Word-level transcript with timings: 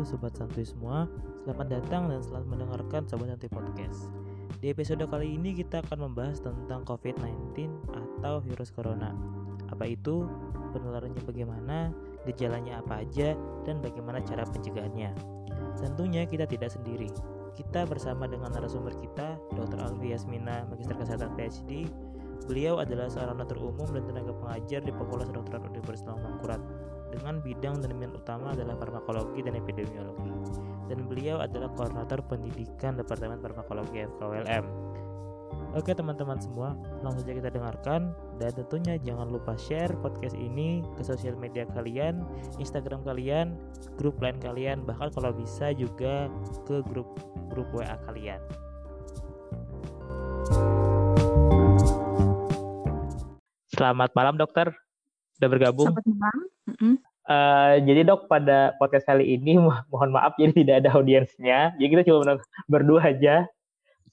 Halo 0.00 0.16
Sobat 0.16 0.32
Santuy 0.32 0.64
semua, 0.64 1.04
selamat 1.44 1.76
datang 1.76 2.08
dan 2.08 2.24
selamat 2.24 2.48
mendengarkan 2.48 3.04
Sobat 3.04 3.36
Santuy 3.36 3.52
Podcast. 3.52 4.08
Di 4.64 4.72
episode 4.72 5.04
kali 5.04 5.36
ini 5.36 5.52
kita 5.52 5.84
akan 5.84 6.08
membahas 6.08 6.40
tentang 6.40 6.88
COVID-19 6.88 7.68
atau 7.92 8.40
virus 8.40 8.72
corona. 8.72 9.12
Apa 9.68 9.84
itu, 9.92 10.24
penularannya 10.72 11.20
bagaimana, 11.20 11.92
gejalanya 12.24 12.80
apa 12.80 13.04
aja, 13.04 13.36
dan 13.68 13.84
bagaimana 13.84 14.24
cara 14.24 14.48
pencegahannya? 14.48 15.12
Tentunya 15.76 16.24
kita 16.24 16.48
tidak 16.48 16.72
sendiri. 16.72 17.12
Kita 17.52 17.84
bersama 17.84 18.24
dengan 18.24 18.56
narasumber 18.56 18.96
kita, 18.96 19.36
Dr. 19.52 19.84
Alvi 19.84 20.16
Yasmina, 20.16 20.64
Magister 20.72 20.96
Kesehatan 20.96 21.36
PhD 21.36 21.92
Beliau 22.48 22.80
adalah 22.80 23.12
seorang 23.12 23.36
dokter 23.36 23.60
umum 23.60 23.86
dan 23.92 24.02
tenaga 24.08 24.32
pengajar 24.32 24.80
di 24.80 24.90
Fakultas 24.96 25.28
Kedokteran 25.28 25.70
Universitas 25.70 26.16
Mangkurat 26.18 26.58
dengan 27.10 27.42
bidang 27.42 27.82
dan 27.82 27.90
minat 27.98 28.14
utama 28.14 28.54
adalah 28.54 28.78
farmakologi 28.78 29.42
dan 29.42 29.58
epidemiologi. 29.58 30.30
Dan 30.90 31.06
beliau 31.06 31.38
adalah 31.38 31.70
koordinator 31.78 32.18
pendidikan 32.26 32.98
Departemen 32.98 33.38
Farmakologi 33.38 34.06
FKWLM. 34.18 34.90
Oke 35.70 35.94
teman-teman 35.94 36.34
semua, 36.42 36.74
langsung 36.98 37.22
saja 37.22 37.34
kita 37.38 37.50
dengarkan 37.54 38.10
dan 38.42 38.50
tentunya 38.58 38.98
jangan 39.06 39.30
lupa 39.30 39.54
share 39.54 39.94
podcast 40.02 40.34
ini 40.34 40.82
ke 40.98 41.02
sosial 41.06 41.38
media 41.38 41.62
kalian, 41.70 42.26
Instagram 42.58 43.06
kalian, 43.06 43.54
grup 43.94 44.18
lain 44.18 44.34
kalian, 44.42 44.82
bahkan 44.82 45.14
kalau 45.14 45.30
bisa 45.30 45.70
juga 45.70 46.26
ke 46.66 46.82
grup 46.90 47.14
grup 47.54 47.70
WA 47.70 47.94
kalian. 48.10 48.42
Selamat 53.70 54.10
malam 54.18 54.34
dokter, 54.34 54.74
sudah 55.38 55.48
bergabung. 55.54 55.94
Selamat 55.94 56.06
malam. 56.18 56.59
Mm-hmm. 56.70 56.94
Uh, 57.30 57.78
jadi 57.86 58.00
dok 58.10 58.26
pada 58.26 58.74
podcast 58.82 59.06
kali 59.06 59.38
ini 59.38 59.54
mo 59.62 59.70
mohon 59.94 60.10
maaf 60.10 60.34
jadi 60.34 60.50
tidak 60.50 60.76
ada 60.82 60.90
audiensnya, 60.98 61.76
jadi 61.78 61.88
kita 61.94 62.02
cuma 62.10 62.42
berdua 62.66 63.14
aja. 63.14 63.46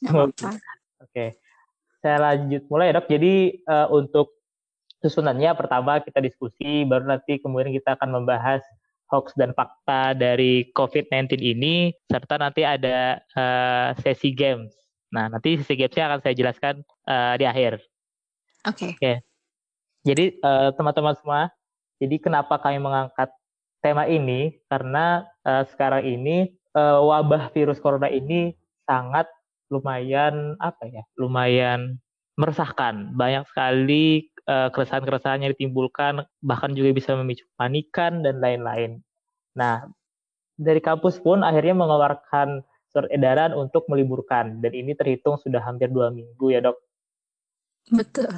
Oke, 0.05 0.45
okay. 1.01 1.29
saya 2.03 2.21
lanjut 2.21 2.61
mulai 2.69 2.93
ya 2.93 3.01
dok. 3.01 3.09
Jadi 3.09 3.65
uh, 3.65 3.89
untuk 3.89 4.37
susunannya 5.01 5.49
pertama 5.57 5.97
kita 6.05 6.21
diskusi, 6.21 6.85
baru 6.85 7.09
nanti 7.09 7.41
kemudian 7.41 7.73
kita 7.73 7.97
akan 7.97 8.21
membahas 8.21 8.61
hoax 9.09 9.33
dan 9.33 9.55
fakta 9.57 10.13
dari 10.13 10.69
COVID-19 10.77 11.41
ini, 11.41 11.95
serta 12.11 12.37
nanti 12.37 12.61
ada 12.67 13.17
uh, 13.33 13.97
sesi 13.97 14.29
games. 14.35 14.77
Nah 15.09 15.25
nanti 15.25 15.57
sesi 15.57 15.73
gamesnya 15.73 16.11
akan 16.11 16.19
saya 16.21 16.35
jelaskan 16.37 16.85
uh, 17.09 17.33
di 17.33 17.49
akhir. 17.49 17.81
Oke. 18.67 18.77
Okay. 18.77 18.89
Oke. 18.93 19.01
Okay. 19.01 19.15
Jadi 20.07 20.39
teman 20.39 20.71
teman-teman 20.71 21.15
semua, 21.19 21.41
jadi 21.97 22.15
kenapa 22.21 22.61
kami 22.61 22.77
mengangkat 22.77 23.33
tema 23.81 24.05
ini? 24.05 24.57
Karena 24.69 25.25
uh, 25.45 25.65
sekarang 25.69 26.05
ini 26.05 26.53
uh, 26.77 27.01
wabah 27.01 27.49
virus 27.53 27.81
corona 27.81 28.09
ini 28.09 28.53
sangat 28.85 29.25
lumayan 29.73 30.55
apa 30.61 30.85
ya? 30.87 31.03
Lumayan 31.17 31.97
meresahkan. 32.37 33.17
Banyak 33.17 33.49
sekali 33.49 34.29
uh, 34.45 34.69
keresahan-keresahan 34.69 35.41
yang 35.43 35.51
ditimbulkan, 35.57 36.23
bahkan 36.45 36.71
juga 36.77 36.93
bisa 36.93 37.17
memicu 37.17 37.49
panikan 37.57 38.21
dan 38.21 38.37
lain-lain. 38.37 39.01
Nah, 39.57 39.89
dari 40.53 40.81
kampus 40.81 41.17
pun 41.17 41.41
akhirnya 41.41 41.73
mengeluarkan 41.73 42.61
surat 42.93 43.09
edaran 43.13 43.53
untuk 43.57 43.85
meliburkan 43.89 44.63
dan 44.63 44.71
ini 44.73 44.95
terhitung 44.97 45.37
sudah 45.41 45.59
hampir 45.61 45.89
dua 45.89 46.13
minggu 46.13 46.53
ya 46.53 46.61
dok. 46.61 46.77
Betul. 47.89 48.31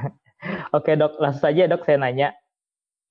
Oke 0.76 0.96
dok, 0.98 1.16
langsung 1.22 1.48
saja 1.48 1.68
dok 1.68 1.84
saya 1.88 1.98
nanya. 1.98 2.36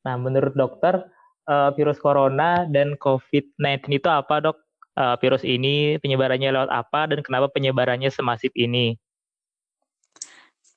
Nah 0.06 0.16
menurut 0.18 0.54
dokter 0.54 1.06
uh, 1.50 1.70
virus 1.74 1.98
corona 2.02 2.66
dan 2.70 2.98
COVID-19 2.98 4.02
itu 4.02 4.10
apa 4.10 4.42
dok? 4.42 4.58
Uh, 4.92 5.16
virus 5.24 5.48
ini 5.48 5.96
penyebarannya 6.04 6.52
lewat 6.52 6.68
apa 6.68 7.08
dan 7.08 7.24
kenapa 7.24 7.48
penyebarannya 7.48 8.12
semasif 8.12 8.52
ini? 8.60 9.00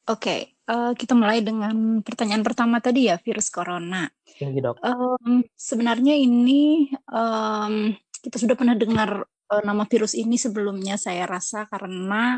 Oke, 0.04 0.20
okay, 0.20 0.40
uh, 0.68 0.92
kita 0.92 1.16
mulai 1.16 1.40
dengan 1.40 2.04
pertanyaan 2.04 2.44
pertama 2.44 2.76
tadi 2.78 3.08
ya 3.08 3.16
virus 3.18 3.50
corona. 3.50 4.04
Tinggi 4.36 4.60
dok. 4.60 4.78
Um, 4.84 5.42
sebenarnya 5.56 6.14
ini 6.14 6.92
um, 7.08 7.90
kita 8.20 8.36
sudah 8.36 8.54
pernah 8.54 8.76
dengar 8.76 9.24
uh, 9.24 9.62
nama 9.64 9.88
virus 9.88 10.12
ini 10.12 10.36
sebelumnya 10.36 11.00
saya 11.00 11.24
rasa 11.24 11.64
karena 11.66 12.36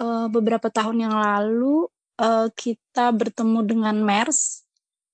uh, 0.00 0.26
beberapa 0.32 0.72
tahun 0.72 1.08
yang 1.08 1.14
lalu 1.14 1.88
uh, 2.20 2.48
kita 2.52 3.12
bertemu 3.12 3.60
dengan 3.64 3.96
MERS. 4.00 4.67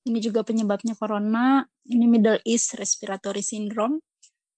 Ini 0.05 0.19
juga 0.21 0.45
penyebabnya 0.45 0.93
corona. 0.97 1.65
Ini 1.89 2.05
Middle 2.05 2.41
East 2.45 2.77
Respiratory 2.77 3.41
Syndrome. 3.41 4.01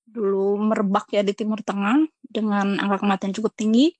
Dulu 0.07 0.59
merebak 0.59 1.11
ya 1.15 1.23
di 1.23 1.35
Timur 1.35 1.63
Tengah 1.63 2.03
dengan 2.23 2.79
angka 2.79 3.07
kematian 3.07 3.33
cukup 3.35 3.55
tinggi. 3.55 3.95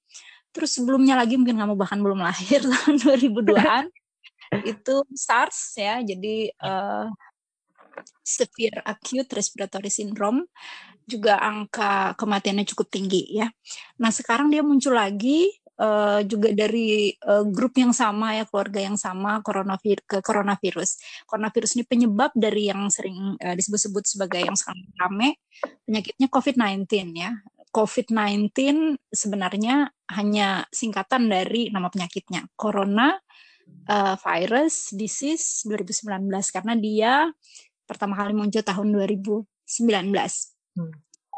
Terus 0.51 0.79
sebelumnya 0.79 1.15
lagi 1.19 1.39
mungkin 1.39 1.59
kamu 1.59 1.75
bahkan 1.79 2.03
belum 2.03 2.23
lahir 2.23 2.65
tahun 2.73 2.95
2002-an 2.99 3.85
itu 4.67 4.95
SARS 5.15 5.79
ya. 5.79 6.03
Jadi 6.03 6.51
uh, 6.63 7.11
severe 8.21 8.83
acute 8.85 9.31
respiratory 9.37 9.89
syndrome 9.89 10.49
juga 11.07 11.39
angka 11.39 12.19
kematiannya 12.19 12.67
cukup 12.67 12.91
tinggi 12.91 13.39
ya. 13.39 13.47
Nah, 14.03 14.11
sekarang 14.11 14.51
dia 14.51 14.67
muncul 14.67 14.99
lagi 14.99 15.47
uh, 15.81 16.21
juga 16.25 16.53
dari 16.53 17.13
uh, 17.25 17.45
grup 17.49 17.77
yang 17.77 17.93
sama 17.93 18.37
ya 18.37 18.45
keluarga 18.49 18.81
yang 18.81 18.97
sama 18.97 19.41
coronavirus 19.45 20.05
ke 20.05 20.19
coronavirus. 20.25 20.91
Coronavirus 21.29 21.71
ini 21.81 21.85
penyebab 21.85 22.31
dari 22.37 22.69
yang 22.69 22.89
sering 22.89 23.37
uh, 23.41 23.55
disebut-sebut 23.55 24.05
sebagai 24.05 24.41
yang 24.45 24.57
sekarang 24.57 24.85
rame 24.97 25.41
penyakitnya 25.85 26.29
COVID-19 26.29 26.87
ya. 27.17 27.31
COVID-19 27.73 28.57
sebenarnya 29.13 29.93
hanya 30.17 30.65
singkatan 30.73 31.29
dari 31.29 31.69
nama 31.69 31.93
penyakitnya. 31.93 32.49
Corona 32.57 33.13
uh, 33.91 34.17
virus 34.17 34.97
disease 34.97 35.67
2019 35.69 36.33
karena 36.57 36.75
dia 36.79 37.13
pertama 37.85 38.17
kali 38.17 38.33
muncul 38.33 38.65
tahun 38.65 38.89
2019. 38.97 39.45
Hmm. 40.77 40.93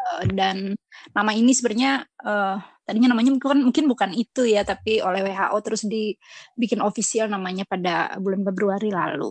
Uh, 0.08 0.24
dan 0.32 0.72
nama 1.12 1.30
ini 1.36 1.52
sebenarnya 1.52 2.06
uh, 2.24 2.56
tadinya 2.88 3.12
namanya 3.12 3.36
mungkin 3.36 3.68
mungkin 3.68 3.84
bukan 3.84 4.10
itu 4.16 4.48
ya 4.48 4.64
tapi 4.64 5.04
oleh 5.04 5.20
WHO 5.20 5.58
terus 5.60 5.82
dibikin 5.84 6.80
official 6.80 7.28
namanya 7.28 7.68
pada 7.68 8.16
bulan 8.16 8.40
Februari 8.48 8.88
lalu. 8.88 9.28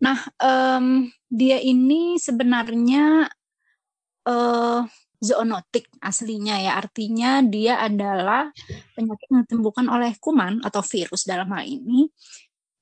Nah 0.00 0.18
um, 0.40 1.04
dia 1.28 1.60
ini 1.60 2.16
sebenarnya 2.16 3.28
uh, 4.24 4.80
zoonotik 5.18 5.90
aslinya 5.98 6.62
ya 6.62 6.78
artinya 6.78 7.42
dia 7.42 7.82
adalah 7.82 8.48
penyakit 8.94 9.26
yang 9.28 9.42
ditemukan 9.44 9.86
oleh 9.90 10.14
kuman 10.22 10.62
atau 10.62 10.78
virus 10.80 11.26
dalam 11.26 11.50
hal 11.50 11.66
ini 11.66 12.06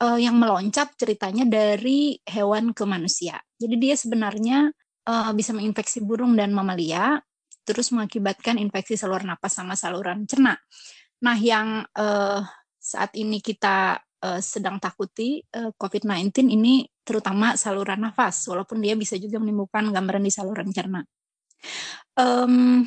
uh, 0.04 0.20
yang 0.20 0.36
meloncat 0.36 0.92
ceritanya 1.00 1.48
dari 1.48 2.20
hewan 2.28 2.76
ke 2.76 2.84
manusia. 2.84 3.40
Jadi 3.56 3.74
dia 3.80 3.94
sebenarnya 3.96 4.68
uh, 5.06 5.30
bisa 5.32 5.54
menginfeksi 5.54 6.02
burung 6.02 6.34
dan 6.34 6.52
mamalia 6.52 7.22
terus 7.66 7.90
mengakibatkan 7.90 8.62
infeksi 8.62 8.94
saluran 8.94 9.34
napas 9.34 9.58
sama 9.58 9.74
saluran 9.74 10.22
cerna. 10.26 10.54
Nah, 11.26 11.36
yang 11.40 11.82
uh, 11.98 12.38
saat 12.78 13.10
ini 13.18 13.42
kita 13.42 13.98
uh, 13.98 14.38
sedang 14.38 14.78
takuti 14.78 15.42
uh, 15.42 15.74
COVID-19 15.74 16.46
ini 16.46 16.86
terutama 17.02 17.58
saluran 17.58 18.06
nafas, 18.06 18.46
walaupun 18.46 18.78
dia 18.78 18.94
bisa 18.94 19.18
juga 19.18 19.42
menimbulkan 19.42 19.90
gambaran 19.90 20.22
di 20.22 20.30
saluran 20.30 20.70
cerna. 20.70 21.02
Um, 22.14 22.86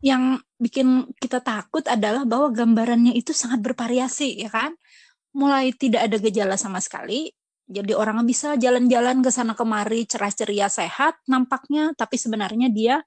yang 0.00 0.38
bikin 0.56 1.10
kita 1.18 1.42
takut 1.42 1.84
adalah 1.84 2.22
bahwa 2.24 2.54
gambarannya 2.54 3.12
itu 3.12 3.36
sangat 3.36 3.60
bervariasi, 3.60 4.40
ya 4.40 4.48
kan? 4.48 4.72
Mulai 5.36 5.74
tidak 5.76 6.08
ada 6.08 6.16
gejala 6.16 6.56
sama 6.56 6.80
sekali, 6.80 7.28
jadi 7.68 7.92
orang 7.92 8.24
bisa 8.24 8.56
jalan-jalan 8.56 9.20
ke 9.20 9.28
sana 9.28 9.52
kemari 9.52 10.08
cerah 10.08 10.32
ceria 10.32 10.72
sehat 10.72 11.20
nampaknya, 11.28 11.92
tapi 11.92 12.16
sebenarnya 12.16 12.72
dia 12.72 13.04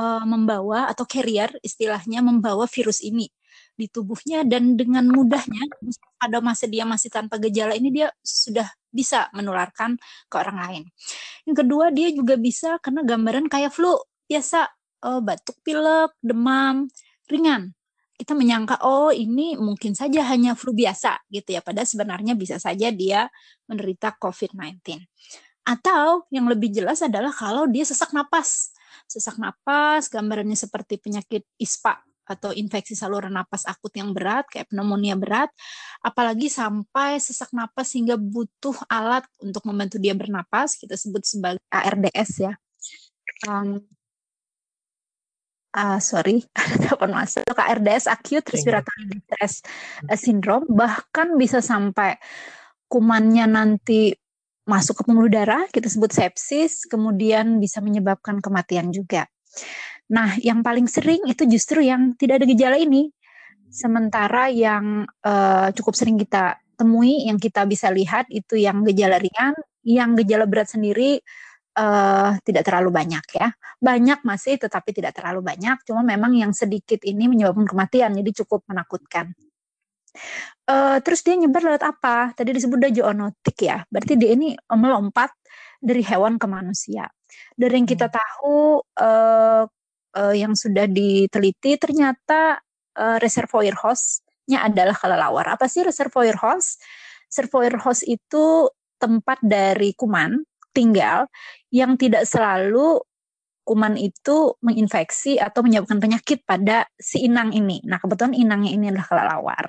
uh, 0.00 0.24
membawa 0.24 0.88
atau 0.88 1.04
carrier 1.04 1.52
istilahnya 1.60 2.24
membawa 2.24 2.64
virus 2.64 3.04
ini 3.04 3.28
di 3.74 3.90
tubuhnya 3.90 4.46
dan 4.46 4.78
dengan 4.78 5.04
mudahnya 5.10 5.66
pada 6.16 6.38
masa 6.38 6.64
dia 6.70 6.86
masih 6.86 7.10
tanpa 7.10 7.36
gejala 7.42 7.74
ini 7.74 7.90
dia 7.90 8.08
sudah 8.22 8.66
bisa 8.88 9.28
menularkan 9.34 9.98
ke 10.30 10.34
orang 10.38 10.58
lain. 10.64 10.82
Yang 11.44 11.56
kedua 11.66 11.90
dia 11.90 12.08
juga 12.14 12.38
bisa 12.38 12.78
karena 12.80 13.02
gambaran 13.02 13.50
kayak 13.50 13.74
flu 13.74 13.98
biasa 14.30 14.70
uh, 15.04 15.20
batuk 15.20 15.58
pilek, 15.60 16.14
demam 16.24 16.88
ringan. 17.28 17.74
Kita 18.24 18.32
menyangka 18.32 18.80
oh 18.88 19.12
ini 19.12 19.60
mungkin 19.60 19.92
saja 19.92 20.24
hanya 20.32 20.56
flu 20.56 20.72
biasa 20.72 21.28
gitu 21.28 21.52
ya 21.52 21.60
padahal 21.60 21.84
sebenarnya 21.84 22.32
bisa 22.32 22.56
saja 22.56 22.88
dia 22.88 23.28
menderita 23.68 24.16
COVID-19. 24.16 24.80
Atau 25.68 26.24
yang 26.32 26.48
lebih 26.48 26.72
jelas 26.72 27.04
adalah 27.04 27.32
kalau 27.36 27.68
dia 27.68 27.84
sesak 27.84 28.16
napas 28.16 28.72
sesak 29.06 29.36
napas, 29.36 30.08
gambarannya 30.08 30.56
seperti 30.56 30.98
penyakit 31.00 31.44
ISPA 31.60 32.00
atau 32.24 32.56
infeksi 32.56 32.96
saluran 32.96 33.36
napas 33.36 33.68
akut 33.68 33.92
yang 33.92 34.16
berat 34.16 34.48
kayak 34.48 34.72
pneumonia 34.72 35.12
berat, 35.12 35.52
apalagi 36.00 36.48
sampai 36.48 37.20
sesak 37.20 37.52
napas 37.52 37.92
sehingga 37.92 38.16
butuh 38.16 38.72
alat 38.88 39.28
untuk 39.44 39.68
membantu 39.68 40.00
dia 40.00 40.16
bernapas, 40.16 40.80
kita 40.80 40.96
sebut 40.96 41.20
sebagai 41.20 41.60
ARDS 41.68 42.30
ya. 42.40 42.52
Um, 43.44 43.84
uh, 45.74 45.98
sorry 45.98 46.46
ada 46.58 46.76
telepon 46.80 47.12
masuk 47.12 47.42
ARDS 47.54 48.06
acute 48.06 48.46
respiratory 48.54 49.04
distress 49.10 49.60
uh, 50.08 50.18
syndrome 50.18 50.64
bahkan 50.70 51.34
bisa 51.34 51.58
sampai 51.58 52.16
kumannya 52.86 53.50
nanti 53.50 54.14
masuk 54.64 55.02
ke 55.02 55.02
pembuluh 55.04 55.28
darah 55.28 55.68
kita 55.68 55.90
sebut 55.92 56.08
sepsis 56.08 56.88
kemudian 56.88 57.60
bisa 57.60 57.84
menyebabkan 57.84 58.40
kematian 58.40 58.88
juga. 58.94 59.28
Nah, 60.08 60.36
yang 60.40 60.64
paling 60.64 60.88
sering 60.88 61.20
itu 61.28 61.44
justru 61.48 61.84
yang 61.84 62.16
tidak 62.16 62.40
ada 62.40 62.46
gejala 62.48 62.76
ini. 62.80 63.12
Sementara 63.68 64.48
yang 64.48 65.04
uh, 65.24 65.68
cukup 65.76 65.94
sering 65.96 66.16
kita 66.16 66.56
temui, 66.80 67.28
yang 67.28 67.36
kita 67.36 67.64
bisa 67.68 67.90
lihat 67.92 68.28
itu 68.32 68.56
yang 68.56 68.84
gejala 68.86 69.20
ringan, 69.20 69.54
yang 69.84 70.16
gejala 70.16 70.48
berat 70.48 70.72
sendiri 70.72 71.20
uh, 71.78 72.38
tidak 72.42 72.62
terlalu 72.66 72.90
banyak 72.94 73.24
ya. 73.34 73.52
Banyak 73.82 74.22
masih, 74.22 74.56
tetapi 74.56 74.90
tidak 74.94 75.18
terlalu 75.18 75.44
banyak. 75.44 75.82
Cuma 75.84 76.00
memang 76.06 76.32
yang 76.34 76.54
sedikit 76.54 77.02
ini 77.02 77.28
menyebabkan 77.28 77.66
kematian, 77.68 78.14
jadi 78.14 78.30
cukup 78.44 78.64
menakutkan. 78.70 79.34
Uh, 80.64 81.02
terus 81.02 81.26
dia 81.26 81.34
nyebar 81.34 81.60
lewat 81.66 81.84
apa? 81.84 82.32
Tadi 82.32 82.54
disebut 82.54 82.78
dia 82.78 83.02
zoonotik 83.02 83.58
ya. 83.66 83.82
Berarti 83.90 84.14
dia 84.14 84.32
ini 84.32 84.54
melompat 84.72 85.34
dari 85.82 86.00
hewan 86.00 86.38
ke 86.38 86.46
manusia. 86.46 87.10
Dari 87.58 87.74
yang 87.82 87.88
kita 87.90 88.06
hmm. 88.08 88.14
tahu 88.14 88.80
uh, 88.80 89.62
uh, 90.14 90.34
yang 90.34 90.54
sudah 90.54 90.86
diteliti 90.86 91.76
ternyata 91.76 92.62
uh, 92.96 93.18
reservoir 93.18 93.74
hostnya 93.74 94.64
adalah 94.64 94.94
kelelawar. 94.94 95.58
Apa 95.58 95.66
sih 95.66 95.82
reservoir 95.82 96.38
host? 96.38 96.80
Reservoir 97.28 97.74
host 97.82 98.06
itu 98.06 98.70
tempat 99.02 99.42
dari 99.42 99.92
kuman 99.98 100.46
tinggal 100.74 101.30
yang 101.74 101.98
tidak 101.98 102.22
selalu 102.30 103.02
kuman 103.66 103.98
itu 103.98 104.54
menginfeksi 104.62 105.40
atau 105.40 105.64
menyebabkan 105.66 105.98
penyakit 105.98 106.46
pada 106.46 106.86
si 106.94 107.26
inang 107.26 107.50
ini. 107.50 107.82
Nah, 107.82 107.98
kebetulan 107.98 108.36
inangnya 108.36 108.70
ini 108.70 108.92
adalah 108.92 109.08
kelelawar 109.08 109.64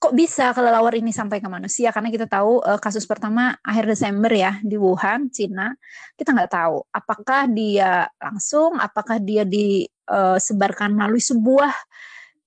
kok 0.00 0.16
bisa 0.16 0.56
kelelawar 0.56 0.96
ini 0.96 1.12
sampai 1.12 1.44
ke 1.44 1.48
manusia 1.52 1.92
karena 1.92 2.08
kita 2.08 2.24
tahu 2.24 2.64
uh, 2.64 2.80
kasus 2.80 3.04
pertama 3.04 3.52
akhir 3.60 3.84
Desember 3.84 4.32
ya 4.32 4.56
di 4.64 4.80
Wuhan, 4.80 5.28
Cina. 5.28 5.76
Kita 6.16 6.32
nggak 6.32 6.50
tahu 6.56 6.80
apakah 6.88 7.44
dia 7.52 8.08
langsung, 8.16 8.80
apakah 8.80 9.20
dia 9.20 9.44
disebarkan 9.44 10.88
uh, 10.88 10.96
melalui 10.96 11.20
sebuah 11.20 11.68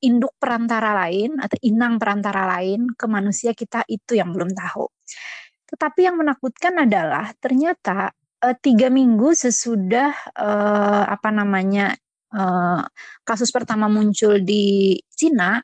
induk 0.02 0.34
perantara 0.42 0.98
lain 1.06 1.38
atau 1.38 1.56
inang 1.62 2.02
perantara 2.02 2.58
lain 2.58 2.90
ke 2.98 3.06
manusia 3.06 3.54
kita 3.54 3.86
itu 3.86 4.18
yang 4.18 4.34
belum 4.34 4.50
tahu. 4.58 4.90
Tetapi 5.74 6.06
yang 6.06 6.22
menakutkan 6.22 6.86
adalah 6.86 7.34
ternyata 7.42 8.14
uh, 8.46 8.56
tiga 8.62 8.94
minggu 8.94 9.34
sesudah 9.34 10.14
uh, 10.38 11.04
apa 11.10 11.34
namanya 11.34 11.98
uh, 12.30 12.86
kasus 13.26 13.50
pertama 13.50 13.90
muncul 13.90 14.38
di 14.38 15.02
Cina 15.10 15.58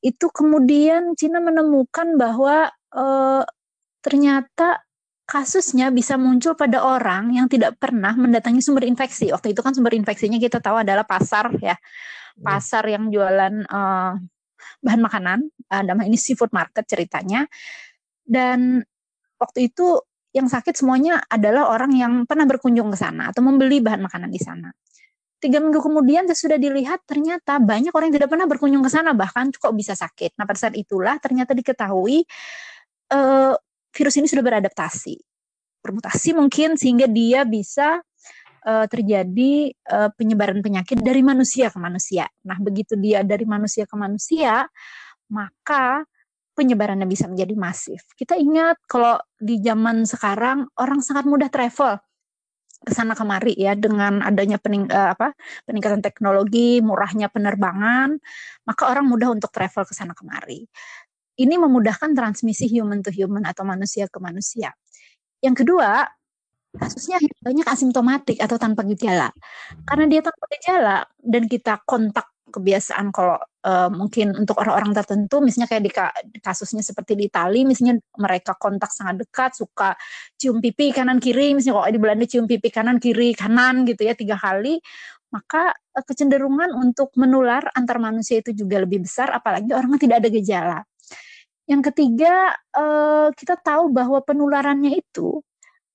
itu 0.00 0.26
kemudian 0.32 1.14
Cina 1.14 1.38
menemukan 1.38 2.16
bahwa 2.16 2.72
uh, 2.96 3.44
ternyata 4.00 4.80
kasusnya 5.30 5.94
bisa 5.94 6.18
muncul 6.18 6.58
pada 6.58 6.82
orang 6.82 7.30
yang 7.30 7.46
tidak 7.46 7.78
pernah 7.78 8.16
mendatangi 8.18 8.58
sumber 8.58 8.82
infeksi. 8.82 9.30
Waktu 9.30 9.54
itu 9.54 9.62
kan 9.62 9.70
sumber 9.76 9.94
infeksinya 9.94 10.42
kita 10.42 10.58
tahu 10.58 10.82
adalah 10.82 11.06
pasar 11.06 11.54
ya, 11.62 11.78
hmm. 11.78 12.42
pasar 12.42 12.82
yang 12.90 13.14
jualan 13.14 13.62
uh, 13.70 14.18
bahan 14.82 15.00
makanan. 15.04 15.38
Uh, 15.70 15.86
nama 15.86 16.02
ini 16.02 16.18
seafood 16.18 16.50
market 16.50 16.82
ceritanya. 16.90 17.46
Dan 18.26 18.82
waktu 19.40 19.72
itu 19.72 19.98
yang 20.30 20.46
sakit 20.46 20.78
semuanya 20.78 21.18
adalah 21.26 21.72
orang 21.74 21.90
yang 21.96 22.12
pernah 22.28 22.46
berkunjung 22.46 22.92
ke 22.94 22.98
sana 23.00 23.34
atau 23.34 23.42
membeli 23.42 23.82
bahan 23.82 24.04
makanan 24.04 24.30
di 24.30 24.38
sana 24.38 24.70
tiga 25.40 25.56
minggu 25.58 25.80
kemudian 25.80 26.28
sudah 26.28 26.60
dilihat 26.60 27.08
ternyata 27.08 27.56
banyak 27.56 27.90
orang 27.96 28.12
yang 28.12 28.16
tidak 28.20 28.30
pernah 28.30 28.46
berkunjung 28.46 28.84
ke 28.84 28.90
sana 28.92 29.16
bahkan 29.16 29.48
kok 29.48 29.72
bisa 29.72 29.96
sakit. 29.96 30.36
Nah 30.36 30.44
pada 30.44 30.68
saat 30.68 30.76
itulah 30.76 31.16
ternyata 31.16 31.56
diketahui 31.56 32.28
uh, 33.16 33.56
virus 33.90 34.14
ini 34.20 34.28
sudah 34.28 34.44
beradaptasi, 34.44 35.16
bermutasi 35.80 36.36
mungkin 36.36 36.76
sehingga 36.76 37.08
dia 37.08 37.48
bisa 37.48 38.04
uh, 38.68 38.86
terjadi 38.86 39.72
uh, 39.88 40.12
penyebaran 40.12 40.60
penyakit 40.60 41.00
dari 41.00 41.24
manusia 41.24 41.72
ke 41.72 41.80
manusia. 41.80 42.28
Nah 42.44 42.60
begitu 42.60 43.00
dia 43.00 43.24
dari 43.24 43.48
manusia 43.48 43.88
ke 43.88 43.96
manusia 43.96 44.68
maka 45.32 46.04
penyebarannya 46.60 47.08
bisa 47.08 47.24
menjadi 47.24 47.56
masif. 47.56 48.04
Kita 48.12 48.36
ingat 48.36 48.76
kalau 48.84 49.16
di 49.40 49.56
zaman 49.64 50.04
sekarang 50.04 50.68
orang 50.76 51.00
sangat 51.00 51.24
mudah 51.24 51.48
travel 51.48 51.96
ke 52.80 52.92
sana 52.96 53.12
kemari 53.12 53.52
ya 53.56 53.76
dengan 53.76 54.24
adanya 54.24 54.56
pening, 54.56 54.88
uh, 54.88 55.12
apa, 55.16 55.36
peningkatan 55.68 56.00
teknologi, 56.00 56.80
murahnya 56.80 57.28
penerbangan, 57.32 58.16
maka 58.64 58.82
orang 58.88 59.04
mudah 59.08 59.32
untuk 59.32 59.52
travel 59.52 59.84
ke 59.84 59.92
sana 59.96 60.16
kemari. 60.16 60.64
Ini 61.40 61.56
memudahkan 61.56 62.12
transmisi 62.12 62.68
human 62.68 63.00
to 63.00 63.12
human 63.12 63.48
atau 63.48 63.64
manusia 63.64 64.08
ke 64.08 64.20
manusia. 64.20 64.72
Yang 65.40 65.64
kedua, 65.64 66.04
kasusnya 66.76 67.20
banyak 67.40 67.64
asimptomatik 67.68 68.38
atau 68.40 68.56
tanpa 68.60 68.84
gejala. 68.88 69.32
Karena 69.88 70.04
dia 70.08 70.20
tanpa 70.24 70.44
gejala 70.52 70.98
dan 71.20 71.48
kita 71.48 71.80
kontak 71.84 72.28
kebiasaan 72.50 73.14
kalau 73.14 73.38
uh, 73.38 73.88
mungkin 73.88 74.34
untuk 74.34 74.58
orang-orang 74.58 74.92
tertentu 74.92 75.38
misalnya 75.40 75.70
kayak 75.70 75.82
di, 75.86 75.90
kasusnya 76.42 76.82
seperti 76.82 77.16
di 77.16 77.30
Itali 77.30 77.62
misalnya 77.62 78.02
mereka 78.18 78.58
kontak 78.58 78.90
sangat 78.90 79.22
dekat 79.26 79.54
suka 79.54 79.94
cium 80.36 80.58
pipi 80.58 80.90
kanan 80.90 81.22
kiri 81.22 81.54
misalnya 81.54 81.80
kalau 81.80 81.94
di 81.94 82.00
Belanda 82.02 82.26
cium 82.26 82.44
pipi 82.50 82.68
kanan 82.68 82.98
kiri 82.98 83.32
kanan 83.32 83.86
gitu 83.86 84.02
ya 84.04 84.18
tiga 84.18 84.36
kali 84.36 84.82
maka 85.30 85.72
uh, 85.72 86.04
kecenderungan 86.04 86.74
untuk 86.74 87.14
menular 87.14 87.62
antar 87.72 88.02
manusia 88.02 88.42
itu 88.42 88.50
juga 88.52 88.82
lebih 88.82 89.06
besar 89.06 89.30
apalagi 89.30 89.70
orang 89.70 89.96
yang 89.96 90.02
tidak 90.02 90.16
ada 90.20 90.30
gejala 90.30 90.78
yang 91.70 91.82
ketiga 91.86 92.58
uh, 92.74 93.30
kita 93.32 93.54
tahu 93.62 93.94
bahwa 93.94 94.18
penularannya 94.26 94.98
itu 94.98 95.38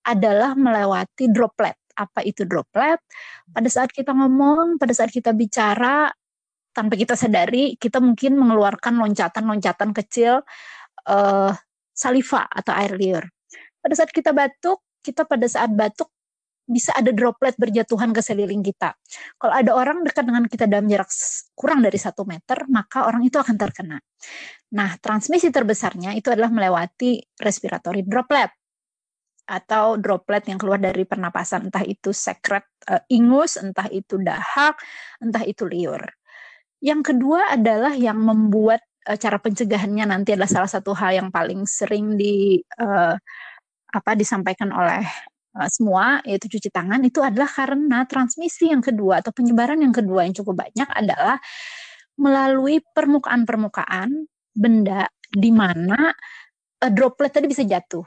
adalah 0.07 0.56
melewati 0.56 1.28
droplet 1.28 1.75
apa 1.96 2.22
itu 2.28 2.44
droplet. 2.44 3.00
Pada 3.50 3.69
saat 3.72 3.90
kita 3.90 4.12
ngomong, 4.12 4.75
pada 4.75 4.92
saat 4.92 5.10
kita 5.10 5.31
bicara, 5.31 6.12
tanpa 6.75 7.00
kita 7.00 7.16
sadari 7.16 7.80
kita 7.80 8.04
mungkin 8.04 8.36
mengeluarkan 8.36 9.00
loncatan-loncatan 9.00 9.95
kecil 9.95 10.44
uh, 11.07 11.52
saliva 11.95 12.44
atau 12.52 12.76
air 12.76 12.92
liur. 12.99 13.23
Pada 13.80 13.94
saat 13.95 14.11
kita 14.11 14.35
batuk, 14.35 14.83
kita 14.99 15.23
pada 15.23 15.47
saat 15.47 15.71
batuk 15.71 16.11
bisa 16.66 16.92
ada 16.97 17.14
droplet 17.14 17.54
berjatuhan 17.56 18.09
ke 18.09 18.26
seliling 18.26 18.66
kita. 18.66 18.97
Kalau 19.38 19.54
ada 19.54 19.71
orang 19.78 20.02
dekat 20.02 20.26
dengan 20.26 20.44
kita 20.49 20.66
dalam 20.66 20.90
jarak 20.90 21.14
kurang 21.54 21.85
dari 21.85 21.95
satu 21.95 22.26
meter, 22.26 22.66
maka 22.68 23.06
orang 23.06 23.21
itu 23.21 23.38
akan 23.38 23.54
terkena. 23.54 24.02
Nah, 24.73 24.97
transmisi 24.97 25.54
terbesarnya 25.54 26.18
itu 26.18 26.33
adalah 26.33 26.49
melewati 26.49 27.21
respiratory 27.38 28.02
droplet 28.02 28.49
atau 29.45 30.02
droplet 30.02 30.42
yang 30.49 30.57
keluar 30.57 30.81
dari 30.81 31.06
pernapasan, 31.06 31.69
entah 31.69 31.85
itu 31.85 32.09
sekret 32.09 32.66
uh, 32.90 33.06
ingus, 33.14 33.61
entah 33.61 33.85
itu 33.94 34.18
dahak, 34.18 34.73
entah 35.21 35.45
itu 35.45 35.69
liur. 35.69 36.02
Yang 36.83 37.13
kedua 37.13 37.55
adalah 37.55 37.94
yang 37.95 38.19
membuat 38.19 38.83
uh, 39.07 39.17
cara 39.17 39.37
pencegahannya 39.39 40.05
nanti 40.09 40.33
adalah 40.33 40.49
salah 40.49 40.71
satu 40.71 40.91
hal 40.97 41.15
yang 41.15 41.29
paling 41.29 41.63
sering 41.69 42.17
di 42.17 42.59
uh, 42.81 43.15
apa 43.95 44.11
disampaikan 44.17 44.75
oleh 44.75 45.05
uh, 45.55 45.69
semua 45.71 46.19
yaitu 46.27 46.51
cuci 46.51 46.69
tangan 46.73 46.99
itu 47.05 47.23
adalah 47.23 47.47
karena 47.47 48.03
transmisi 48.09 48.69
yang 48.73 48.83
kedua 48.83 49.23
atau 49.23 49.31
penyebaran 49.31 49.79
yang 49.79 49.95
kedua 49.95 50.27
yang 50.27 50.35
cukup 50.35 50.67
banyak 50.67 50.89
adalah 50.91 51.39
melalui 52.19 52.83
permukaan-permukaan 52.95 54.27
benda 54.55 55.07
di 55.31 55.51
mana 55.51 56.11
uh, 56.83 56.91
droplet 56.91 57.31
tadi 57.31 57.47
bisa 57.47 57.63
jatuh. 57.63 58.03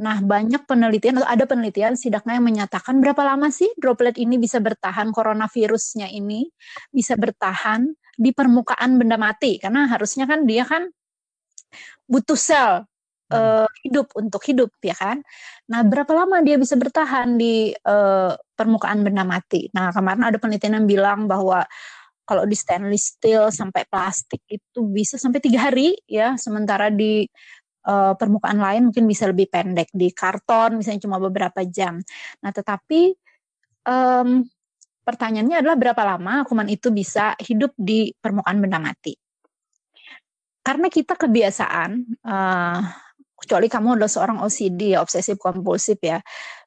Nah, 0.00 0.24
banyak 0.24 0.64
penelitian 0.64 1.20
atau 1.20 1.28
ada 1.28 1.44
penelitian 1.44 2.00
sidaknya 2.00 2.40
yang 2.40 2.46
menyatakan 2.48 2.96
berapa 3.04 3.20
lama 3.20 3.52
sih 3.52 3.68
droplet 3.76 4.16
ini 4.16 4.40
bisa 4.40 4.56
bertahan 4.56 5.12
coronavirusnya 5.12 6.08
ini 6.08 6.48
bisa 6.88 7.12
bertahan 7.20 7.92
di 8.16 8.32
permukaan 8.32 8.96
benda 8.96 9.20
mati 9.20 9.60
karena 9.60 9.88
harusnya 9.88 10.24
kan 10.24 10.48
dia 10.48 10.64
kan 10.64 10.88
butuh 12.08 12.36
sel 12.36 12.84
uh, 13.32 13.68
hidup 13.84 14.12
untuk 14.16 14.42
hidup 14.44 14.70
ya 14.84 14.96
kan. 14.96 15.24
Nah, 15.68 15.80
berapa 15.84 16.12
lama 16.12 16.44
dia 16.44 16.60
bisa 16.60 16.76
bertahan 16.76 17.40
di 17.40 17.72
uh, 17.88 18.32
permukaan 18.56 19.00
benda 19.04 19.24
mati? 19.24 19.72
Nah, 19.72 19.90
kemarin 19.90 20.28
ada 20.28 20.36
penelitian 20.36 20.84
yang 20.84 20.86
bilang 20.88 21.20
bahwa 21.24 21.64
kalau 22.22 22.46
di 22.46 22.54
stainless 22.54 23.18
steel 23.18 23.50
sampai 23.50 23.82
plastik 23.90 24.40
itu 24.46 24.80
bisa 24.88 25.18
sampai 25.18 25.42
tiga 25.42 25.68
hari 25.68 25.96
ya, 26.06 26.38
sementara 26.38 26.88
di 26.92 27.26
uh, 27.86 28.14
permukaan 28.14 28.58
lain 28.58 28.90
mungkin 28.90 29.04
bisa 29.06 29.26
lebih 29.30 29.50
pendek 29.50 29.90
di 29.92 30.10
karton 30.14 30.78
misalnya 30.78 31.02
cuma 31.04 31.18
beberapa 31.18 31.62
jam. 31.66 31.98
Nah, 32.42 32.50
tetapi 32.50 33.14
um, 33.86 34.42
pertanyaannya 35.02 35.62
adalah 35.62 35.76
berapa 35.78 36.02
lama 36.02 36.46
kuman 36.46 36.70
itu 36.70 36.94
bisa 36.94 37.34
hidup 37.42 37.74
di 37.74 38.14
permukaan 38.14 38.62
benda 38.62 38.78
mati? 38.78 39.14
Karena 40.62 40.86
kita 40.86 41.18
kebiasaan, 41.18 42.22
uh, 42.22 42.80
kecuali 43.34 43.66
kamu 43.66 43.98
adalah 43.98 44.10
seorang 44.10 44.38
OCD, 44.46 44.94
obsesif 44.94 45.34
kompulsif 45.42 45.98
ya, 45.98 46.22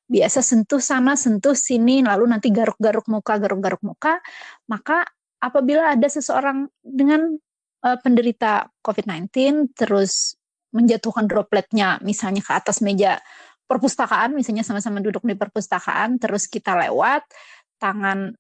biasa 0.06 0.44
sentuh 0.44 0.84
sana, 0.84 1.16
sentuh 1.16 1.56
sini, 1.56 2.04
lalu 2.04 2.28
nanti 2.28 2.52
garuk-garuk 2.52 3.08
muka, 3.08 3.40
garuk-garuk 3.40 3.80
muka, 3.88 4.20
maka 4.68 5.08
apabila 5.40 5.96
ada 5.96 6.08
seseorang 6.12 6.68
dengan 6.84 7.40
uh, 7.88 7.98
penderita 8.04 8.68
COVID-19 8.84 9.32
terus 9.80 10.36
menjatuhkan 10.76 11.26
dropletnya 11.26 12.04
misalnya 12.04 12.44
ke 12.44 12.52
atas 12.52 12.84
meja 12.84 13.24
perpustakaan, 13.66 14.36
misalnya 14.36 14.62
sama-sama 14.62 15.02
duduk 15.02 15.26
di 15.26 15.34
perpustakaan, 15.34 16.22
terus 16.22 16.46
kita 16.46 16.78
lewat, 16.86 17.26
tangan 17.82 18.36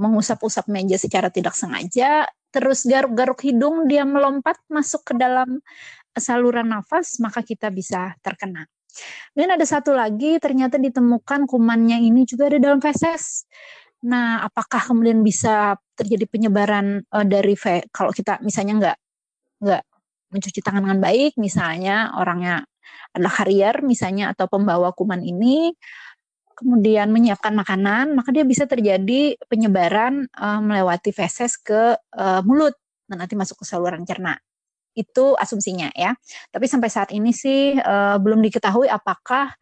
mengusap-usap 0.00 0.70
meja 0.72 0.96
secara 0.96 1.28
tidak 1.28 1.52
sengaja, 1.52 2.24
terus 2.48 2.88
garuk-garuk 2.88 3.44
hidung, 3.44 3.84
dia 3.84 4.08
melompat 4.08 4.56
masuk 4.72 5.12
ke 5.12 5.14
dalam 5.20 5.60
saluran 6.16 6.72
nafas, 6.72 7.20
maka 7.20 7.44
kita 7.44 7.68
bisa 7.68 8.16
terkena. 8.24 8.64
Dan 9.36 9.54
ada 9.54 9.62
satu 9.62 9.92
lagi, 9.94 10.40
ternyata 10.40 10.80
ditemukan 10.80 11.46
kumannya 11.46 12.00
ini 12.00 12.24
juga 12.26 12.50
ada 12.50 12.58
dalam 12.58 12.80
feses. 12.82 13.46
Nah, 14.00 14.40
apakah 14.48 14.80
kemudian 14.80 15.20
bisa 15.20 15.76
terjadi 15.92 16.24
penyebaran 16.24 17.04
uh, 17.12 17.26
dari 17.28 17.52
fe 17.52 17.84
kalau 17.92 18.10
kita 18.16 18.40
misalnya 18.40 18.74
nggak 18.80 18.98
nggak 19.60 19.82
mencuci 20.30 20.62
tangan 20.62 20.86
dengan 20.86 21.00
baik, 21.02 21.36
misalnya 21.36 22.14
orangnya 22.16 22.64
adalah 23.14 23.32
karier 23.42 23.82
misalnya 23.82 24.30
atau 24.34 24.46
pembawa 24.46 24.94
kuman 24.94 25.22
ini, 25.22 25.74
kemudian 26.54 27.08
menyiapkan 27.08 27.56
makanan, 27.56 28.12
maka 28.12 28.30
dia 28.30 28.44
bisa 28.44 28.68
terjadi 28.68 29.34
penyebaran 29.48 30.28
uh, 30.36 30.60
melewati 30.60 31.10
feses 31.10 31.56
ke 31.56 31.96
uh, 31.96 32.40
mulut 32.44 32.76
dan 33.08 33.24
nanti 33.24 33.34
masuk 33.34 33.60
ke 33.60 33.64
saluran 33.64 34.04
cerna. 34.04 34.36
Itu 34.92 35.34
asumsinya 35.40 35.88
ya. 35.96 36.12
Tapi 36.52 36.66
sampai 36.68 36.90
saat 36.92 37.10
ini 37.16 37.32
sih 37.32 37.80
uh, 37.80 38.20
belum 38.20 38.44
diketahui 38.44 38.92
apakah 38.92 39.56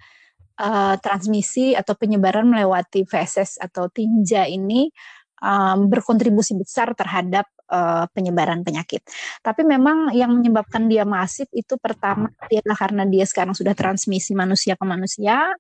uh, 0.58 0.94
transmisi 0.98 1.78
atau 1.78 1.94
penyebaran 1.94 2.44
melewati 2.50 3.06
feses 3.06 3.56
atau 3.62 3.86
tinja 3.88 4.44
ini 4.44 4.90
um, 5.38 5.86
berkontribusi 5.86 6.58
besar 6.58 6.92
terhadap 6.98 7.46
uh, 7.70 8.04
penyebaran 8.12 8.64
penyakit. 8.64 9.04
Tapi 9.44 9.62
memang 9.64 10.12
yang 10.16 10.34
menyebabkan 10.34 10.88
dia 10.88 11.04
masif 11.04 11.46
itu 11.54 11.76
pertama 11.78 12.32
adalah 12.42 12.76
karena 12.76 13.04
dia 13.06 13.24
sekarang 13.24 13.54
sudah 13.54 13.72
transmisi 13.76 14.32
manusia 14.34 14.74
ke 14.74 14.84
manusia. 14.84 15.52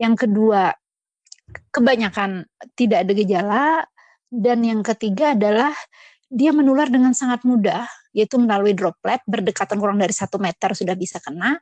Yang 0.00 0.28
kedua, 0.28 0.72
kebanyakan 1.74 2.46
tidak 2.78 3.04
ada 3.04 3.12
gejala 3.12 3.64
dan 4.30 4.62
yang 4.62 4.80
ketiga 4.86 5.34
adalah 5.34 5.74
dia 6.30 6.54
menular 6.54 6.86
dengan 6.86 7.10
sangat 7.10 7.42
mudah, 7.42 7.90
yaitu 8.14 8.38
melalui 8.38 8.70
droplet 8.70 9.18
berdekatan 9.26 9.82
kurang 9.82 9.98
dari 9.98 10.14
satu 10.14 10.38
meter 10.38 10.72
sudah 10.78 10.94
bisa 10.94 11.18
kena 11.18 11.58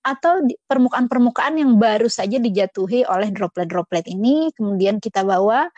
atau 0.00 0.40
permukaan-permukaan 0.64 1.60
yang 1.60 1.76
baru 1.76 2.08
saja 2.08 2.40
dijatuhi 2.40 3.04
oleh 3.04 3.28
droplet-droplet 3.30 4.08
ini, 4.08 4.48
kemudian 4.56 4.96
kita 4.96 5.20
bawa 5.20 5.68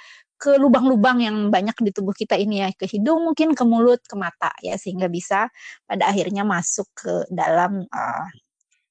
ke 0.43 0.59
lubang-lubang 0.59 1.23
yang 1.23 1.37
banyak 1.55 1.79
di 1.79 1.95
tubuh 1.95 2.11
kita 2.11 2.35
ini 2.35 2.67
ya, 2.67 2.69
ke 2.75 2.91
hidung 2.91 3.23
mungkin, 3.23 3.55
ke 3.55 3.63
mulut, 3.63 4.03
ke 4.03 4.19
mata 4.19 4.51
ya, 4.59 4.75
sehingga 4.75 5.07
bisa 5.07 5.47
pada 5.87 6.11
akhirnya 6.11 6.43
masuk 6.43 6.91
ke 6.99 7.31
dalam 7.31 7.87
uh, 7.87 8.27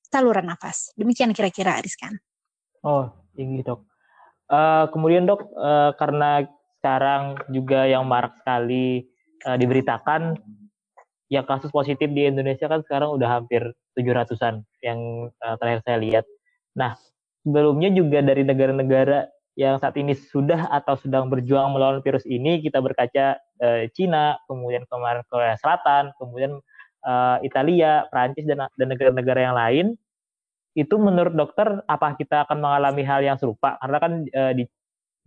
saluran 0.08 0.48
nafas. 0.48 0.96
Demikian 0.96 1.36
kira-kira 1.36 1.76
Ariskan. 1.76 2.16
Oh, 2.88 3.12
tinggi 3.36 3.68
dok. 3.68 3.84
Uh, 4.48 4.88
kemudian 4.96 5.28
dok, 5.28 5.52
uh, 5.60 5.92
karena 6.00 6.48
sekarang 6.80 7.36
juga 7.52 7.84
yang 7.84 8.08
marak 8.08 8.40
sekali 8.40 9.12
uh, 9.44 9.60
diberitakan 9.60 10.40
ya 11.28 11.44
kasus 11.44 11.68
positif 11.72 12.08
di 12.16 12.32
Indonesia 12.32 12.72
kan 12.72 12.80
sekarang 12.84 13.12
udah 13.16 13.40
hampir 13.40 13.76
700-an 14.00 14.64
yang 14.80 15.28
uh, 15.44 15.56
terakhir 15.60 15.84
saya 15.84 15.98
lihat. 16.00 16.26
Nah, 16.80 16.96
sebelumnya 17.44 17.92
juga 17.92 18.24
dari 18.24 18.48
negara-negara 18.48 19.41
yang 19.60 19.78
saat 19.84 19.96
ini 20.00 20.16
sudah 20.16 20.72
atau 20.72 20.96
sedang 20.96 21.28
berjuang 21.28 21.76
melawan 21.76 22.00
virus 22.00 22.24
ini, 22.24 22.64
kita 22.64 22.80
berkaca 22.80 23.36
uh, 23.60 23.84
Cina, 23.92 24.40
kemudian 24.48 24.88
kemarin 24.88 25.22
Korea 25.28 25.60
Selatan, 25.60 26.16
kemudian 26.16 26.60
uh, 27.04 27.38
Italia, 27.44 28.08
Prancis 28.08 28.48
dan 28.48 28.64
dan 28.64 28.88
negara-negara 28.88 29.40
yang 29.44 29.56
lain. 29.58 29.86
Itu 30.72 30.96
menurut 30.96 31.36
dokter 31.36 31.84
apa 31.84 32.16
kita 32.16 32.48
akan 32.48 32.64
mengalami 32.64 33.04
hal 33.04 33.20
yang 33.20 33.36
serupa? 33.36 33.76
Karena 33.84 33.98
kan 34.00 34.12
uh, 34.24 34.54
di 34.56 34.64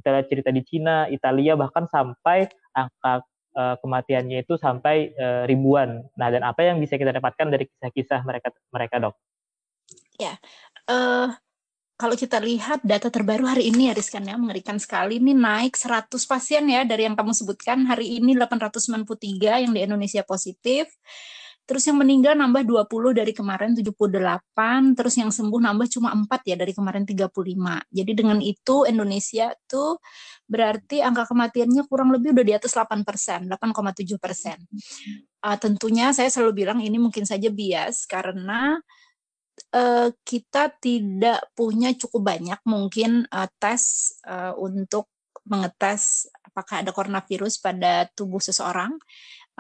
kita 0.01 0.25
cerita 0.29 0.51
di 0.53 0.63
Cina, 0.65 1.05
Italia 1.13 1.53
bahkan 1.57 1.85
sampai 1.85 2.49
angka 2.73 3.25
uh, 3.57 3.77
kematiannya 3.81 4.45
itu 4.45 4.57
sampai 4.57 5.13
uh, 5.17 5.45
ribuan. 5.45 6.05
Nah, 6.19 6.29
dan 6.29 6.43
apa 6.43 6.65
yang 6.65 6.81
bisa 6.83 6.97
kita 6.97 7.15
dapatkan 7.15 7.49
dari 7.49 7.65
kisah-kisah 7.69 8.21
mereka 8.25 8.49
mereka 8.73 8.97
dok? 9.01 9.15
Ya, 10.19 10.39
uh, 10.91 11.33
kalau 11.95 12.19
kita 12.19 12.43
lihat 12.43 12.83
data 12.83 13.07
terbaru 13.07 13.47
hari 13.47 13.71
ini 13.71 13.87
ya 13.87 13.95
Rizkan 13.95 14.27
ya 14.27 14.35
mengerikan 14.35 14.83
sekali. 14.83 15.23
Ini 15.23 15.31
naik 15.31 15.79
100 15.79 16.11
pasien 16.27 16.67
ya 16.67 16.83
dari 16.83 17.07
yang 17.07 17.15
kamu 17.15 17.31
sebutkan. 17.31 17.87
Hari 17.87 18.19
ini 18.19 18.35
893 18.35 19.63
yang 19.63 19.71
di 19.71 19.81
Indonesia 19.87 20.27
positif. 20.27 20.91
Terus 21.65 21.89
yang 21.89 21.97
meninggal 21.97 22.37
nambah 22.37 22.61
20 22.61 23.17
dari 23.17 23.33
kemarin 23.33 23.73
78, 23.73 24.93
terus 24.93 25.17
yang 25.17 25.33
sembuh 25.33 25.65
nambah 25.65 25.89
cuma 25.89 26.13
4 26.13 26.45
ya 26.45 26.57
dari 26.61 26.77
kemarin 26.77 27.09
35. 27.09 27.33
Jadi 27.89 28.13
dengan 28.13 28.37
itu 28.45 28.85
Indonesia 28.85 29.49
tuh 29.65 29.97
berarti 30.45 31.01
angka 31.01 31.25
kematiannya 31.25 31.89
kurang 31.89 32.13
lebih 32.13 32.37
udah 32.37 32.45
di 32.45 32.53
atas 32.53 32.77
8 32.77 33.01
persen, 33.01 33.49
8,7 33.49 34.21
persen. 34.21 34.61
Uh, 35.41 35.57
tentunya 35.57 36.13
saya 36.13 36.29
selalu 36.29 36.69
bilang 36.69 36.85
ini 36.85 37.01
mungkin 37.01 37.25
saja 37.25 37.49
bias 37.49 38.05
karena 38.05 38.77
uh, 39.75 40.09
kita 40.23 40.75
tidak 40.79 41.51
punya 41.55 41.95
cukup 41.95 42.35
banyak 42.35 42.61
mungkin 42.67 43.27
uh, 43.31 43.49
tes 43.59 44.15
uh, 44.27 44.55
untuk 44.59 45.11
mengetes 45.45 46.31
apakah 46.41 46.81
ada 46.81 46.91
coronavirus 46.95 47.61
pada 47.61 48.09
tubuh 48.17 48.41
seseorang 48.41 48.97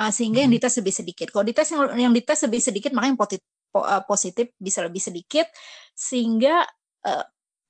uh, 0.00 0.10
sehingga 0.10 0.42
yang 0.44 0.52
hmm. 0.52 0.62
dites 0.62 0.74
lebih 0.80 0.94
sedikit. 0.94 1.26
Kalau 1.34 1.44
dites 1.44 1.68
yang 1.68 1.82
yang 2.08 2.12
dites 2.14 2.40
lebih 2.46 2.60
sedikit 2.62 2.90
maka 2.96 3.06
yang 3.12 3.20
positif, 3.20 3.46
uh, 3.76 4.02
positif 4.06 4.46
bisa 4.56 4.80
lebih 4.86 5.02
sedikit 5.02 5.46
sehingga 5.92 6.64
uh, 7.04 7.24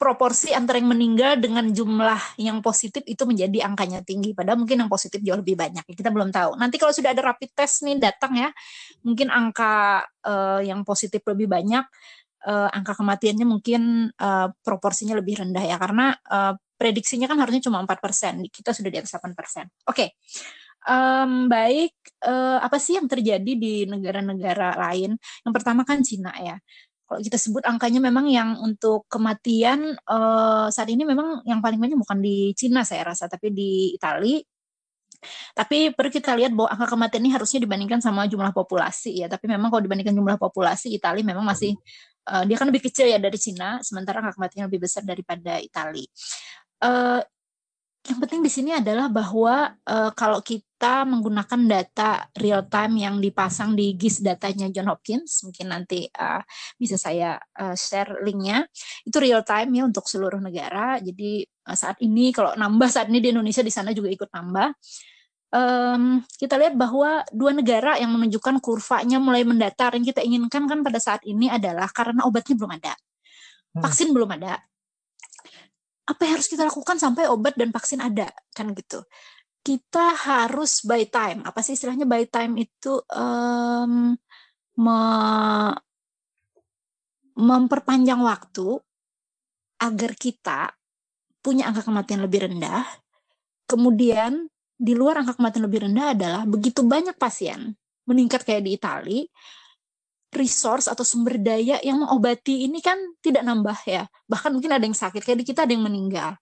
proporsi 0.04 0.52
antara 0.52 0.76
yang 0.76 0.92
meninggal 0.92 1.40
dengan 1.40 1.64
jumlah 1.64 2.36
yang 2.36 2.60
positif 2.60 3.00
itu 3.08 3.24
menjadi 3.24 3.64
angkanya 3.64 4.04
tinggi. 4.04 4.36
Padahal 4.36 4.60
mungkin 4.60 4.84
yang 4.84 4.92
positif 4.92 5.24
jauh 5.24 5.40
lebih 5.40 5.56
banyak. 5.56 5.80
Kita 5.80 6.12
belum 6.12 6.28
tahu. 6.28 6.60
Nanti 6.60 6.76
kalau 6.76 6.92
sudah 6.92 7.16
ada 7.16 7.24
rapid 7.24 7.56
test 7.56 7.80
nih 7.88 7.96
datang 7.96 8.36
ya, 8.36 8.52
mungkin 9.00 9.32
angka 9.32 10.04
uh, 10.28 10.60
yang 10.60 10.84
positif 10.84 11.24
lebih 11.24 11.48
banyak, 11.48 11.88
uh, 12.44 12.68
angka 12.68 13.00
kematiannya 13.00 13.48
mungkin 13.48 14.12
uh, 14.20 14.52
proporsinya 14.60 15.16
lebih 15.16 15.40
rendah 15.40 15.64
ya. 15.64 15.80
Karena 15.80 16.12
uh, 16.28 16.52
prediksinya 16.76 17.24
kan 17.24 17.40
harusnya 17.40 17.64
cuma 17.64 17.80
4%. 17.80 18.44
Kita 18.52 18.76
sudah 18.76 18.90
di 18.92 19.00
atas 19.00 19.16
8%. 19.16 19.24
Oke. 19.24 19.64
Okay. 19.88 20.08
Um, 20.84 21.48
baik, 21.48 21.96
uh, 22.28 22.60
apa 22.60 22.76
sih 22.76 23.00
yang 23.00 23.08
terjadi 23.08 23.56
di 23.56 23.88
negara-negara 23.88 24.76
lain? 24.76 25.16
Yang 25.16 25.52
pertama 25.56 25.80
kan 25.88 26.04
Cina 26.04 26.28
ya. 26.36 26.60
Kalau 27.14 27.22
kita 27.22 27.38
sebut 27.38 27.62
angkanya 27.62 28.02
memang 28.02 28.26
yang 28.26 28.58
untuk 28.58 29.06
kematian 29.06 29.94
uh, 30.10 30.66
saat 30.66 30.90
ini 30.90 31.06
memang 31.06 31.46
yang 31.46 31.62
paling 31.62 31.78
banyak 31.78 31.94
bukan 31.94 32.18
di 32.18 32.50
Cina 32.58 32.82
saya 32.82 33.06
rasa, 33.14 33.30
tapi 33.30 33.54
di 33.54 33.94
Italia. 33.94 34.42
Tapi 35.54 35.94
perlu 35.94 36.10
kita 36.10 36.34
lihat 36.34 36.50
bahwa 36.58 36.74
angka 36.74 36.90
kematian 36.90 37.22
ini 37.22 37.30
harusnya 37.30 37.62
dibandingkan 37.62 38.02
sama 38.02 38.26
jumlah 38.26 38.50
populasi 38.50 39.22
ya. 39.22 39.30
Tapi 39.30 39.46
memang 39.46 39.70
kalau 39.70 39.86
dibandingkan 39.86 40.10
jumlah 40.10 40.42
populasi 40.42 40.90
Italia 40.90 41.22
memang 41.22 41.46
masih 41.46 41.78
uh, 42.34 42.42
dia 42.42 42.58
kan 42.58 42.66
lebih 42.66 42.82
kecil 42.90 43.06
ya 43.06 43.22
dari 43.22 43.38
Cina, 43.38 43.78
sementara 43.86 44.18
angka 44.18 44.34
kematian 44.34 44.66
lebih 44.66 44.82
besar 44.82 45.06
daripada 45.06 45.62
Italia. 45.62 46.10
Uh, 46.82 47.22
yang 48.10 48.18
penting 48.18 48.42
di 48.42 48.50
sini 48.50 48.74
adalah 48.74 49.06
bahwa 49.06 49.70
uh, 49.86 50.10
kalau 50.18 50.42
kita 50.42 50.73
menggunakan 51.08 51.60
data 51.64 52.28
real 52.36 52.68
time 52.68 53.00
yang 53.00 53.16
dipasang 53.16 53.72
di 53.72 53.96
GIS 53.96 54.20
datanya 54.20 54.68
John 54.68 54.92
Hopkins, 54.92 55.40
mungkin 55.48 55.72
nanti 55.72 56.04
uh, 56.12 56.42
bisa 56.76 57.00
saya 57.00 57.40
uh, 57.56 57.72
share 57.72 58.20
linknya. 58.20 58.68
Itu 59.06 59.22
real 59.22 59.40
time 59.40 59.72
ya 59.72 59.82
untuk 59.88 60.04
seluruh 60.04 60.38
negara. 60.38 61.00
Jadi 61.00 61.42
uh, 61.42 61.76
saat 61.76 61.98
ini 62.04 62.30
kalau 62.30 62.52
nambah 62.54 62.88
saat 62.92 63.08
ini 63.08 63.18
di 63.24 63.32
Indonesia 63.32 63.64
di 63.64 63.72
sana 63.72 63.96
juga 63.96 64.12
ikut 64.12 64.28
nambah. 64.28 64.68
Um, 65.54 66.26
kita 66.34 66.58
lihat 66.58 66.74
bahwa 66.74 67.22
dua 67.30 67.54
negara 67.54 67.94
yang 67.94 68.10
menunjukkan 68.10 68.58
kurvanya 68.58 69.22
mulai 69.22 69.46
mendatar 69.46 69.94
yang 69.94 70.02
kita 70.02 70.18
inginkan 70.18 70.66
kan 70.66 70.82
pada 70.82 70.98
saat 70.98 71.22
ini 71.22 71.46
adalah 71.46 71.86
karena 71.94 72.26
obatnya 72.26 72.58
belum 72.58 72.72
ada, 72.74 72.90
hmm. 72.90 73.82
vaksin 73.86 74.10
hmm. 74.10 74.14
belum 74.18 74.30
ada, 74.34 74.58
apa 76.04 76.20
yang 76.28 76.32
harus 76.36 76.48
kita 76.50 76.68
lakukan 76.68 77.00
sampai 77.00 77.32
obat 77.32 77.56
dan 77.56 77.72
vaksin 77.72 78.02
ada 78.04 78.28
kan 78.52 78.68
gitu 78.76 79.00
kita 79.64 80.12
harus 80.12 80.84
buy 80.84 81.08
time 81.08 81.40
apa 81.48 81.64
sih 81.64 81.72
istilahnya 81.72 82.04
buy 82.04 82.28
time 82.28 82.60
itu 82.60 83.00
um, 83.16 84.12
me 84.76 85.00
memperpanjang 87.34 88.22
waktu 88.22 88.78
agar 89.82 90.12
kita 90.14 90.70
punya 91.42 91.66
angka 91.66 91.82
kematian 91.82 92.22
lebih 92.22 92.46
rendah 92.46 92.84
kemudian 93.66 94.46
di 94.76 94.92
luar 94.92 95.24
angka 95.24 95.40
kematian 95.40 95.64
lebih 95.66 95.88
rendah 95.90 96.14
adalah 96.14 96.42
begitu 96.44 96.84
banyak 96.84 97.16
pasien 97.16 97.74
meningkat 98.04 98.44
kayak 98.44 98.62
di 98.68 98.76
Italia 98.76 99.24
resource 100.34 100.90
atau 100.90 101.06
sumber 101.06 101.38
daya 101.38 101.78
yang 101.80 102.02
mengobati 102.02 102.66
ini 102.66 102.82
kan 102.82 102.98
tidak 103.22 103.46
nambah 103.46 103.78
ya. 103.86 104.04
Bahkan 104.26 104.50
mungkin 104.50 104.74
ada 104.74 104.84
yang 104.84 104.98
sakit, 104.98 105.22
kayak 105.22 105.38
di 105.40 105.46
kita 105.46 105.64
ada 105.64 105.72
yang 105.72 105.86
meninggal. 105.86 106.34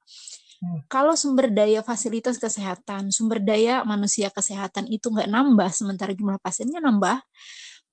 Hmm. 0.62 0.78
Kalau 0.87 1.19
sumber 1.19 1.50
daya 1.50 1.83
fasilitas 1.83 2.38
kesehatan, 2.38 3.11
sumber 3.11 3.42
daya 3.42 3.83
manusia 3.83 4.31
kesehatan 4.31 4.87
itu 4.87 5.11
nggak 5.11 5.26
nambah, 5.26 5.66
sementara 5.75 6.14
jumlah 6.14 6.38
pasiennya 6.38 6.78
nambah, 6.78 7.19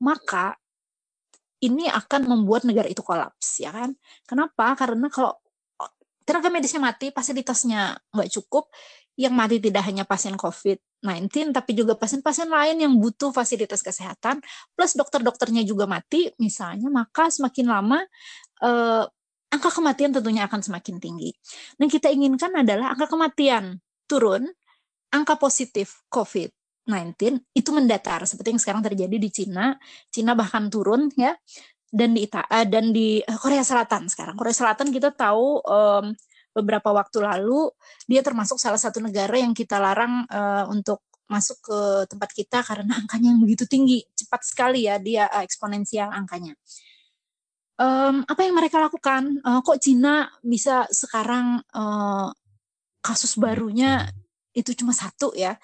maka 0.06 0.54
ini 1.66 1.90
akan 1.90 2.30
membuat 2.30 2.64
negara 2.70 2.86
itu 2.86 3.02
kolaps, 3.02 3.66
ya 3.66 3.74
kan? 3.74 3.98
Kenapa? 4.24 4.78
Karena 4.78 5.10
kalau 5.10 5.34
tenaga 6.24 6.54
medisnya 6.54 6.78
mati, 6.78 7.10
fasilitasnya 7.10 7.98
nggak 8.14 8.30
cukup, 8.38 8.70
yang 9.20 9.36
mati 9.36 9.60
tidak 9.60 9.84
hanya 9.84 10.08
pasien 10.08 10.38
COVID-19, 10.40 11.52
tapi 11.52 11.76
juga 11.76 11.98
pasien-pasien 11.98 12.48
lain 12.48 12.80
yang 12.80 12.94
butuh 12.96 13.36
fasilitas 13.36 13.84
kesehatan, 13.84 14.40
plus 14.78 14.96
dokter-dokternya 14.96 15.66
juga 15.68 15.90
mati, 15.90 16.32
misalnya, 16.40 16.88
maka 16.88 17.28
semakin 17.28 17.66
lama 17.68 18.00
eh, 18.64 19.04
angka 19.50 19.70
kematian 19.74 20.14
tentunya 20.14 20.46
akan 20.46 20.62
semakin 20.62 21.02
tinggi. 21.02 21.34
Dan 21.76 21.90
kita 21.90 22.10
inginkan 22.10 22.54
adalah 22.54 22.94
angka 22.94 23.10
kematian 23.10 23.82
turun, 24.06 24.46
angka 25.14 25.38
positif 25.38 26.06
COVID-19 26.14 27.42
itu 27.58 27.70
mendatar, 27.74 28.26
seperti 28.30 28.54
yang 28.54 28.62
sekarang 28.62 28.82
terjadi 28.86 29.18
di 29.18 29.30
Cina. 29.30 29.78
Cina 30.14 30.38
bahkan 30.38 30.70
turun 30.70 31.10
ya, 31.18 31.34
dan 31.90 32.14
di 32.14 32.30
Ita 32.30 32.46
eh, 32.50 32.66
dan 32.70 32.94
di 32.94 33.22
Korea 33.26 33.66
Selatan 33.66 34.06
sekarang. 34.10 34.38
Korea 34.38 34.54
Selatan 34.54 34.94
kita 34.94 35.10
tahu 35.10 35.66
um, 35.66 36.14
beberapa 36.54 36.94
waktu 36.94 37.22
lalu 37.22 37.70
dia 38.06 38.22
termasuk 38.22 38.58
salah 38.62 38.78
satu 38.78 39.02
negara 39.02 39.38
yang 39.38 39.54
kita 39.54 39.78
larang 39.82 40.26
uh, 40.30 40.66
untuk 40.70 41.02
masuk 41.30 41.62
ke 41.62 41.80
tempat 42.10 42.30
kita 42.34 42.60
karena 42.66 42.94
angkanya 43.02 43.34
yang 43.34 43.42
begitu 43.42 43.70
tinggi 43.70 44.02
cepat 44.18 44.42
sekali 44.46 44.90
ya 44.90 44.98
dia 44.98 45.30
uh, 45.30 45.46
eksponensial 45.46 46.10
angkanya 46.10 46.58
um, 47.80 48.22
apa 48.28 48.42
yang 48.44 48.56
mereka 48.60 48.78
lakukan 48.84 49.40
uh, 49.42 49.64
kok 49.64 49.80
Cina 49.80 50.28
bisa 50.44 50.86
sekarang 50.92 51.64
uh, 51.74 52.30
kasus 53.00 53.40
barunya 53.40 54.12
itu 54.52 54.76
cuma 54.76 54.92
satu 54.92 55.32
ya 55.34 55.56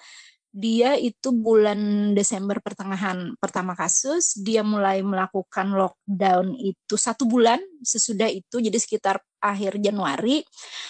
dia 0.56 0.96
itu 0.96 1.36
bulan 1.36 2.12
Desember 2.16 2.64
pertengahan 2.64 3.36
pertama 3.36 3.76
kasus, 3.76 4.40
dia 4.40 4.64
mulai 4.64 5.04
melakukan 5.04 5.76
lockdown 5.76 6.56
itu 6.56 6.96
satu 6.96 7.28
bulan 7.28 7.60
sesudah 7.84 8.32
itu, 8.32 8.64
jadi 8.64 8.78
sekitar 8.80 9.20
akhir 9.36 9.76
Januari. 9.84 10.40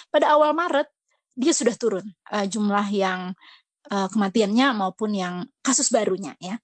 Pada 0.07 0.39
awal 0.39 0.55
Maret 0.55 0.87
dia 1.35 1.51
sudah 1.51 1.75
turun 1.75 2.07
uh, 2.31 2.47
jumlah 2.47 2.87
yang 2.95 3.35
uh, 3.91 4.07
kematiannya 4.07 4.71
maupun 4.71 5.11
yang 5.11 5.43
kasus 5.59 5.91
barunya 5.91 6.31
ya. 6.39 6.55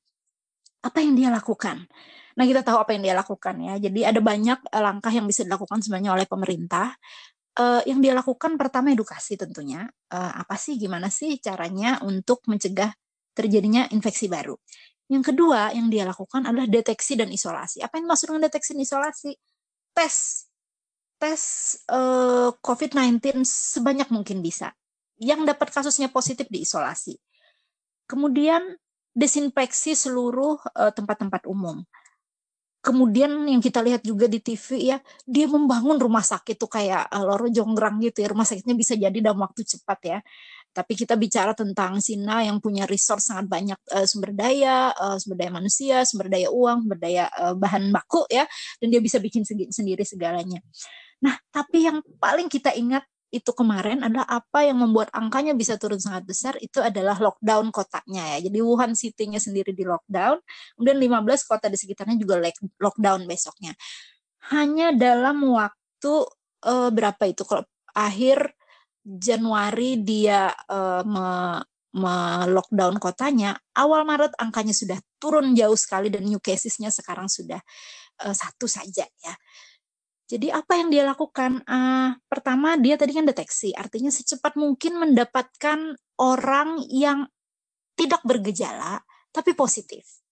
Apa 0.84 1.00
yang 1.00 1.16
dia 1.16 1.32
lakukan? 1.32 1.88
Nah 2.34 2.44
kita 2.44 2.66
tahu 2.66 2.78
apa 2.82 2.92
yang 2.98 3.04
dia 3.08 3.16
lakukan 3.16 3.56
ya. 3.62 3.74
Jadi 3.80 4.00
ada 4.04 4.20
banyak 4.20 4.60
langkah 4.74 5.14
yang 5.14 5.26
bisa 5.26 5.48
dilakukan 5.48 5.80
sebenarnya 5.80 6.12
oleh 6.18 6.28
pemerintah 6.28 6.92
uh, 7.58 7.82
yang 7.86 8.02
dia 8.02 8.14
lakukan 8.18 8.58
pertama 8.58 8.94
edukasi 8.94 9.38
tentunya 9.38 9.86
uh, 10.14 10.32
apa 10.42 10.58
sih 10.58 10.78
gimana 10.78 11.10
sih 11.14 11.38
caranya 11.38 12.02
untuk 12.02 12.42
mencegah 12.50 12.94
terjadinya 13.34 13.90
infeksi 13.94 14.30
baru. 14.30 14.58
Yang 15.10 15.34
kedua 15.34 15.74
yang 15.76 15.92
dia 15.92 16.08
lakukan 16.08 16.48
adalah 16.48 16.66
deteksi 16.70 17.20
dan 17.20 17.30
isolasi. 17.30 17.84
Apa 17.84 18.00
yang 18.00 18.08
maksud 18.10 18.34
dengan 18.34 18.50
deteksi 18.50 18.74
dan 18.74 18.82
isolasi? 18.82 19.32
Tes 19.94 20.16
tes 21.22 21.44
uh, 21.88 22.50
eh, 22.50 22.50
COVID-19 22.60 23.46
sebanyak 23.46 24.10
mungkin 24.10 24.42
bisa. 24.42 24.74
Yang 25.20 25.54
dapat 25.54 25.70
kasusnya 25.70 26.10
positif 26.10 26.50
diisolasi. 26.50 27.16
Kemudian 28.10 28.76
desinfeksi 29.14 29.94
seluruh 29.94 30.58
tempat-tempat 30.74 31.46
uh, 31.46 31.54
umum. 31.54 31.78
Kemudian 32.84 33.32
yang 33.48 33.64
kita 33.64 33.80
lihat 33.80 34.04
juga 34.04 34.28
di 34.28 34.44
TV 34.44 34.92
ya 34.92 35.00
dia 35.24 35.48
membangun 35.48 35.96
rumah 35.96 36.20
sakit 36.20 36.60
tuh 36.60 36.68
kayak 36.68 37.08
uh, 37.16 37.24
loro 37.24 37.48
jonggrang 37.48 38.04
gitu 38.04 38.20
ya. 38.20 38.28
Rumah 38.28 38.44
sakitnya 38.44 38.76
bisa 38.76 39.00
jadi 39.00 39.16
dalam 39.24 39.40
waktu 39.40 39.64
cepat 39.64 40.00
ya. 40.04 40.20
Tapi 40.76 40.92
kita 41.00 41.16
bicara 41.16 41.56
tentang 41.56 42.04
Cina 42.04 42.44
yang 42.44 42.60
punya 42.60 42.84
resource 42.84 43.32
sangat 43.32 43.48
banyak 43.48 43.80
uh, 43.96 44.04
sumber 44.04 44.36
daya 44.36 44.92
uh, 45.00 45.16
sumber 45.16 45.40
daya 45.40 45.52
manusia 45.56 46.04
sumber 46.04 46.28
daya 46.28 46.52
uang 46.52 46.84
sumber 46.84 47.00
daya 47.00 47.32
uh, 47.40 47.56
bahan 47.56 47.88
baku 47.88 48.28
ya. 48.28 48.44
Dan 48.84 48.92
dia 48.92 49.00
bisa 49.00 49.16
bikin 49.16 49.48
sendiri 49.48 50.04
segalanya. 50.04 50.60
Nah 51.24 51.40
tapi 51.56 51.88
yang 51.88 52.04
paling 52.20 52.52
kita 52.52 52.76
ingat 52.76 53.08
itu 53.34 53.50
kemarin 53.50 54.06
adalah 54.06 54.30
apa 54.30 54.62
yang 54.62 54.78
membuat 54.78 55.10
angkanya 55.10 55.58
bisa 55.58 55.74
turun 55.82 55.98
sangat 55.98 56.22
besar 56.30 56.54
itu 56.62 56.78
adalah 56.78 57.18
lockdown 57.18 57.74
kotanya 57.74 58.38
ya. 58.38 58.46
Jadi 58.46 58.62
Wuhan 58.62 58.94
City-nya 58.94 59.42
sendiri 59.42 59.74
di 59.74 59.82
lockdown, 59.82 60.38
kemudian 60.78 60.98
15 61.02 61.50
kota 61.50 61.66
di 61.66 61.78
sekitarnya 61.82 62.14
juga 62.22 62.38
lockdown 62.78 63.26
besoknya. 63.26 63.74
Hanya 64.54 64.94
dalam 64.94 65.42
waktu 65.50 66.14
uh, 66.62 66.90
berapa 66.94 67.24
itu 67.26 67.42
kalau 67.42 67.66
akhir 67.98 68.54
Januari 69.02 70.00
dia 70.06 70.54
uh, 70.70 71.02
me, 71.02 71.60
me 71.98 72.16
lockdown 72.54 73.02
kotanya, 73.02 73.58
awal 73.74 74.06
Maret 74.06 74.38
angkanya 74.38 74.78
sudah 74.78 75.02
turun 75.18 75.58
jauh 75.58 75.76
sekali 75.76 76.14
dan 76.14 76.22
new 76.22 76.38
casesnya 76.38 76.94
sekarang 76.94 77.26
sudah 77.26 77.58
uh, 78.22 78.36
satu 78.36 78.70
saja 78.70 79.10
ya. 79.10 79.34
Jadi 80.34 80.50
apa 80.50 80.82
yang 80.82 80.90
dia 80.90 81.06
lakukan? 81.06 81.62
Uh, 81.70 82.18
pertama 82.26 82.74
dia 82.74 82.98
tadi 82.98 83.14
kan 83.14 83.22
deteksi, 83.22 83.70
artinya 83.78 84.10
secepat 84.10 84.58
mungkin 84.58 84.98
mendapatkan 84.98 85.94
orang 86.18 86.82
yang 86.90 87.30
tidak 87.94 88.26
bergejala 88.26 88.98
tapi 89.30 89.54
positif. 89.54 90.26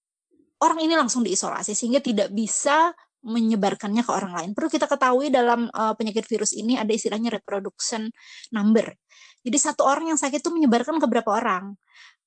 Orang 0.58 0.82
ini 0.82 0.98
langsung 0.98 1.22
diisolasi 1.22 1.78
sehingga 1.78 2.02
tidak 2.02 2.34
bisa 2.34 2.90
menyebarkannya 3.22 4.02
ke 4.02 4.10
orang 4.10 4.34
lain. 4.34 4.50
Perlu 4.58 4.74
kita 4.74 4.90
ketahui 4.90 5.30
dalam 5.30 5.70
uh, 5.70 5.94
penyakit 5.94 6.26
virus 6.26 6.58
ini 6.58 6.82
ada 6.82 6.90
istilahnya 6.90 7.38
reproduction 7.38 8.10
number. 8.50 8.98
Jadi 9.46 9.58
satu 9.58 9.86
orang 9.86 10.14
yang 10.14 10.18
sakit 10.18 10.42
itu 10.42 10.50
menyebarkan 10.50 10.98
ke 10.98 11.06
berapa 11.06 11.30
orang 11.30 11.78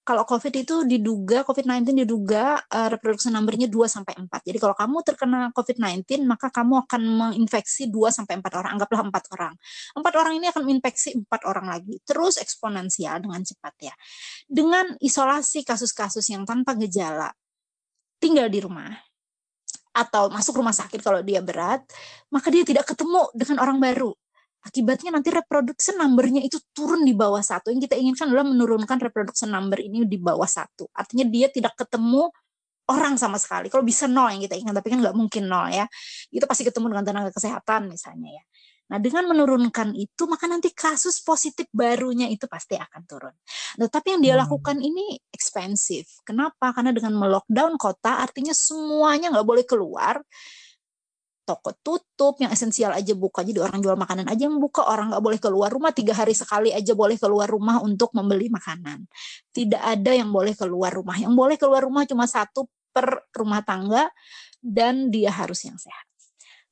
kalau 0.04 0.28
COVID 0.28 0.52
itu 0.52 0.84
diduga 0.84 1.48
COVID-19 1.48 2.04
diduga 2.04 2.60
uh, 2.60 2.88
reproduksi 2.92 3.32
numbernya 3.32 3.72
2 3.72 3.88
sampai 3.88 4.12
4. 4.20 4.28
Jadi 4.44 4.58
kalau 4.60 4.76
kamu 4.76 5.00
terkena 5.00 5.48
COVID-19 5.56 6.28
maka 6.28 6.52
kamu 6.52 6.84
akan 6.84 7.02
menginfeksi 7.02 7.88
2 7.88 8.12
sampai 8.12 8.36
4 8.44 8.60
orang, 8.60 8.70
anggaplah 8.76 9.00
4 9.00 9.34
orang. 9.34 9.56
4 9.96 10.20
orang 10.20 10.32
ini 10.36 10.46
akan 10.52 10.62
menginfeksi 10.68 11.16
4 11.24 11.48
orang 11.48 11.66
lagi. 11.72 11.96
Terus 12.04 12.36
eksponensial 12.36 13.24
dengan 13.24 13.40
cepat 13.40 13.74
ya. 13.80 13.94
Dengan 14.44 14.92
isolasi 15.00 15.64
kasus-kasus 15.64 16.28
yang 16.28 16.44
tanpa 16.44 16.76
gejala 16.76 17.32
tinggal 18.20 18.52
di 18.52 18.60
rumah 18.60 18.92
atau 19.96 20.28
masuk 20.28 20.60
rumah 20.60 20.76
sakit 20.76 21.00
kalau 21.00 21.24
dia 21.24 21.40
berat, 21.40 21.80
maka 22.28 22.52
dia 22.52 22.60
tidak 22.60 22.92
ketemu 22.92 23.24
dengan 23.32 23.56
orang 23.64 23.80
baru 23.80 24.12
akibatnya 24.64 25.12
nanti 25.12 25.29
reproduction 25.29 26.00
number-nya 26.00 26.40
itu 26.40 26.57
turun 26.72 27.05
di 27.05 27.12
bawah 27.12 27.44
satu. 27.44 27.70
Yang 27.70 27.92
kita 27.92 27.96
inginkan 28.00 28.33
adalah 28.33 28.48
menurunkan 28.48 28.96
reproduction 28.98 29.53
number 29.53 29.79
ini 29.79 30.09
di 30.09 30.16
bawah 30.16 30.48
satu. 30.48 30.88
Artinya 30.96 31.29
dia 31.29 31.53
tidak 31.53 31.77
ketemu 31.77 32.33
orang 32.88 33.16
sama 33.16 33.40
sekali. 33.40 33.68
Kalau 33.72 33.85
bisa 33.85 34.05
nol 34.09 34.33
yang 34.33 34.42
kita 34.44 34.57
ingat, 34.57 34.74
tapi 34.77 34.88
kan 34.92 34.98
nggak 35.00 35.16
mungkin 35.16 35.48
nol 35.48 35.68
ya. 35.72 35.85
Itu 36.33 36.44
pasti 36.48 36.64
ketemu 36.64 36.96
dengan 36.96 37.05
tenaga 37.05 37.31
kesehatan 37.33 37.92
misalnya 37.92 38.40
ya. 38.40 38.44
Nah, 38.85 39.00
dengan 39.00 39.24
menurunkan 39.33 39.96
itu, 39.96 40.29
maka 40.29 40.44
nanti 40.44 40.68
kasus 40.68 41.24
positif 41.24 41.64
barunya 41.72 42.29
itu 42.29 42.44
pasti 42.44 42.77
akan 42.77 43.03
turun. 43.09 43.33
Tetapi 43.81 44.12
yang 44.12 44.20
dia 44.20 44.35
hmm. 44.37 44.42
lakukan 44.44 44.77
ini 44.77 45.16
ekspensif. 45.33 46.20
Kenapa? 46.20 46.77
Karena 46.77 46.92
dengan 46.92 47.16
melockdown 47.16 47.81
kota, 47.81 48.20
artinya 48.20 48.53
semuanya 48.53 49.33
nggak 49.33 49.46
boleh 49.48 49.64
keluar 49.64 50.20
toko 51.44 51.76
tutup, 51.85 52.40
yang 52.40 52.50
esensial 52.50 52.96
aja 52.96 53.12
buka. 53.12 53.44
Jadi 53.44 53.61
orang 53.61 53.78
jual 53.85 53.94
makanan 53.94 54.26
aja 54.33 54.48
yang 54.48 54.57
buka, 54.57 54.83
orang 54.88 55.12
nggak 55.12 55.22
boleh 55.22 55.38
keluar 55.38 55.68
rumah 55.70 55.92
tiga 55.92 56.16
hari 56.16 56.33
sekali 56.33 56.72
aja 56.72 56.96
boleh 56.96 57.20
keluar 57.20 57.46
rumah 57.46 57.85
untuk 57.85 58.11
membeli 58.16 58.48
makanan. 58.48 59.04
Tidak 59.52 59.78
ada 59.78 60.12
yang 60.16 60.33
boleh 60.33 60.57
keluar 60.57 60.90
rumah. 60.90 61.20
Yang 61.20 61.35
boleh 61.37 61.57
keluar 61.61 61.85
rumah 61.85 62.09
cuma 62.09 62.24
satu 62.24 62.66
per 62.90 63.28
rumah 63.37 63.61
tangga 63.61 64.09
dan 64.64 65.12
dia 65.12 65.28
harus 65.30 65.61
yang 65.68 65.76
sehat. 65.76 66.09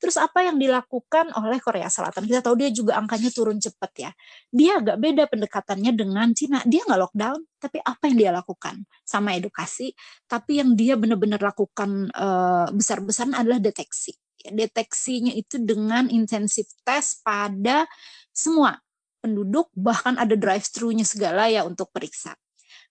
Terus 0.03 0.19
apa 0.19 0.43
yang 0.43 0.59
dilakukan 0.59 1.31
oleh 1.31 1.63
Korea 1.63 1.87
Selatan? 1.87 2.27
Kita 2.27 2.43
tahu 2.43 2.59
dia 2.59 2.67
juga 2.75 2.99
angkanya 2.99 3.31
turun 3.31 3.55
cepat 3.55 3.91
ya. 3.95 4.11
Dia 4.51 4.83
agak 4.83 4.99
beda 4.99 5.31
pendekatannya 5.31 5.95
dengan 5.95 6.27
Cina. 6.35 6.59
Dia 6.67 6.83
nggak 6.83 6.99
lockdown, 7.07 7.39
tapi 7.55 7.79
apa 7.79 8.11
yang 8.11 8.17
dia 8.19 8.31
lakukan? 8.35 8.83
Sama 9.07 9.31
edukasi, 9.39 9.95
tapi 10.27 10.59
yang 10.59 10.75
dia 10.75 10.99
benar-benar 10.99 11.39
lakukan 11.39 12.11
uh, 12.11 12.67
besar-besaran 12.75 13.31
adalah 13.31 13.63
deteksi 13.63 14.11
deteksinya 14.43 15.31
itu 15.31 15.59
dengan 15.61 16.11
intensif 16.11 16.67
tes 16.83 17.19
pada 17.23 17.87
semua 18.35 18.75
penduduk 19.23 19.71
bahkan 19.71 20.19
ada 20.19 20.35
drive 20.35 20.67
thru-nya 20.67 21.07
segala 21.07 21.47
ya 21.47 21.63
untuk 21.63 21.87
periksa. 21.95 22.35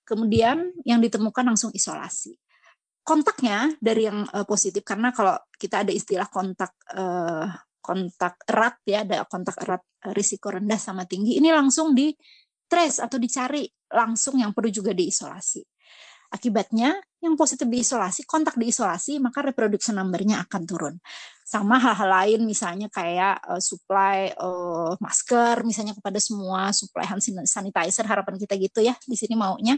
Kemudian 0.09 0.73
yang 0.89 1.05
ditemukan 1.05 1.53
langsung 1.53 1.69
isolasi. 1.77 2.33
Kontaknya 3.05 3.75
dari 3.83 4.09
yang 4.09 4.25
uh, 4.33 4.47
positif 4.49 4.81
karena 4.87 5.13
kalau 5.13 5.37
kita 5.59 5.85
ada 5.85 5.93
istilah 5.93 6.31
kontak 6.31 6.73
uh, 6.95 7.51
kontak 7.83 8.39
erat 8.47 8.79
ya 8.87 9.03
ada 9.03 9.27
kontak 9.27 9.59
erat 9.59 9.83
uh, 10.07 10.15
risiko 10.15 10.55
rendah 10.55 10.79
sama 10.79 11.03
tinggi 11.03 11.43
ini 11.43 11.51
langsung 11.51 11.99
di 11.99 12.15
trace 12.71 13.03
atau 13.03 13.19
dicari 13.19 13.67
langsung 13.91 14.39
yang 14.39 14.55
perlu 14.55 14.71
juga 14.71 14.95
diisolasi. 14.95 15.72
Akibatnya, 16.33 16.97
yang 17.21 17.37
positif 17.37 17.69
diisolasi, 17.69 18.25
kontak 18.25 18.57
diisolasi, 18.57 19.21
maka 19.21 19.45
reproduction 19.45 20.01
number-nya 20.01 20.43
akan 20.49 20.63
turun. 20.65 20.95
Sama 21.45 21.77
hal-hal 21.77 22.09
lain, 22.09 22.41
misalnya 22.49 22.89
kayak 22.89 23.37
uh, 23.45 23.61
supply 23.61 24.33
uh, 24.41 24.97
masker, 24.97 25.61
misalnya 25.63 25.93
kepada 25.93 26.17
semua, 26.17 26.73
supply 26.73 27.05
hand 27.05 27.21
sanitizer, 27.45 28.09
harapan 28.09 28.41
kita 28.41 28.57
gitu 28.57 28.81
ya, 28.81 28.97
di 29.05 29.13
sini 29.13 29.37
maunya. 29.37 29.77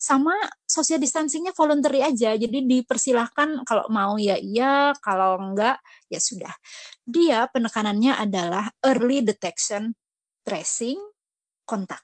Sama 0.00 0.32
social 0.64 0.96
distancing-nya 0.96 1.52
voluntary 1.52 2.00
aja, 2.00 2.32
jadi 2.40 2.58
dipersilahkan 2.64 3.68
kalau 3.68 3.84
mau 3.92 4.16
ya 4.16 4.40
iya, 4.40 4.96
kalau 5.04 5.36
enggak 5.38 5.76
ya 6.08 6.18
sudah. 6.18 6.56
Dia 7.04 7.52
penekanannya 7.52 8.16
adalah 8.16 8.72
early 8.80 9.20
detection, 9.20 9.92
tracing, 10.42 10.96
kontak 11.68 12.00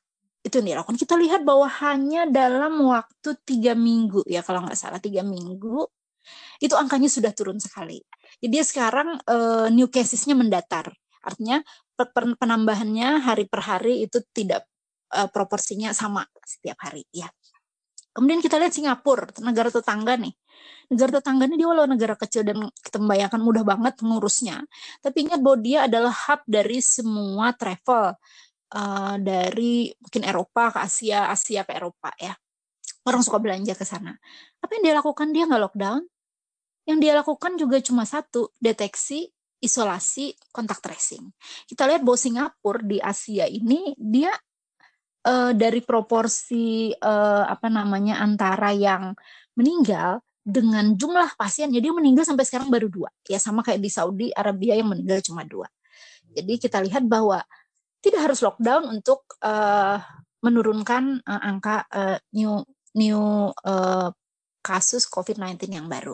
itu 0.48 0.64
nih 0.64 0.74
dilakukan. 0.74 0.96
Kita 0.96 1.14
lihat 1.20 1.44
bahwa 1.44 1.68
hanya 1.84 2.24
dalam 2.24 2.80
waktu 2.88 3.36
tiga 3.44 3.76
minggu 3.76 4.24
ya 4.24 4.40
kalau 4.40 4.64
nggak 4.64 4.78
salah 4.78 4.98
tiga 4.98 5.20
minggu 5.20 5.84
itu 6.58 6.74
angkanya 6.74 7.06
sudah 7.06 7.32
turun 7.32 7.60
sekali. 7.62 8.02
Jadi 8.42 8.56
sekarang 8.64 9.20
uh, 9.28 9.68
new 9.70 9.88
casesnya 9.88 10.34
mendatar. 10.34 10.90
Artinya 11.22 11.60
penambahannya 12.40 13.22
hari 13.22 13.44
per 13.46 13.60
hari 13.62 14.06
itu 14.06 14.22
tidak 14.32 14.64
uh, 15.14 15.28
proporsinya 15.28 15.94
sama 15.94 16.24
setiap 16.42 16.78
hari 16.82 17.04
ya. 17.14 17.28
Kemudian 18.16 18.42
kita 18.42 18.58
lihat 18.58 18.74
Singapura, 18.74 19.30
negara 19.46 19.70
tetangga 19.70 20.18
nih. 20.18 20.34
Negara 20.90 21.22
tetangganya 21.22 21.54
dia 21.54 21.68
walau 21.70 21.86
negara 21.86 22.18
kecil 22.18 22.42
dan 22.42 22.66
kita 22.82 22.98
membayangkan 22.98 23.38
mudah 23.38 23.62
banget 23.62 23.94
mengurusnya. 24.02 24.66
Tapi 24.98 25.30
ingat 25.30 25.38
bahwa 25.38 25.58
dia 25.62 25.86
adalah 25.86 26.10
hub 26.10 26.42
dari 26.48 26.82
semua 26.82 27.54
travel 27.54 28.18
uh, 28.74 29.16
dari 29.20 29.92
mungkin 30.00 30.22
Eropa 30.24 30.74
ke 30.74 30.78
Asia, 30.84 31.28
Asia 31.32 31.64
ke 31.64 31.72
Eropa 31.76 32.12
ya. 32.18 32.34
Orang 33.06 33.24
suka 33.24 33.40
belanja 33.40 33.72
ke 33.72 33.84
sana. 33.88 34.12
Apa 34.60 34.76
yang 34.76 34.92
dia 34.92 34.94
lakukan? 34.96 35.32
Dia 35.32 35.48
nggak 35.48 35.62
lockdown. 35.70 36.02
Yang 36.88 36.98
dia 37.04 37.12
lakukan 37.16 37.52
juga 37.60 37.76
cuma 37.84 38.04
satu, 38.08 38.52
deteksi, 38.60 39.28
isolasi, 39.60 40.36
kontak 40.52 40.80
tracing. 40.80 41.24
Kita 41.68 41.84
lihat 41.84 42.00
bahwa 42.04 42.18
Singapura 42.20 42.80
di 42.80 42.98
Asia 43.00 43.44
ini 43.44 43.92
dia 43.96 44.32
uh, 45.28 45.52
dari 45.52 45.80
proporsi 45.84 46.92
uh, 46.92 47.44
apa 47.44 47.68
namanya 47.68 48.20
antara 48.24 48.72
yang 48.72 49.12
meninggal 49.56 50.24
dengan 50.48 50.96
jumlah 50.96 51.36
pasien, 51.36 51.68
jadi 51.68 51.92
meninggal 51.92 52.24
sampai 52.24 52.48
sekarang 52.48 52.72
baru 52.72 52.88
dua. 52.88 53.12
Ya 53.28 53.36
sama 53.36 53.60
kayak 53.60 53.84
di 53.84 53.90
Saudi 53.92 54.28
Arabia 54.32 54.80
yang 54.80 54.88
meninggal 54.88 55.20
cuma 55.20 55.44
dua. 55.44 55.68
Jadi 56.32 56.56
kita 56.56 56.80
lihat 56.80 57.04
bahwa 57.04 57.44
tidak 57.98 58.30
harus 58.30 58.40
lockdown 58.42 58.86
untuk 58.88 59.26
uh, 59.42 59.98
menurunkan 60.42 61.22
uh, 61.26 61.40
angka 61.42 61.86
uh, 61.90 62.18
new 62.30 62.62
new 62.94 63.50
uh, 63.66 64.10
kasus 64.62 65.08
COVID-19 65.08 65.70
yang 65.72 65.86
baru. 65.88 66.12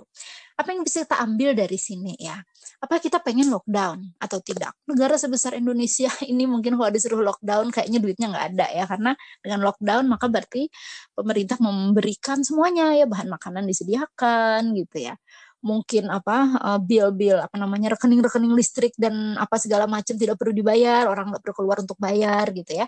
Apa 0.54 0.70
yang 0.70 0.86
bisa 0.86 1.02
kita 1.02 1.18
ambil 1.18 1.58
dari 1.58 1.74
sini 1.74 2.14
ya? 2.14 2.38
Apa 2.78 3.02
kita 3.02 3.18
pengen 3.18 3.50
lockdown 3.50 4.14
atau 4.22 4.38
tidak? 4.38 4.70
Negara 4.86 5.18
sebesar 5.18 5.58
Indonesia 5.58 6.06
ini 6.30 6.46
mungkin 6.46 6.78
kalau 6.78 6.94
disuruh 6.94 7.24
lockdown 7.26 7.74
kayaknya 7.74 7.98
duitnya 7.98 8.30
nggak 8.30 8.46
ada 8.54 8.66
ya 8.70 8.84
karena 8.86 9.10
dengan 9.42 9.60
lockdown 9.66 10.04
maka 10.06 10.30
berarti 10.30 10.70
pemerintah 11.18 11.58
memberikan 11.58 12.46
semuanya 12.46 12.94
ya 12.94 13.10
bahan 13.10 13.26
makanan 13.26 13.66
disediakan 13.66 14.70
gitu 14.78 15.10
ya 15.10 15.18
mungkin 15.64 16.12
apa 16.12 16.60
uh, 16.60 16.80
bill-bill 16.80 17.40
apa 17.40 17.56
namanya 17.56 17.96
rekening-rekening 17.96 18.52
listrik 18.52 18.92
dan 19.00 19.32
apa 19.40 19.56
segala 19.56 19.88
macam 19.88 20.12
tidak 20.14 20.36
perlu 20.36 20.52
dibayar 20.52 21.08
orang 21.08 21.32
nggak 21.32 21.40
perlu 21.40 21.56
keluar 21.64 21.80
untuk 21.80 21.96
bayar 21.96 22.52
gitu 22.52 22.84
ya. 22.84 22.86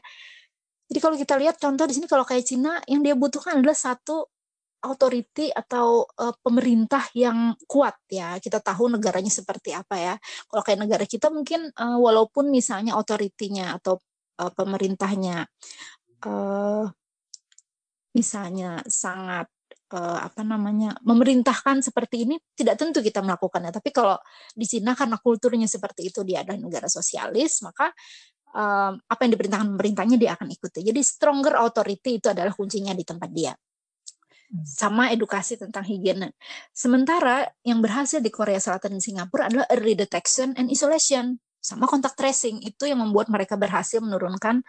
Jadi 0.86 0.98
kalau 1.02 1.16
kita 1.18 1.34
lihat 1.40 1.56
contoh 1.58 1.84
di 1.88 1.94
sini 1.98 2.06
kalau 2.06 2.22
kayak 2.22 2.46
Cina 2.46 2.78
yang 2.86 3.02
dia 3.02 3.18
butuhkan 3.18 3.58
adalah 3.58 3.74
satu 3.74 4.30
authority 4.86 5.50
atau 5.50 6.06
uh, 6.20 6.34
pemerintah 6.44 7.02
yang 7.16 7.56
kuat 7.66 7.96
ya. 8.06 8.38
Kita 8.38 8.62
tahu 8.62 8.92
negaranya 8.92 9.32
seperti 9.32 9.74
apa 9.74 9.96
ya. 9.98 10.14
Kalau 10.46 10.62
kayak 10.62 10.80
negara 10.86 11.04
kita 11.08 11.32
mungkin 11.32 11.72
uh, 11.74 11.98
walaupun 11.98 12.52
misalnya 12.54 12.94
otoritinya 12.94 13.74
atau 13.80 13.98
uh, 14.38 14.52
pemerintahnya 14.54 15.48
uh, 16.28 16.86
misalnya 18.14 18.80
sangat 18.88 19.50
uh, 19.92 20.18
apa 20.24 20.42
namanya 20.42 20.96
memerintahkan 21.04 21.84
seperti 21.84 22.26
ini 22.26 22.40
tidak 22.56 22.80
tentu 22.80 23.04
kita 23.04 23.22
melakukannya 23.22 23.70
tapi 23.70 23.94
kalau 23.94 24.18
di 24.56 24.66
Cina 24.66 24.96
karena 24.98 25.20
kulturnya 25.20 25.68
seperti 25.70 26.10
itu 26.10 26.26
dia 26.26 26.42
adalah 26.42 26.58
negara 26.58 26.88
sosialis 26.90 27.62
maka 27.62 27.92
um, 28.56 28.98
apa 28.98 29.20
yang 29.26 29.32
diperintahkan 29.38 29.68
pemerintahnya 29.76 30.16
dia 30.18 30.34
akan 30.34 30.48
ikuti 30.50 30.82
jadi 30.82 31.00
stronger 31.04 31.54
authority 31.60 32.18
itu 32.18 32.26
adalah 32.32 32.50
kuncinya 32.54 32.96
di 32.96 33.04
tempat 33.06 33.30
dia 33.30 33.52
hmm. 33.54 34.64
sama 34.66 35.10
edukasi 35.10 35.58
tentang 35.58 35.82
higiene. 35.82 36.34
Sementara 36.70 37.46
yang 37.66 37.82
berhasil 37.82 38.22
di 38.22 38.30
Korea 38.30 38.62
Selatan 38.62 38.98
dan 38.98 39.02
Singapura 39.02 39.50
adalah 39.50 39.66
early 39.74 39.98
detection 39.98 40.54
and 40.54 40.70
isolation, 40.70 41.42
sama 41.66 41.90
kontak 41.90 42.14
tracing 42.14 42.62
itu 42.62 42.86
yang 42.86 43.02
membuat 43.02 43.26
mereka 43.26 43.58
berhasil 43.58 43.98
menurunkan 43.98 44.62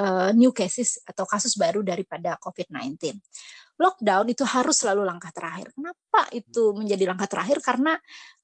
uh, 0.00 0.30
new 0.32 0.52
cases 0.52 1.00
atau 1.04 1.24
kasus 1.28 1.56
baru 1.56 1.80
daripada 1.84 2.36
COVID-19 2.40 3.16
lockdown 3.76 4.26
itu 4.32 4.44
harus 4.44 4.76
selalu 4.80 5.04
langkah 5.04 5.28
terakhir. 5.32 5.72
Kenapa 5.76 6.20
itu 6.32 6.72
menjadi 6.72 7.12
langkah 7.12 7.28
terakhir? 7.28 7.60
Karena 7.60 7.92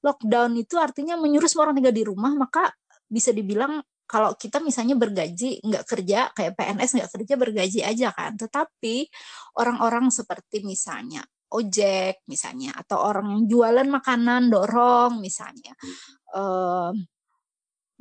lockdown 0.04 0.60
itu 0.60 0.76
artinya 0.76 1.16
menyuruh 1.16 1.48
semua 1.48 1.68
orang 1.68 1.80
tinggal 1.80 1.96
di 1.96 2.04
rumah, 2.04 2.32
maka 2.36 2.68
bisa 3.08 3.32
dibilang 3.32 3.80
kalau 4.04 4.36
kita 4.36 4.60
misalnya 4.60 4.92
bergaji 4.92 5.64
nggak 5.64 5.84
kerja 5.88 6.28
kayak 6.36 6.52
PNS 6.52 6.90
nggak 7.00 7.10
kerja 7.16 7.34
bergaji 7.40 7.80
aja 7.80 8.08
kan. 8.12 8.36
Tetapi 8.36 9.08
orang-orang 9.56 10.12
seperti 10.12 10.60
misalnya 10.68 11.24
ojek 11.52 12.24
misalnya 12.28 12.72
atau 12.76 13.00
orang 13.00 13.44
jualan 13.44 13.84
makanan 13.84 14.48
dorong 14.48 15.20
misalnya 15.20 15.76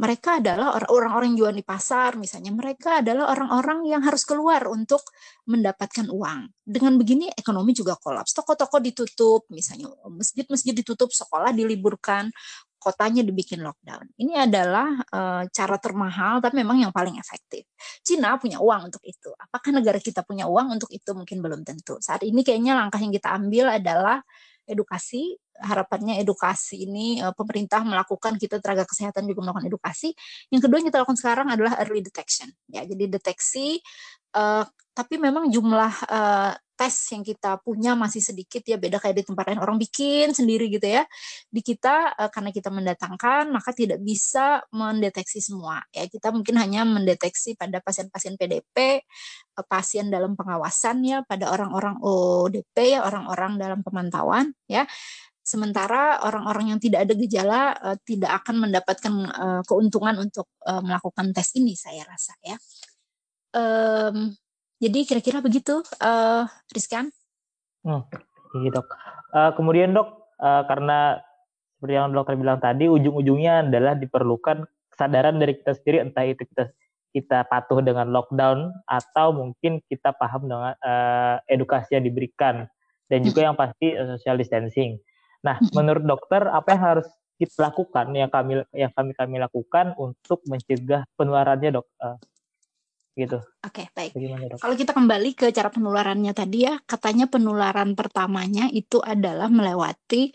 mereka 0.02 0.42
adalah 0.42 0.82
orang-orang 0.90 1.38
yang 1.38 1.46
jual 1.46 1.54
di 1.54 1.62
pasar 1.62 2.18
misalnya. 2.18 2.50
Mereka 2.50 3.06
adalah 3.06 3.38
orang-orang 3.38 3.86
yang 3.86 4.02
harus 4.02 4.26
keluar 4.26 4.66
untuk 4.66 5.06
mendapatkan 5.46 6.10
uang. 6.10 6.50
Dengan 6.66 6.98
begini 6.98 7.30
ekonomi 7.30 7.78
juga 7.78 7.94
kolaps. 8.02 8.34
Toko-toko 8.34 8.82
ditutup 8.82 9.46
misalnya. 9.54 9.94
Masjid-masjid 10.10 10.74
ditutup 10.74 11.14
sekolah 11.14 11.54
diliburkan 11.54 12.34
kotanya 12.82 13.22
dibikin 13.22 13.62
lockdown. 13.62 14.10
Ini 14.18 14.50
adalah 14.50 14.90
uh, 15.14 15.46
cara 15.54 15.78
termahal 15.78 16.42
tapi 16.42 16.66
memang 16.66 16.82
yang 16.82 16.90
paling 16.90 17.14
efektif. 17.22 17.70
Cina 18.02 18.42
punya 18.42 18.58
uang 18.58 18.90
untuk 18.90 19.06
itu. 19.06 19.30
Apakah 19.38 19.70
negara 19.70 20.02
kita 20.02 20.26
punya 20.26 20.50
uang 20.50 20.82
untuk 20.82 20.90
itu? 20.90 21.14
Mungkin 21.14 21.46
belum 21.46 21.62
tentu. 21.62 22.02
Saat 22.02 22.26
ini 22.26 22.42
kayaknya 22.42 22.74
langkah 22.74 22.98
yang 22.98 23.14
kita 23.14 23.38
ambil 23.38 23.70
adalah 23.70 24.26
edukasi 24.70 25.38
harapannya 25.62 26.18
edukasi 26.18 26.90
ini 26.90 27.22
uh, 27.22 27.34
pemerintah 27.38 27.86
melakukan 27.86 28.38
kita 28.42 28.58
tenaga 28.58 28.84
kesehatan 28.90 29.30
juga 29.30 29.46
melakukan 29.46 29.70
edukasi. 29.70 30.14
Yang 30.50 30.68
kedua 30.68 30.78
yang 30.82 30.88
kita 30.90 31.00
lakukan 31.06 31.20
sekarang 31.22 31.48
adalah 31.54 31.78
early 31.86 32.02
detection. 32.02 32.50
Ya, 32.70 32.82
jadi 32.86 33.08
deteksi 33.08 33.82
uh, 34.36 34.66
tapi 34.92 35.16
memang 35.22 35.48
jumlah 35.48 35.94
uh, 36.12 36.54
tes 36.82 37.14
yang 37.14 37.22
kita 37.22 37.62
punya 37.62 37.94
masih 37.94 38.26
sedikit 38.26 38.66
ya 38.66 38.82
beda 38.82 38.98
kayak 38.98 39.22
di 39.22 39.26
tempat 39.30 39.54
lain. 39.54 39.62
Orang 39.62 39.78
bikin 39.78 40.34
sendiri 40.34 40.66
gitu 40.74 40.90
ya 40.90 41.06
di 41.54 41.62
kita 41.62 42.18
uh, 42.18 42.30
karena 42.34 42.50
kita 42.50 42.74
mendatangkan 42.74 43.54
maka 43.54 43.70
tidak 43.70 44.02
bisa 44.02 44.66
mendeteksi 44.74 45.38
semua 45.46 45.86
ya. 45.94 46.10
Kita 46.10 46.34
mungkin 46.34 46.58
hanya 46.58 46.82
mendeteksi 46.82 47.54
pada 47.54 47.78
pasien-pasien 47.86 48.34
PDP 48.34 49.06
uh, 49.62 49.66
pasien 49.70 50.10
dalam 50.10 50.34
pengawasan 50.34 51.06
ya 51.06 51.22
pada 51.22 51.54
orang-orang 51.54 52.02
ODP 52.02 52.98
ya 52.98 53.06
orang-orang 53.06 53.62
dalam 53.62 53.86
pemantauan 53.86 54.58
ya. 54.66 54.90
Sementara 55.46 56.22
orang-orang 56.26 56.74
yang 56.74 56.80
tidak 56.82 57.06
ada 57.06 57.14
gejala 57.14 57.62
uh, 57.78 57.98
tidak 58.02 58.42
akan 58.42 58.70
mendapatkan 58.70 59.14
keuntungan 59.70 60.18
untuk 60.18 60.50
melakukan 60.66 61.34
tes 61.34 61.58
ini, 61.58 61.74
saya 61.74 62.06
rasa 62.06 62.34
ya. 62.46 62.58
Um, 63.52 64.32
jadi 64.82 65.00
kira-kira 65.06 65.46
begitu, 65.46 65.86
uh, 66.02 66.50
Rizkan. 66.74 67.14
Hmm, 67.86 68.02
iya 68.66 68.70
dok. 68.74 68.90
Uh, 69.30 69.54
kemudian 69.54 69.94
dok, 69.94 70.26
uh, 70.42 70.66
karena 70.66 71.22
seperti 71.78 71.94
yang 71.94 72.10
dokter 72.10 72.34
bilang 72.34 72.58
tadi, 72.58 72.90
ujung-ujungnya 72.90 73.70
adalah 73.70 73.94
diperlukan 73.94 74.66
kesadaran 74.90 75.38
dari 75.38 75.62
kita 75.62 75.78
sendiri, 75.78 75.98
entah 76.02 76.26
itu 76.26 76.42
kita 76.50 76.74
kita 77.12 77.44
patuh 77.46 77.84
dengan 77.84 78.08
lockdown 78.08 78.72
atau 78.88 79.36
mungkin 79.36 79.84
kita 79.92 80.16
paham 80.16 80.48
dengan 80.48 80.74
uh, 80.80 81.44
edukasi 81.46 82.00
yang 82.00 82.08
diberikan 82.08 82.72
dan 83.12 83.20
juga 83.22 83.44
hmm. 83.44 83.48
yang 83.52 83.56
pasti 83.60 83.88
social 84.16 84.40
distancing. 84.40 84.96
Nah, 85.44 85.60
menurut 85.78 86.08
dokter 86.08 86.48
apa 86.48 86.68
yang 86.72 86.82
harus 86.82 87.08
kita 87.36 87.74
lakukan 87.74 88.14
yang 88.14 88.30
kami 88.32 88.64
yang 88.72 88.94
kami 88.96 89.12
kami 89.18 89.36
lakukan 89.42 89.92
untuk 90.00 90.40
mencegah 90.48 91.04
penularannya 91.20 91.70
dok? 91.76 91.86
Uh, 92.00 92.16
gitu. 93.22 93.38
Oke, 93.62 93.86
okay, 93.86 93.86
baik. 93.94 94.12
dok? 94.18 94.60
Kalau 94.60 94.76
kita 94.76 94.92
kembali 94.98 95.30
ke 95.38 95.54
cara 95.54 95.70
penularannya 95.70 96.34
tadi 96.34 96.66
ya, 96.66 96.76
katanya 96.82 97.30
penularan 97.30 97.94
pertamanya 97.94 98.66
itu 98.74 98.98
adalah 98.98 99.48
melewati 99.48 100.34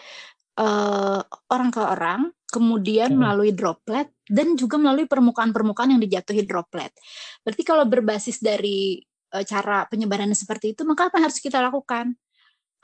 uh, 0.63 1.21
orang 1.51 1.71
ke 1.75 1.83
orang, 1.83 2.21
kemudian 2.47 3.15
hmm. 3.15 3.19
melalui 3.19 3.51
droplet 3.51 4.07
dan 4.31 4.55
juga 4.55 4.79
melalui 4.79 5.11
permukaan-permukaan 5.11 5.99
yang 5.99 6.03
dijatuhi 6.03 6.47
droplet. 6.47 6.95
Berarti 7.43 7.63
kalau 7.67 7.85
berbasis 7.91 8.39
dari 8.39 9.03
uh, 9.35 9.43
cara 9.43 9.85
penyebarannya 9.91 10.39
seperti 10.39 10.79
itu, 10.79 10.87
maka 10.87 11.11
apa 11.11 11.19
yang 11.19 11.27
harus 11.29 11.43
kita 11.43 11.59
lakukan? 11.59 12.15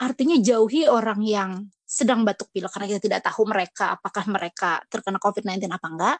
artinya 0.01 0.35
jauhi 0.41 0.89
orang 0.89 1.21
yang 1.21 1.51
sedang 1.85 2.25
batuk 2.25 2.49
pilek 2.49 2.73
karena 2.73 2.87
kita 2.89 3.01
tidak 3.05 3.21
tahu 3.21 3.45
mereka 3.45 3.95
apakah 3.95 4.25
mereka 4.25 4.81
terkena 4.89 5.21
COVID-19 5.21 5.69
apa 5.69 5.87
enggak. 5.87 6.17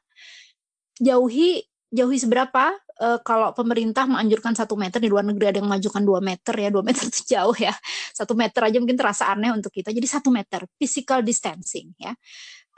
Jauhi 1.02 1.66
jauhi 1.90 2.18
seberapa 2.22 2.78
uh, 3.00 3.20
kalau 3.26 3.56
pemerintah 3.56 4.06
menganjurkan 4.06 4.54
satu 4.54 4.78
meter 4.78 5.00
di 5.02 5.10
luar 5.10 5.26
negeri 5.26 5.50
ada 5.50 5.58
yang 5.62 5.70
mengajukan 5.70 6.04
dua 6.04 6.20
meter 6.20 6.54
ya 6.54 6.70
dua 6.70 6.84
meter 6.86 7.04
itu 7.10 7.22
jauh 7.34 7.56
ya 7.58 7.74
satu 8.14 8.34
meter 8.38 8.62
aja 8.62 8.78
mungkin 8.78 8.98
terasa 9.00 9.32
aneh 9.32 9.50
untuk 9.54 9.74
kita 9.74 9.90
jadi 9.90 10.06
satu 10.06 10.30
meter 10.30 10.68
physical 10.78 11.26
distancing 11.26 11.96
ya 11.98 12.14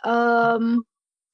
um, 0.05 0.83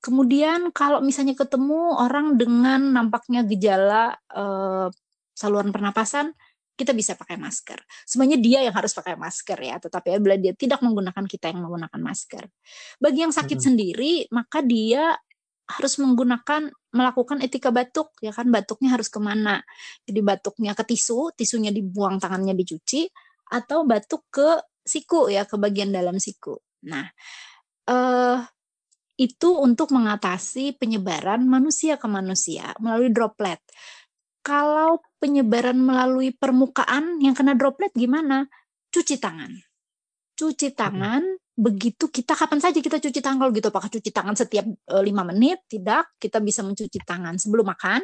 kemudian 0.01 0.73
kalau 0.73 1.03
misalnya 1.03 1.37
ketemu 1.37 1.97
orang 1.99 2.39
dengan 2.39 2.81
nampaknya 2.89 3.45
gejala 3.45 4.17
uh, 4.33 4.89
saluran 5.37 5.69
pernapasan 5.69 6.33
kita 6.71 6.97
bisa 6.97 7.13
pakai 7.13 7.37
masker. 7.37 7.77
Sebenarnya 8.09 8.39
dia 8.41 8.59
yang 8.65 8.73
harus 8.73 8.89
pakai 8.97 9.13
masker 9.13 9.59
ya, 9.61 9.77
tetapi 9.77 10.17
bila 10.17 10.33
dia 10.33 10.57
tidak 10.57 10.81
menggunakan 10.81 11.29
kita 11.29 11.53
yang 11.53 11.61
menggunakan 11.61 12.01
masker. 12.01 12.49
Bagi 12.97 13.21
yang 13.21 13.29
sakit 13.29 13.61
-hmm. 13.61 13.67
sendiri, 13.69 14.13
maka 14.33 14.65
dia 14.65 15.13
harus 15.71 15.95
menggunakan 15.97 16.67
melakukan 16.91 17.39
etika 17.39 17.71
batuk 17.71 18.11
ya 18.19 18.35
kan? 18.35 18.51
Batuknya 18.51 18.93
harus 18.95 19.07
ke 19.07 19.19
mana? 19.23 19.63
Jadi 20.03 20.19
batuknya 20.19 20.75
ke 20.75 20.83
tisu 20.83 21.31
tisunya 21.33 21.71
dibuang 21.71 22.19
tangannya 22.19 22.53
dicuci 22.53 23.07
atau 23.51 23.87
batuk 23.87 24.27
ke 24.31 24.59
siku 24.83 25.31
ya 25.31 25.47
ke 25.47 25.55
bagian 25.55 25.95
dalam 25.95 26.19
siku. 26.19 26.59
Nah 26.87 27.07
eh, 27.87 28.37
itu 29.21 29.49
untuk 29.61 29.93
mengatasi 29.93 30.81
penyebaran 30.81 31.45
manusia 31.45 31.95
ke 32.01 32.07
manusia 32.09 32.73
melalui 32.81 33.13
droplet. 33.13 33.61
Kalau 34.41 35.05
penyebaran 35.21 35.77
melalui 35.77 36.33
permukaan 36.33 37.21
yang 37.21 37.37
kena 37.37 37.53
droplet 37.53 37.93
gimana? 37.93 38.49
Cuci 38.89 39.21
tangan. 39.21 39.53
Cuci 40.33 40.73
tangan 40.73 41.21
begitu 41.51 42.07
kita 42.07 42.33
kapan 42.33 42.59
saja 42.63 42.79
kita 42.79 42.97
cuci 42.97 43.19
tangan 43.19 43.39
kalau 43.47 43.51
gitu. 43.53 43.67
Apakah 43.69 43.89
cuci 43.91 44.09
tangan 44.11 44.35
setiap 44.35 44.65
eh, 44.65 45.03
lima 45.03 45.27
menit? 45.27 45.63
Tidak. 45.67 46.17
Kita 46.17 46.39
bisa 46.39 46.63
mencuci 46.63 46.99
tangan 47.03 47.35
sebelum 47.37 47.67
makan. 47.67 48.01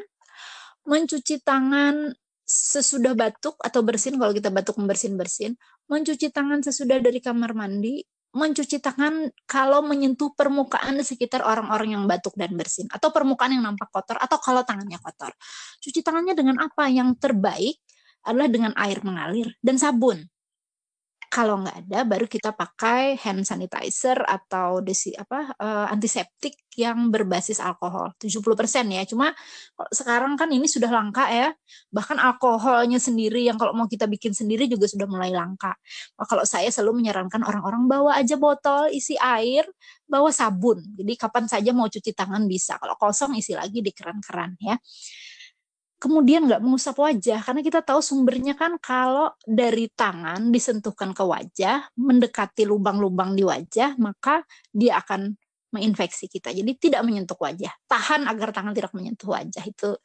Mencuci 0.87 1.43
tangan 1.43 2.11
sesudah 2.47 3.11
batuk 3.11 3.59
atau 3.59 3.83
bersin 3.83 4.15
kalau 4.15 4.31
kita 4.31 4.47
batuk 4.47 4.79
membersin 4.79 5.19
bersin 5.19 5.51
mencuci 5.91 6.31
tangan 6.31 6.63
sesudah 6.63 7.03
dari 7.03 7.19
kamar 7.19 7.55
mandi. 7.55 8.03
Mencuci 8.37 8.83
tangan 8.83 9.33
kalau 9.49 9.81
menyentuh 9.81 10.29
permukaan 10.37 10.99
di 10.99 11.01
sekitar 11.01 11.41
orang-orang 11.41 11.97
yang 11.97 12.03
batuk 12.05 12.37
dan 12.37 12.53
bersin. 12.53 12.85
Atau 12.91 13.09
permukaan 13.09 13.55
yang 13.55 13.65
nampak 13.65 13.89
kotor 13.89 14.19
atau 14.19 14.37
kalau 14.37 14.61
tangannya 14.61 14.99
kotor. 15.01 15.33
Cuci 15.81 16.05
tangannya 16.05 16.37
dengan 16.37 16.61
apa? 16.61 16.85
Yang 16.91 17.17
terbaik 17.17 17.81
adalah 18.27 18.51
dengan 18.51 18.71
air 18.77 18.99
mengalir 19.01 19.55
dan 19.63 19.79
sabun 19.79 20.27
kalau 21.27 21.59
nggak 21.61 21.77
ada, 21.87 21.99
baru 22.07 22.25
kita 22.25 22.55
pakai 22.55 23.19
hand 23.19 23.43
sanitizer 23.43 24.17
atau 24.23 24.79
desi 24.79 25.11
apa 25.13 25.53
uh, 25.59 25.85
antiseptik 25.91 26.55
yang 26.77 27.09
berbasis 27.09 27.57
alkohol. 27.57 28.13
70% 28.21 28.85
ya. 28.93 29.03
Cuma 29.09 29.33
sekarang 29.89 30.37
kan 30.37 30.47
ini 30.53 30.69
sudah 30.69 30.87
langka 30.87 31.25
ya. 31.27 31.49
Bahkan 31.89 32.21
alkoholnya 32.21 33.01
sendiri 33.01 33.43
yang 33.43 33.57
kalau 33.57 33.73
mau 33.73 33.89
kita 33.89 34.05
bikin 34.05 34.31
sendiri 34.31 34.69
juga 34.69 34.85
sudah 34.85 35.09
mulai 35.09 35.33
langka. 35.33 35.73
Kalau 36.15 36.45
saya 36.45 36.69
selalu 36.69 37.01
menyarankan 37.03 37.41
orang-orang 37.41 37.89
bawa 37.89 38.21
aja 38.21 38.37
botol 38.37 38.93
isi 38.93 39.17
air, 39.17 39.65
bawa 40.05 40.29
sabun. 40.29 40.79
Jadi 40.95 41.13
kapan 41.17 41.49
saja 41.49 41.73
mau 41.73 41.89
cuci 41.89 42.13
tangan 42.13 42.45
bisa. 42.45 42.77
Kalau 42.77 42.93
kosong 42.95 43.33
isi 43.35 43.57
lagi 43.57 43.81
di 43.81 43.89
keran-keran 43.89 44.53
ya 44.61 44.77
kemudian 45.97 46.45
nggak 46.45 46.61
mengusap 46.61 46.97
wajah 47.01 47.41
karena 47.41 47.61
kita 47.65 47.81
tahu 47.81 48.01
sumbernya 48.05 48.53
kan 48.53 48.77
kalau 48.77 49.33
dari 49.45 49.89
tangan 49.89 50.53
disentuhkan 50.53 51.13
ke 51.13 51.23
wajah 51.25 51.89
mendekati 51.97 52.69
lubang-lubang 52.69 53.33
di 53.33 53.41
wajah 53.41 53.97
maka 53.97 54.45
dia 54.69 55.01
akan 55.01 55.33
menginfeksi 55.71 56.31
kita. 56.31 56.55
Jadi 56.55 56.71
tidak 56.79 57.03
menyentuh 57.03 57.35
wajah. 57.35 57.71
Tahan 57.87 58.25
agar 58.25 58.55
tangan 58.55 58.71
tidak 58.71 58.91
menyentuh 58.95 59.35
wajah. 59.35 59.63
Itu 59.67 59.99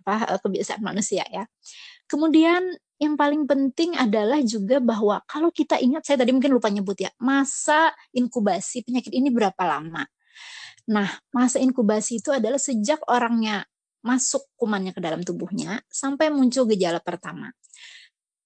apa 0.00 0.36
eh, 0.36 0.40
kebiasaan 0.40 0.80
manusia 0.80 1.26
ya. 1.28 1.44
Kemudian 2.06 2.74
yang 3.00 3.16
paling 3.16 3.48
penting 3.48 3.96
adalah 3.96 4.40
juga 4.44 4.76
bahwa 4.80 5.24
kalau 5.24 5.48
kita 5.48 5.80
ingat 5.80 6.04
saya 6.04 6.20
tadi 6.20 6.36
mungkin 6.36 6.52
lupa 6.52 6.68
nyebut 6.68 7.00
ya 7.00 7.08
masa 7.16 7.96
inkubasi 8.12 8.84
penyakit 8.84 9.12
ini 9.14 9.32
berapa 9.32 9.62
lama? 9.64 10.04
Nah, 10.90 11.06
masa 11.30 11.62
inkubasi 11.62 12.18
itu 12.18 12.34
adalah 12.34 12.58
sejak 12.58 12.98
orangnya 13.06 13.62
masuk 14.00 14.48
kumannya 14.56 14.96
ke 14.96 15.00
dalam 15.00 15.20
tubuhnya 15.20 15.80
sampai 15.88 16.32
muncul 16.32 16.64
gejala 16.68 17.00
pertama. 17.00 17.52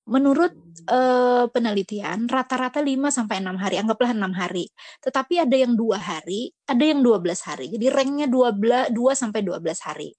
Menurut 0.05 0.53
uh, 0.93 1.49
penelitian, 1.49 2.29
rata-rata 2.29 2.85
5 2.85 3.09
sampai 3.09 3.41
6 3.41 3.57
hari, 3.57 3.81
anggaplah 3.81 4.13
6 4.13 4.37
hari. 4.37 4.69
Tetapi 5.01 5.41
ada 5.41 5.57
yang 5.57 5.73
dua 5.73 5.97
hari, 5.97 6.53
ada 6.69 6.85
yang 6.85 7.01
12 7.01 7.25
hari. 7.41 7.73
Jadi 7.73 7.87
ranknya 7.89 8.29
12 8.29 8.93
2 8.93 9.01
sampai 9.17 9.41
12 9.41 9.65
hari. 9.81 10.13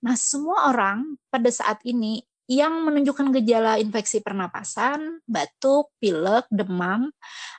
Nah, 0.00 0.16
semua 0.16 0.72
orang 0.72 1.20
pada 1.28 1.50
saat 1.52 1.76
ini 1.84 2.24
yang 2.48 2.88
menunjukkan 2.88 3.28
gejala 3.36 3.76
infeksi 3.76 4.24
pernapasan, 4.24 5.20
batuk, 5.28 5.92
pilek, 6.00 6.48
demam, 6.48 7.12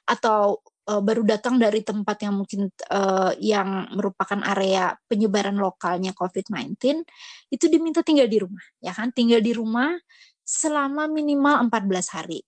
atau 0.10 0.66
uh, 0.90 1.02
baru 1.06 1.22
datang 1.22 1.62
dari 1.62 1.86
tempat 1.86 2.26
yang 2.26 2.42
mungkin 2.42 2.74
uh, 2.90 3.32
yang 3.38 3.94
merupakan 3.94 4.42
area 4.42 4.98
penyebaran 5.06 5.56
lokalnya 5.62 6.18
COVID-19 6.18 7.06
itu 7.54 7.66
diminta 7.70 8.02
tinggal 8.02 8.26
di 8.26 8.42
rumah 8.42 8.66
ya 8.82 8.92
kan 8.98 9.14
tinggal 9.14 9.40
di 9.40 9.54
rumah 9.54 9.94
selama 10.50 11.06
minimal 11.06 11.70
14 11.70 12.16
hari. 12.18 12.42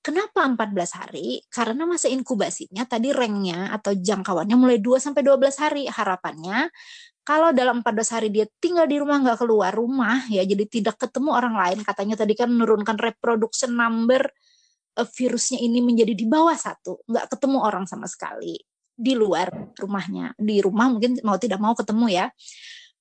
Kenapa 0.00 0.48
14 0.48 0.98
hari? 0.98 1.44
Karena 1.52 1.84
masa 1.84 2.08
inkubasinya 2.08 2.88
tadi 2.88 3.12
ranknya 3.12 3.68
atau 3.70 3.92
jangkauannya 3.92 4.56
mulai 4.56 4.80
2 4.80 4.96
sampai 4.96 5.22
12 5.22 5.60
hari. 5.60 5.84
Harapannya 5.86 6.72
kalau 7.22 7.54
dalam 7.54 7.84
14 7.84 8.16
hari 8.16 8.28
dia 8.32 8.48
tinggal 8.58 8.88
di 8.88 8.96
rumah 8.98 9.22
nggak 9.22 9.38
keluar 9.38 9.70
rumah 9.70 10.24
ya 10.32 10.42
jadi 10.42 10.64
tidak 10.66 10.96
ketemu 10.98 11.30
orang 11.30 11.54
lain 11.54 11.78
katanya 11.84 12.16
tadi 12.18 12.34
kan 12.34 12.48
menurunkan 12.50 12.96
reproduction 12.96 13.76
number 13.76 14.24
virusnya 14.94 15.58
ini 15.62 15.80
menjadi 15.80 16.12
di 16.12 16.26
bawah 16.26 16.56
satu, 16.56 17.00
nggak 17.06 17.30
ketemu 17.36 17.58
orang 17.62 17.84
sama 17.86 18.10
sekali 18.10 18.58
di 19.00 19.16
luar 19.16 19.48
rumahnya. 19.80 20.36
Di 20.36 20.60
rumah 20.60 20.92
mungkin 20.92 21.16
mau 21.24 21.40
tidak 21.40 21.60
mau 21.62 21.72
ketemu 21.72 22.06
ya. 22.12 22.26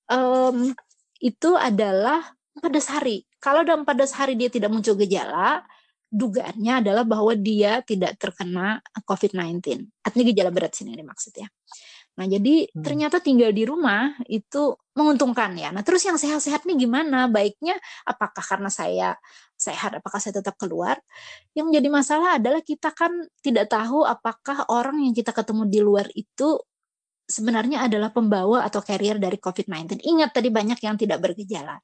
Um, 0.07 0.71
itu 1.19 1.51
adalah 1.59 2.23
14 2.55 2.95
hari. 2.95 3.27
Kalau 3.43 3.67
dalam 3.67 3.83
14 3.83 4.15
hari 4.15 4.33
dia 4.39 4.47
tidak 4.47 4.71
muncul 4.71 4.95
gejala, 4.95 5.63
dugaannya 6.09 6.81
adalah 6.81 7.03
bahwa 7.05 7.35
dia 7.37 7.83
tidak 7.85 8.17
terkena 8.17 8.81
COVID-19. 9.05 9.85
Artinya 10.01 10.25
gejala 10.25 10.49
berat 10.49 10.73
sini 10.73 10.95
dimaksud 10.95 11.33
ya. 11.35 11.47
Nah, 12.19 12.27
jadi 12.27 12.67
hmm. 12.67 12.83
ternyata 12.83 13.23
tinggal 13.23 13.55
di 13.55 13.63
rumah 13.63 14.11
itu 14.27 14.75
menguntungkan 14.91 15.55
ya. 15.55 15.71
Nah, 15.71 15.87
terus 15.87 16.03
yang 16.03 16.19
sehat-sehat 16.19 16.67
nih 16.67 16.83
gimana? 16.83 17.31
Baiknya 17.31 17.79
apakah 18.03 18.43
karena 18.43 18.67
saya 18.67 19.15
sehat, 19.55 19.95
apakah 20.03 20.19
saya 20.19 20.43
tetap 20.43 20.59
keluar? 20.59 20.99
Yang 21.55 21.79
jadi 21.79 21.87
masalah 21.87 22.35
adalah 22.35 22.59
kita 22.59 22.91
kan 22.91 23.15
tidak 23.39 23.71
tahu 23.71 24.03
apakah 24.03 24.67
orang 24.67 24.99
yang 24.99 25.15
kita 25.15 25.31
ketemu 25.31 25.63
di 25.71 25.79
luar 25.79 26.11
itu 26.11 26.59
sebenarnya 27.23 27.87
adalah 27.87 28.11
pembawa 28.11 28.67
atau 28.67 28.83
carrier 28.83 29.15
dari 29.15 29.39
COVID-19. 29.39 30.03
Ingat 30.03 30.35
tadi 30.35 30.51
banyak 30.51 30.79
yang 30.83 30.99
tidak 30.99 31.23
bergejala. 31.23 31.79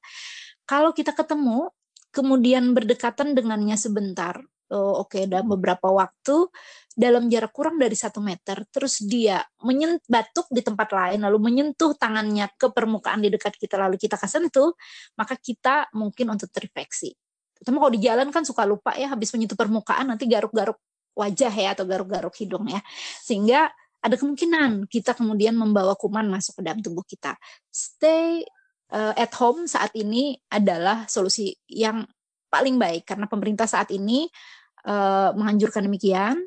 Kalau 0.68 0.92
kita 0.92 1.16
ketemu, 1.16 1.72
kemudian 2.12 2.76
berdekatan 2.76 3.32
dengannya 3.32 3.78
sebentar, 3.80 4.36
oh, 4.68 5.06
oke 5.06 5.16
okay, 5.16 5.24
dalam 5.30 5.48
beberapa 5.48 5.88
waktu 5.88 6.50
dalam 6.96 7.28
jarak 7.28 7.52
kurang 7.52 7.76
dari 7.76 7.92
satu 7.92 8.24
meter, 8.24 8.64
terus 8.72 9.04
dia 9.04 9.44
menyentuh 9.60 10.00
batuk 10.08 10.48
di 10.48 10.64
tempat 10.64 10.88
lain, 10.96 11.28
lalu 11.28 11.38
menyentuh 11.44 11.92
tangannya 11.92 12.48
ke 12.56 12.72
permukaan 12.72 13.20
di 13.20 13.28
dekat 13.28 13.52
kita, 13.60 13.76
lalu 13.76 14.00
kita 14.00 14.16
kesentuh, 14.16 14.72
maka 15.20 15.36
kita 15.36 15.92
mungkin 15.92 16.32
untuk 16.32 16.48
terinfeksi. 16.48 17.12
Terutama 17.60 17.84
kalau 17.84 17.92
di 17.92 18.00
jalan 18.00 18.28
kan 18.32 18.48
suka 18.48 18.64
lupa 18.64 18.96
ya, 18.96 19.12
habis 19.12 19.28
menyentuh 19.36 19.60
permukaan 19.60 20.08
nanti 20.08 20.24
garuk-garuk 20.24 20.80
wajah 21.12 21.52
ya 21.52 21.76
atau 21.76 21.84
garuk-garuk 21.84 22.32
hidung 22.40 22.64
ya, 22.64 22.80
sehingga 23.20 23.68
ada 24.00 24.16
kemungkinan 24.16 24.88
kita 24.88 25.12
kemudian 25.12 25.52
membawa 25.52 26.00
kuman 26.00 26.32
masuk 26.32 26.60
ke 26.60 26.62
dalam 26.64 26.80
tubuh 26.80 27.04
kita. 27.04 27.36
Stay 27.68 28.40
uh, 28.88 29.12
at 29.12 29.36
home 29.36 29.68
saat 29.68 29.92
ini 29.92 30.40
adalah 30.48 31.04
solusi 31.12 31.52
yang 31.68 32.08
paling 32.48 32.80
baik 32.80 33.04
karena 33.04 33.28
pemerintah 33.28 33.68
saat 33.68 33.92
ini 33.92 34.24
uh, 34.88 35.36
menganjurkan 35.36 35.84
demikian 35.84 36.40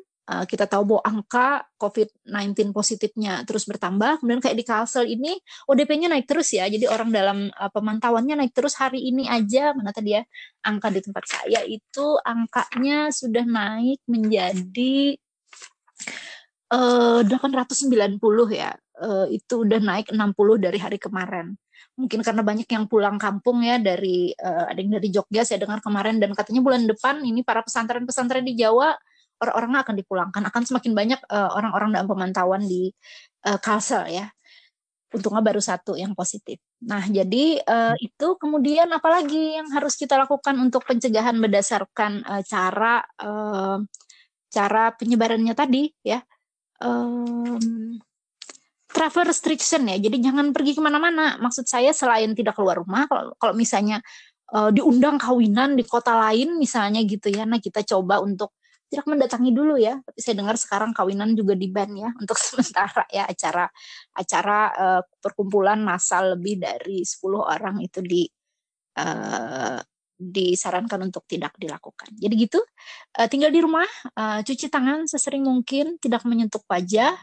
kita 0.46 0.70
tahu 0.70 0.94
bahwa 0.94 1.02
angka 1.02 1.48
COVID-19 1.74 2.70
positifnya 2.70 3.42
terus 3.42 3.66
bertambah. 3.66 4.22
Kemudian 4.22 4.38
kayak 4.38 4.56
di 4.58 4.64
Kalsel 4.64 5.06
ini 5.10 5.34
ODP-nya 5.66 6.06
naik 6.06 6.30
terus 6.30 6.54
ya. 6.54 6.70
Jadi 6.70 6.86
orang 6.86 7.10
dalam 7.10 7.50
uh, 7.50 7.70
pemantauannya 7.72 8.38
naik 8.38 8.54
terus 8.54 8.78
hari 8.78 9.02
ini 9.10 9.26
aja. 9.26 9.74
Mana 9.74 9.90
tadi 9.90 10.14
ya 10.14 10.22
angka 10.62 10.94
di 10.94 11.00
tempat 11.02 11.24
saya 11.26 11.60
itu 11.66 12.06
angkanya 12.22 13.10
sudah 13.10 13.42
naik 13.42 13.98
menjadi 14.06 15.18
uh, 16.70 17.26
890 17.26 18.22
ya. 18.54 18.70
Uh, 19.00 19.26
itu 19.32 19.64
udah 19.64 19.80
naik 19.80 20.12
60 20.12 20.20
dari 20.60 20.78
hari 20.78 21.00
kemarin 21.00 21.56
mungkin 21.96 22.20
karena 22.24 22.40
banyak 22.40 22.68
yang 22.68 22.84
pulang 22.88 23.16
kampung 23.20 23.60
ya 23.60 23.76
dari 23.76 24.32
uh, 24.36 24.68
ada 24.72 24.78
yang 24.80 24.96
dari 24.96 25.08
Jogja 25.12 25.44
saya 25.44 25.60
dengar 25.60 25.84
kemarin 25.84 26.16
dan 26.16 26.32
katanya 26.32 26.64
bulan 26.64 26.88
depan 26.88 27.20
ini 27.20 27.44
para 27.44 27.60
pesantren-pesantren 27.60 28.44
di 28.44 28.56
Jawa 28.56 28.96
orang-orang 29.40 29.82
akan 29.82 29.96
dipulangkan, 29.96 30.42
akan 30.46 30.62
semakin 30.68 30.92
banyak 30.92 31.20
uh, 31.32 31.56
orang-orang 31.56 31.96
dalam 31.96 32.06
pemantauan 32.06 32.62
di 32.68 32.92
uh, 33.48 33.58
Kalsel 33.58 34.12
ya. 34.12 34.28
Untungnya 35.10 35.42
baru 35.42 35.58
satu 35.58 35.98
yang 35.98 36.14
positif. 36.14 36.62
Nah, 36.86 37.02
jadi 37.02 37.58
uh, 37.66 37.98
itu 37.98 38.38
kemudian 38.38 38.86
apalagi 38.94 39.58
yang 39.58 39.66
harus 39.74 39.98
kita 39.98 40.14
lakukan 40.14 40.54
untuk 40.60 40.86
pencegahan 40.86 41.34
berdasarkan 41.34 42.22
uh, 42.22 42.42
cara 42.46 43.02
uh, 43.18 43.82
cara 44.50 44.94
penyebarannya 44.94 45.54
tadi 45.58 45.90
ya. 46.06 46.22
Um, 46.78 47.98
travel 48.90 49.30
restriction 49.30 49.86
ya. 49.90 49.98
Jadi 49.98 50.22
jangan 50.22 50.54
pergi 50.54 50.78
ke 50.78 50.80
mana-mana. 50.82 51.38
Maksud 51.42 51.66
saya 51.66 51.90
selain 51.90 52.34
tidak 52.34 52.58
keluar 52.58 52.78
rumah, 52.78 53.06
kalau 53.10 53.34
kalau 53.38 53.54
misalnya 53.54 53.98
uh, 54.54 54.70
diundang 54.74 55.18
kawinan 55.18 55.78
di 55.78 55.86
kota 55.86 56.14
lain 56.14 56.58
misalnya 56.58 57.02
gitu 57.06 57.30
ya. 57.30 57.46
Nah 57.46 57.58
kita 57.62 57.82
coba 57.86 58.22
untuk 58.22 58.54
tidak 58.90 59.06
mendatangi 59.06 59.50
dulu 59.54 59.78
ya. 59.78 60.02
Tapi 60.02 60.18
saya 60.18 60.34
dengar 60.34 60.58
sekarang 60.58 60.90
kawinan 60.90 61.38
juga 61.38 61.54
di 61.54 61.70
ban 61.70 61.94
ya 61.94 62.10
untuk 62.18 62.36
sementara 62.42 63.06
ya 63.08 63.24
acara 63.30 63.70
acara 64.18 64.58
uh, 64.74 65.02
perkumpulan 65.22 65.78
massal 65.80 66.34
lebih 66.36 66.58
dari 66.58 67.06
10 67.06 67.22
orang 67.38 67.78
itu 67.80 68.02
di 68.02 68.26
uh, 68.98 69.78
disarankan 70.20 71.08
untuk 71.08 71.24
tidak 71.24 71.56
dilakukan. 71.56 72.12
Jadi 72.12 72.34
gitu, 72.36 72.60
uh, 73.16 73.24
tinggal 73.24 73.48
di 73.48 73.64
rumah, 73.64 73.88
uh, 74.20 74.44
cuci 74.44 74.68
tangan 74.68 75.08
sesering 75.08 75.48
mungkin, 75.48 75.96
tidak 75.96 76.28
menyentuh 76.28 76.60
wajah, 76.68 77.16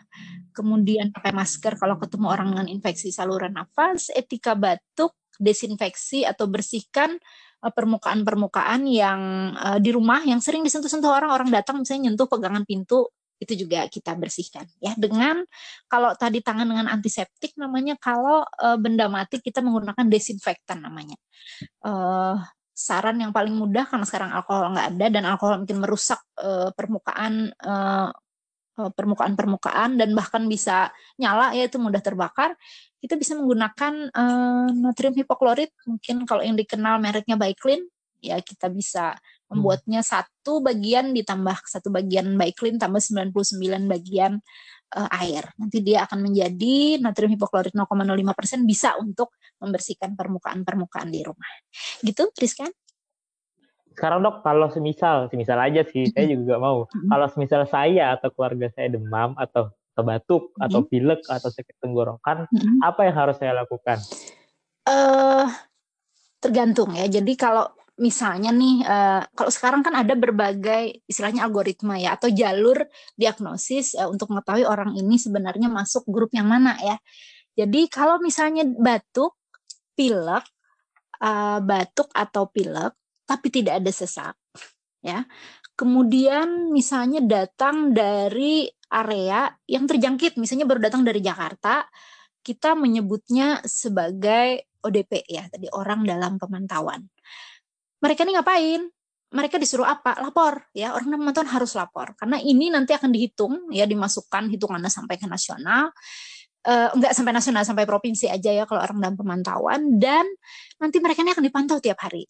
kemudian 0.50 1.14
pakai 1.14 1.30
masker 1.30 1.78
kalau 1.78 2.02
ketemu 2.02 2.26
orang 2.26 2.58
dengan 2.58 2.68
infeksi 2.74 3.14
saluran 3.14 3.54
nafas, 3.54 4.10
etika 4.18 4.58
batuk, 4.58 5.14
desinfeksi 5.38 6.26
atau 6.26 6.50
bersihkan 6.50 7.22
permukaan-permukaan 7.72 8.82
yang 8.88 9.22
uh, 9.56 9.80
di 9.82 9.90
rumah 9.92 10.24
yang 10.24 10.40
sering 10.44 10.64
disentuh-sentuh 10.66 11.10
orang 11.10 11.32
orang 11.32 11.50
datang 11.50 11.82
misalnya 11.82 12.12
nyentuh 12.12 12.28
pegangan 12.30 12.64
pintu 12.64 13.08
itu 13.38 13.54
juga 13.54 13.86
kita 13.86 14.18
bersihkan 14.18 14.66
ya. 14.82 14.98
Dengan 14.98 15.46
kalau 15.86 16.14
tadi 16.18 16.42
tangan 16.42 16.66
dengan 16.66 16.90
antiseptik 16.90 17.54
namanya 17.58 17.94
kalau 18.02 18.42
uh, 18.42 18.78
benda 18.82 19.06
mati 19.08 19.38
kita 19.38 19.62
menggunakan 19.62 20.06
desinfektan 20.10 20.82
namanya. 20.82 21.18
Uh, 21.86 22.42
saran 22.78 23.18
yang 23.18 23.34
paling 23.34 23.58
mudah 23.58 23.90
karena 23.90 24.06
sekarang 24.06 24.30
alkohol 24.30 24.70
nggak 24.70 24.88
ada 24.94 25.06
dan 25.10 25.24
alkohol 25.26 25.66
mungkin 25.66 25.82
merusak 25.82 26.22
uh, 26.38 26.70
permukaan 26.78 27.50
uh, 27.66 28.14
permukaan-permukaan 28.78 29.98
dan 29.98 30.14
bahkan 30.14 30.46
bisa 30.46 30.94
nyala 31.18 31.58
ya 31.58 31.66
itu 31.66 31.82
mudah 31.82 31.98
terbakar 31.98 32.54
kita 33.02 33.18
bisa 33.18 33.34
menggunakan 33.34 34.14
uh, 34.14 34.70
natrium 34.70 35.18
hipoklorit 35.18 35.74
mungkin 35.90 36.30
kalau 36.30 36.46
yang 36.46 36.54
dikenal 36.54 37.02
mereknya 37.02 37.38
Baiklin 37.38 37.90
ya 38.22 38.38
kita 38.42 38.70
bisa 38.70 39.18
membuatnya 39.48 40.02
hmm. 40.04 40.10
satu 40.10 40.60
bagian 40.60 41.14
ditambah 41.14 41.58
satu 41.66 41.90
bagian 41.90 42.36
Baiklin 42.36 42.78
tambah 42.78 43.00
99 43.00 43.34
bagian 43.88 44.42
uh, 44.96 45.10
air. 45.20 45.52
Nanti 45.60 45.84
dia 45.84 46.04
akan 46.08 46.32
menjadi 46.32 47.02
natrium 47.02 47.34
hipoklorit 47.36 47.76
0,05% 47.76 48.64
bisa 48.64 48.96
untuk 49.00 49.36
membersihkan 49.60 50.16
permukaan-permukaan 50.16 51.10
di 51.12 51.26
rumah. 51.26 51.48
Gitu, 52.04 52.30
Rizkan? 52.38 52.72
Sekarang 53.98 54.22
dok, 54.22 54.46
kalau 54.46 54.70
semisal, 54.70 55.26
semisal 55.34 55.58
aja 55.58 55.82
sih, 55.82 56.06
saya 56.14 56.30
juga 56.30 56.62
mau. 56.62 56.86
Kalau 57.10 57.26
semisal 57.34 57.66
saya 57.66 58.14
atau 58.14 58.30
keluarga 58.30 58.70
saya 58.70 58.94
demam 58.94 59.34
atau 59.34 59.74
atau 59.98 60.06
batuk 60.06 60.44
atau 60.62 60.86
pilek 60.86 61.26
atau 61.26 61.50
sakit 61.50 61.82
tenggorokan, 61.82 62.46
apa 62.86 63.10
yang 63.10 63.18
harus 63.18 63.42
saya 63.42 63.58
lakukan? 63.58 63.98
Uh, 64.86 65.50
tergantung 66.38 66.94
ya. 66.94 67.10
Jadi 67.10 67.34
kalau 67.34 67.66
misalnya 67.98 68.54
nih, 68.54 68.86
uh, 68.86 69.26
kalau 69.34 69.50
sekarang 69.50 69.82
kan 69.82 69.98
ada 69.98 70.14
berbagai 70.14 71.02
istilahnya 71.10 71.50
algoritma 71.50 71.98
ya 71.98 72.14
atau 72.14 72.30
jalur 72.30 72.86
diagnosis 73.18 73.98
uh, 73.98 74.06
untuk 74.06 74.30
mengetahui 74.30 74.70
orang 74.70 74.94
ini 74.94 75.18
sebenarnya 75.18 75.66
masuk 75.66 76.06
grup 76.06 76.30
yang 76.30 76.46
mana 76.46 76.78
ya. 76.78 77.02
Jadi 77.58 77.90
kalau 77.90 78.22
misalnya 78.22 78.70
batuk, 78.70 79.34
pilek, 79.98 80.46
uh, 81.26 81.58
batuk 81.58 82.14
atau 82.14 82.46
pilek, 82.54 82.94
tapi 83.28 83.52
tidak 83.52 83.84
ada 83.84 83.92
sesak, 83.92 84.40
ya. 85.04 85.28
Kemudian 85.78 86.74
misalnya 86.74 87.22
datang 87.22 87.94
dari 87.94 88.66
area 88.90 89.52
yang 89.68 89.86
terjangkit, 89.86 90.40
misalnya 90.40 90.66
baru 90.66 90.82
datang 90.82 91.04
dari 91.04 91.20
Jakarta, 91.22 91.86
kita 92.42 92.74
menyebutnya 92.74 93.60
sebagai 93.68 94.72
ODP 94.80 95.28
ya, 95.28 95.46
tadi 95.52 95.68
orang 95.76 96.08
dalam 96.08 96.40
pemantauan. 96.40 97.04
Mereka 98.00 98.24
ini 98.24 98.32
ngapain? 98.40 98.82
Mereka 99.28 99.60
disuruh 99.60 99.84
apa? 99.84 100.16
Lapor 100.24 100.72
ya, 100.72 100.96
orang 100.96 101.12
dalam 101.12 101.22
pemantauan 101.28 101.52
harus 101.52 101.76
lapor 101.76 102.16
karena 102.16 102.40
ini 102.40 102.72
nanti 102.72 102.96
akan 102.96 103.12
dihitung 103.12 103.68
ya, 103.76 103.84
dimasukkan 103.84 104.48
hitungannya 104.48 104.88
sampai 104.88 105.20
ke 105.20 105.28
nasional. 105.28 105.92
Uh, 106.68 106.92
enggak 107.00 107.16
sampai 107.16 107.32
nasional 107.32 107.64
sampai 107.64 107.88
provinsi 107.88 108.28
aja 108.28 108.52
ya 108.52 108.68
kalau 108.68 108.84
orang 108.84 109.00
dalam 109.00 109.16
pemantauan 109.16 110.04
dan 110.04 110.28
nanti 110.84 111.00
mereka 111.00 111.24
ini 111.24 111.32
akan 111.32 111.46
dipantau 111.48 111.80
tiap 111.80 111.96
hari 112.04 112.28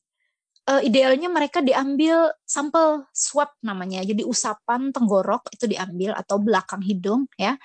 uh, 0.67 0.81
idealnya 0.83 1.31
mereka 1.31 1.63
diambil 1.63 2.29
sampel 2.43 3.07
swab 3.15 3.55
namanya. 3.63 4.03
Jadi 4.03 4.27
usapan 4.27 4.91
tenggorok 4.91 5.49
itu 5.55 5.65
diambil 5.65 6.13
atau 6.13 6.37
belakang 6.37 6.83
hidung 6.83 7.25
ya. 7.39 7.55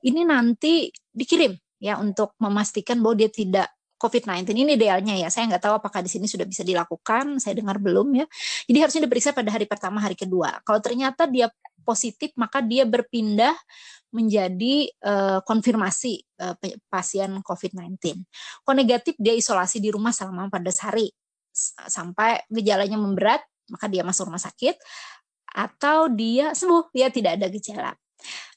Ini 0.00 0.22
nanti 0.22 0.88
dikirim 1.10 1.52
ya 1.82 1.98
untuk 1.98 2.38
memastikan 2.38 3.02
bahwa 3.02 3.18
dia 3.18 3.30
tidak 3.30 3.68
COVID-19 3.98 4.50
ini 4.58 4.74
idealnya 4.74 5.14
ya. 5.14 5.28
Saya 5.30 5.46
nggak 5.46 5.62
tahu 5.62 5.74
apakah 5.78 6.02
di 6.02 6.10
sini 6.10 6.26
sudah 6.26 6.46
bisa 6.46 6.66
dilakukan. 6.66 7.38
Saya 7.38 7.54
dengar 7.58 7.78
belum 7.78 8.10
ya. 8.18 8.26
Jadi 8.66 8.78
harusnya 8.82 9.02
diperiksa 9.06 9.30
pada 9.30 9.50
hari 9.54 9.66
pertama, 9.70 10.02
hari 10.02 10.18
kedua. 10.18 10.58
Kalau 10.66 10.82
ternyata 10.82 11.30
dia 11.30 11.46
positif, 11.86 12.34
maka 12.38 12.62
dia 12.62 12.86
berpindah 12.86 13.54
menjadi 14.12 14.90
uh, 15.02 15.40
konfirmasi 15.46 16.22
uh, 16.42 16.54
pasien 16.90 17.30
COVID-19. 17.46 18.22
Kalau 18.66 18.76
negatif, 18.76 19.14
dia 19.18 19.34
isolasi 19.34 19.78
di 19.78 19.88
rumah 19.94 20.10
selama 20.10 20.50
14 20.50 20.84
hari 20.84 21.10
sampai 21.86 22.42
gejalanya 22.50 22.98
memberat, 22.98 23.42
maka 23.70 23.86
dia 23.86 24.02
masuk 24.02 24.28
rumah 24.28 24.42
sakit 24.42 24.76
atau 25.52 26.08
dia 26.08 26.56
sembuh, 26.56 26.90
dia 26.90 27.12
tidak 27.12 27.38
ada 27.38 27.46
gejala. 27.52 27.92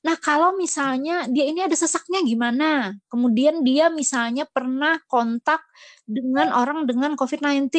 Nah, 0.05 0.15
kalau 0.21 0.53
misalnya 0.53 1.25
dia 1.25 1.49
ini 1.49 1.65
ada 1.65 1.73
sesaknya 1.73 2.21
gimana? 2.21 2.93
Kemudian 3.09 3.65
dia 3.65 3.89
misalnya 3.89 4.45
pernah 4.45 5.01
kontak 5.09 5.65
dengan 6.05 6.53
orang 6.53 6.85
dengan 6.85 7.17
COVID-19, 7.17 7.73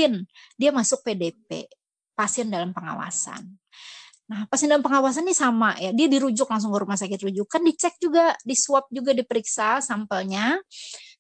dia 0.59 0.71
masuk 0.75 1.07
PDP, 1.07 1.71
pasien 2.19 2.51
dalam 2.51 2.75
pengawasan. 2.75 3.47
Nah, 4.27 4.43
pasien 4.51 4.67
dalam 4.67 4.83
pengawasan 4.83 5.23
ini 5.23 5.35
sama 5.39 5.79
ya, 5.79 5.95
dia 5.95 6.11
dirujuk 6.11 6.51
langsung 6.51 6.75
ke 6.75 6.79
rumah 6.83 6.99
sakit 6.99 7.31
rujukan, 7.31 7.63
dicek 7.63 7.95
juga, 8.03 8.35
di 8.43 8.59
swab 8.59 8.91
juga 8.91 9.15
diperiksa 9.15 9.79
sampelnya. 9.79 10.59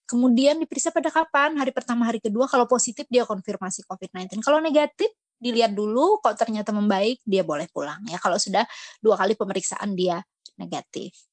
Kemudian 0.06 0.62
diperiksa 0.62 0.94
pada 0.94 1.10
kapan? 1.10 1.58
Hari 1.58 1.74
pertama, 1.74 2.06
hari 2.06 2.22
kedua. 2.22 2.46
Kalau 2.46 2.70
positif 2.70 3.10
dia 3.10 3.26
konfirmasi 3.26 3.82
COVID-19. 3.90 4.38
Kalau 4.38 4.62
negatif 4.62 5.10
dilihat 5.42 5.74
dulu. 5.74 6.22
Kalau 6.22 6.38
ternyata 6.38 6.70
membaik 6.70 7.20
dia 7.26 7.42
boleh 7.42 7.66
pulang 7.74 8.00
ya. 8.06 8.16
Kalau 8.22 8.38
sudah 8.38 8.62
dua 9.02 9.18
kali 9.18 9.34
pemeriksaan 9.34 9.98
dia 9.98 10.22
negatif. 10.56 11.26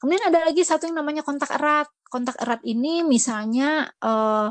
Kemudian 0.00 0.32
ada 0.32 0.48
lagi 0.50 0.64
satu 0.64 0.88
yang 0.88 1.04
namanya 1.04 1.20
kontak 1.20 1.52
erat. 1.52 1.86
Kontak 2.08 2.40
erat 2.40 2.64
ini 2.64 3.04
misalnya 3.04 3.92
eh, 4.00 4.48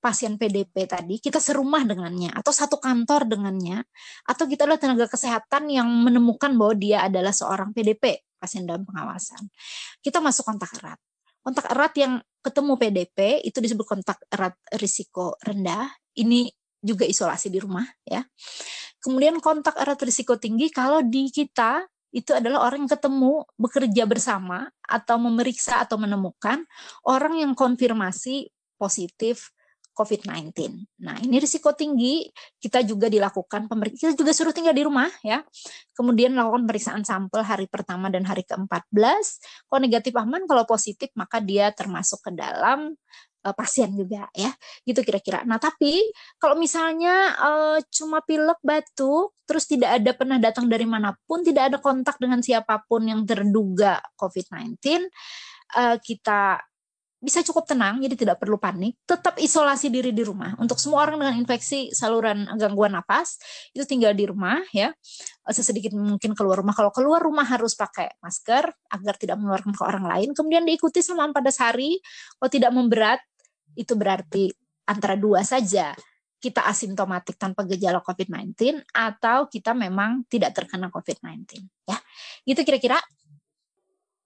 pasien 0.00 0.40
PDP 0.40 0.88
tadi 0.88 1.20
kita 1.20 1.36
serumah 1.36 1.84
dengannya 1.84 2.32
atau 2.32 2.52
satu 2.56 2.80
kantor 2.80 3.28
dengannya 3.28 3.84
atau 4.24 4.48
kita 4.48 4.64
adalah 4.64 4.80
tenaga 4.80 5.06
kesehatan 5.12 5.68
yang 5.68 5.86
menemukan 5.86 6.56
bahwa 6.56 6.72
dia 6.72 7.04
adalah 7.04 7.36
seorang 7.36 7.76
PDP 7.76 8.24
pasien 8.40 8.64
dalam 8.64 8.88
pengawasan. 8.88 9.44
Kita 10.00 10.24
masuk 10.24 10.48
kontak 10.48 10.72
erat 10.80 10.96
kontak 11.50 11.66
erat 11.66 11.94
yang 11.98 12.22
ketemu 12.46 12.72
PDP 12.78 13.18
itu 13.42 13.58
disebut 13.58 13.82
kontak 13.82 14.22
erat 14.30 14.54
risiko 14.78 15.34
rendah. 15.42 15.90
Ini 16.14 16.46
juga 16.78 17.02
isolasi 17.02 17.50
di 17.50 17.58
rumah 17.58 17.84
ya. 18.06 18.22
Kemudian 19.02 19.42
kontak 19.42 19.74
erat 19.74 19.98
risiko 19.98 20.38
tinggi 20.38 20.70
kalau 20.70 21.02
di 21.02 21.26
kita 21.34 21.82
itu 22.14 22.30
adalah 22.30 22.70
orang 22.70 22.86
yang 22.86 22.92
ketemu 22.94 23.42
bekerja 23.58 24.06
bersama 24.06 24.70
atau 24.86 25.18
memeriksa 25.18 25.82
atau 25.82 25.98
menemukan 25.98 26.62
orang 27.06 27.38
yang 27.38 27.52
konfirmasi 27.58 28.50
positif 28.78 29.50
COVID-19. 29.94 30.54
Nah, 31.04 31.16
ini 31.20 31.36
risiko 31.42 31.74
tinggi, 31.76 32.24
kita 32.62 32.80
juga 32.86 33.10
dilakukan 33.10 33.68
pemeriksaan, 33.68 34.14
kita 34.14 34.24
juga 34.24 34.32
suruh 34.32 34.54
tinggal 34.54 34.72
di 34.72 34.84
rumah 34.86 35.10
ya. 35.20 35.44
Kemudian 35.92 36.32
melakukan 36.32 36.64
pemeriksaan 36.64 37.02
sampel 37.04 37.44
hari 37.44 37.66
pertama 37.66 38.08
dan 38.08 38.24
hari 38.24 38.46
ke-14. 38.46 39.24
Kalau 39.68 39.80
negatif 39.82 40.14
aman, 40.16 40.46
kalau 40.48 40.64
positif 40.64 41.12
maka 41.18 41.42
dia 41.42 41.74
termasuk 41.74 42.22
ke 42.24 42.30
dalam 42.32 42.96
uh, 43.44 43.54
pasien 43.56 43.92
juga 43.92 44.28
ya. 44.32 44.52
Gitu 44.84 45.00
kira-kira. 45.04 45.44
Nah, 45.44 45.60
tapi 45.60 46.00
kalau 46.40 46.56
misalnya 46.56 47.36
uh, 47.36 47.78
cuma 47.92 48.24
pilek, 48.24 48.60
batuk, 48.64 49.36
terus 49.44 49.66
tidak 49.66 50.00
ada 50.00 50.12
pernah 50.14 50.38
datang 50.38 50.70
dari 50.70 50.86
mana 50.86 51.16
pun, 51.26 51.42
tidak 51.42 51.74
ada 51.74 51.76
kontak 51.82 52.16
dengan 52.22 52.40
siapa 52.40 52.84
pun 52.86 53.04
yang 53.04 53.26
terduga 53.26 53.98
COVID-19, 54.16 54.78
uh, 55.76 55.96
kita 55.98 56.69
bisa 57.20 57.44
cukup 57.44 57.68
tenang, 57.68 58.00
jadi 58.00 58.16
tidak 58.16 58.36
perlu 58.40 58.56
panik. 58.56 58.96
Tetap 59.04 59.36
isolasi 59.36 59.92
diri 59.92 60.08
di 60.10 60.24
rumah. 60.24 60.56
Untuk 60.56 60.80
semua 60.80 61.04
orang 61.04 61.20
dengan 61.20 61.36
infeksi 61.36 61.92
saluran 61.92 62.48
gangguan 62.56 62.96
nafas, 62.96 63.36
itu 63.76 63.84
tinggal 63.84 64.16
di 64.16 64.24
rumah 64.24 64.64
ya. 64.72 64.88
Sesedikit 65.44 65.92
mungkin 65.92 66.32
keluar 66.32 66.64
rumah. 66.64 66.72
Kalau 66.72 66.88
keluar 66.88 67.20
rumah 67.20 67.44
harus 67.44 67.76
pakai 67.76 68.16
masker 68.24 68.72
agar 68.72 69.14
tidak 69.20 69.36
menularkan 69.36 69.76
ke 69.76 69.82
orang 69.84 70.08
lain. 70.08 70.28
Kemudian 70.32 70.64
diikuti 70.64 71.04
selama 71.04 71.36
14 71.44 71.60
hari. 71.60 72.00
Kalau 72.40 72.50
tidak 72.50 72.72
memberat, 72.72 73.20
itu 73.76 73.92
berarti 73.94 74.48
antara 74.88 75.14
dua 75.14 75.44
saja 75.44 75.94
kita 76.40 76.64
asimptomatik 76.64 77.36
tanpa 77.36 77.68
gejala 77.68 78.00
COVID-19 78.00 78.80
atau 78.96 79.44
kita 79.46 79.76
memang 79.76 80.24
tidak 80.24 80.56
terkena 80.56 80.88
COVID-19 80.88 81.68
ya. 81.84 82.00
Itu 82.48 82.64
kira-kira 82.64 82.96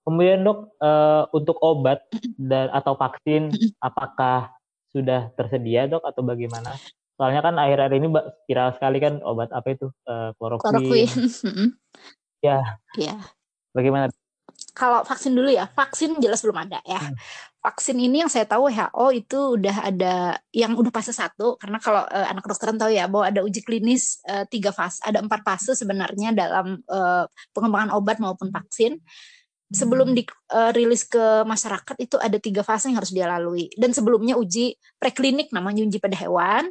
Kemudian 0.05 0.45
dok, 0.45 0.77
uh, 0.77 1.25
untuk 1.33 1.57
obat 1.65 2.05
dan 2.37 2.69
atau 2.69 2.93
vaksin, 2.93 3.49
apakah 3.81 4.53
sudah 4.93 5.33
tersedia 5.33 5.89
dok 5.89 6.05
atau 6.05 6.21
bagaimana? 6.21 6.77
Soalnya 7.17 7.41
kan 7.41 7.57
akhir-akhir 7.57 7.95
ini 7.97 8.07
viral 8.45 8.69
sekali 8.77 9.01
kan 9.01 9.17
obat 9.25 9.49
apa 9.49 9.67
itu 9.73 9.89
uh, 10.05 10.29
kloroquine. 10.37 11.09
ya. 12.45 12.61
Ya. 12.99 13.17
Bagaimana? 13.73 14.13
Kalau 14.75 15.07
vaksin 15.07 15.31
dulu 15.31 15.47
ya, 15.47 15.71
vaksin 15.71 16.19
jelas 16.19 16.43
belum 16.43 16.67
ada 16.67 16.83
ya. 16.83 16.99
Hmm. 16.99 17.15
Vaksin 17.63 17.97
ini 17.97 18.21
yang 18.21 18.29
saya 18.29 18.45
tahu 18.45 18.69
WHO 18.69 19.07
itu 19.15 19.39
udah 19.57 19.89
ada 19.89 20.37
yang 20.53 20.77
udah 20.77 20.91
fase 20.93 21.15
satu 21.15 21.57
karena 21.57 21.81
kalau 21.81 22.05
uh, 22.05 22.27
anak 22.29 22.45
kedokteran 22.45 22.77
tahu 22.77 22.91
ya 22.93 23.09
bahwa 23.09 23.25
ada 23.25 23.41
uji 23.41 23.65
klinis 23.65 24.21
uh, 24.29 24.45
tiga 24.45 24.69
fase, 24.69 25.01
ada 25.01 25.23
empat 25.23 25.41
fase 25.41 25.73
sebenarnya 25.73 26.35
dalam 26.35 26.77
uh, 26.91 27.25
pengembangan 27.57 27.95
obat 27.95 28.21
maupun 28.21 28.53
vaksin 28.53 29.01
sebelum 29.73 30.13
dirilis 30.13 31.03
uh, 31.05 31.09
ke 31.09 31.25
masyarakat 31.47 31.95
itu 31.97 32.15
ada 32.21 32.37
tiga 32.37 32.61
fase 32.61 32.89
yang 32.89 32.97
harus 33.01 33.13
dia 33.13 33.25
lalui. 33.25 33.69
Dan 33.73 33.91
sebelumnya 33.91 34.37
uji 34.37 34.77
preklinik 35.01 35.49
namanya 35.49 35.85
uji 35.85 35.97
pada 35.97 36.17
hewan 36.17 36.69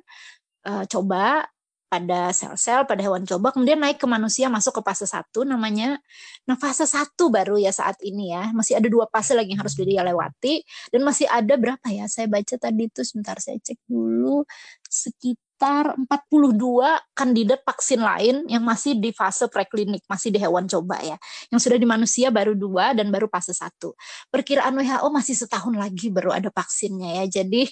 uh, 0.67 0.85
coba 0.87 1.49
pada 1.95 2.35
sel-sel 2.35 2.83
pada 2.91 2.99
hewan 3.07 3.23
coba 3.23 3.55
kemudian 3.55 3.79
naik 3.79 4.03
ke 4.03 4.07
manusia 4.11 4.51
masuk 4.51 4.83
ke 4.83 4.83
fase 4.83 5.07
satu 5.07 5.47
namanya 5.47 6.03
nah 6.43 6.59
fase 6.59 6.91
satu 6.91 7.31
baru 7.31 7.55
ya 7.55 7.71
saat 7.71 7.99
ini 8.03 8.35
ya. 8.35 8.51
Masih 8.51 8.79
ada 8.79 8.89
dua 8.91 9.07
fase 9.11 9.35
lagi 9.39 9.55
yang 9.55 9.63
harus 9.63 9.79
dia 9.79 10.03
lewati. 10.03 10.63
Dan 10.91 11.07
masih 11.07 11.31
ada 11.31 11.55
berapa 11.55 11.87
ya? 11.91 12.11
Saya 12.11 12.27
baca 12.27 12.55
tadi 12.59 12.91
itu 12.91 13.03
sebentar 13.07 13.39
saya 13.39 13.59
cek 13.63 13.79
dulu 13.87 14.43
sekitar 14.91 15.44
sekitar 15.55 15.95
42 16.11 17.15
kandidat 17.15 17.63
vaksin 17.63 18.03
lain 18.03 18.43
yang 18.51 18.67
masih 18.67 18.99
di 18.99 19.15
fase 19.15 19.47
preklinik, 19.47 20.03
masih 20.11 20.35
di 20.35 20.43
hewan 20.43 20.67
coba 20.67 20.99
ya. 20.99 21.15
Yang 21.55 21.71
sudah 21.71 21.79
di 21.79 21.87
manusia 21.87 22.35
baru 22.35 22.59
dua 22.59 22.91
dan 22.91 23.15
baru 23.15 23.31
fase 23.31 23.55
satu. 23.55 23.95
Perkiraan 24.35 24.75
WHO 24.75 25.09
masih 25.15 25.39
setahun 25.39 25.79
lagi 25.79 26.11
baru 26.11 26.35
ada 26.35 26.51
vaksinnya 26.51 27.23
ya. 27.23 27.41
Jadi 27.41 27.71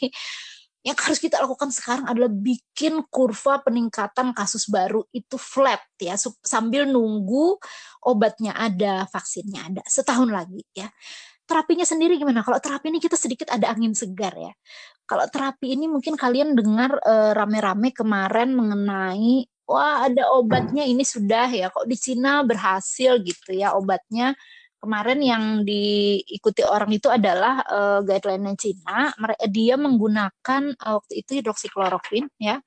yang 0.87 0.95
harus 0.95 1.18
kita 1.18 1.43
lakukan 1.43 1.74
sekarang 1.74 2.07
adalah 2.07 2.30
bikin 2.30 3.03
kurva 3.11 3.59
peningkatan 3.66 4.30
kasus 4.30 4.70
baru 4.70 5.03
itu 5.14 5.35
flat 5.39 5.83
ya 5.99 6.14
sambil 6.43 6.87
nunggu 6.87 7.59
obatnya 8.07 8.55
ada, 8.55 9.11
vaksinnya 9.11 9.74
ada 9.74 9.83
setahun 9.87 10.30
lagi 10.30 10.62
ya 10.74 10.91
terapinya 11.53 11.84
sendiri 11.84 12.16
gimana? 12.16 12.40
Kalau 12.40 12.57
terapi 12.57 12.88
ini 12.88 12.96
kita 12.96 13.20
sedikit 13.20 13.53
ada 13.53 13.68
angin 13.68 13.92
segar 13.92 14.32
ya. 14.32 14.53
Kalau 15.05 15.28
terapi 15.28 15.76
ini 15.76 15.84
mungkin 15.92 16.16
kalian 16.16 16.57
dengar 16.57 16.96
rame 17.05 17.61
rame-rame 17.61 17.92
kemarin 17.92 18.57
mengenai 18.57 19.44
wah 19.68 20.09
ada 20.09 20.32
obatnya 20.32 20.88
ini 20.88 21.05
sudah 21.05 21.48
ya 21.53 21.68
kok 21.68 21.84
di 21.84 21.96
Cina 22.00 22.42
berhasil 22.44 23.20
gitu 23.20 23.50
ya 23.53 23.76
obatnya 23.76 24.32
kemarin 24.83 25.22
yang 25.22 25.45
diikuti 25.62 26.66
orang 26.66 26.91
itu 26.91 27.07
adalah 27.07 27.62
uh, 27.62 28.01
guideline 28.03 28.59
Cina. 28.59 29.14
Dia 29.47 29.78
menggunakan 29.78 30.74
uh, 30.74 30.99
waktu 30.99 31.22
itu 31.22 31.39
hidroksikloroquine 31.39 32.26
ya. 32.43 32.59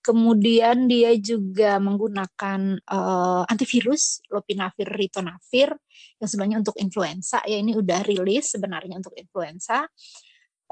Kemudian 0.00 0.88
dia 0.88 1.12
juga 1.20 1.76
menggunakan 1.76 2.80
uh, 2.88 3.44
antivirus 3.44 4.24
lopinavir 4.32 4.88
ritonavir 4.88 5.76
yang 6.16 6.28
sebenarnya 6.32 6.58
untuk 6.64 6.80
influenza. 6.80 7.44
Ya 7.44 7.60
ini 7.60 7.76
udah 7.76 8.00
rilis 8.08 8.56
sebenarnya 8.56 8.96
untuk 8.96 9.12
influenza. 9.20 9.84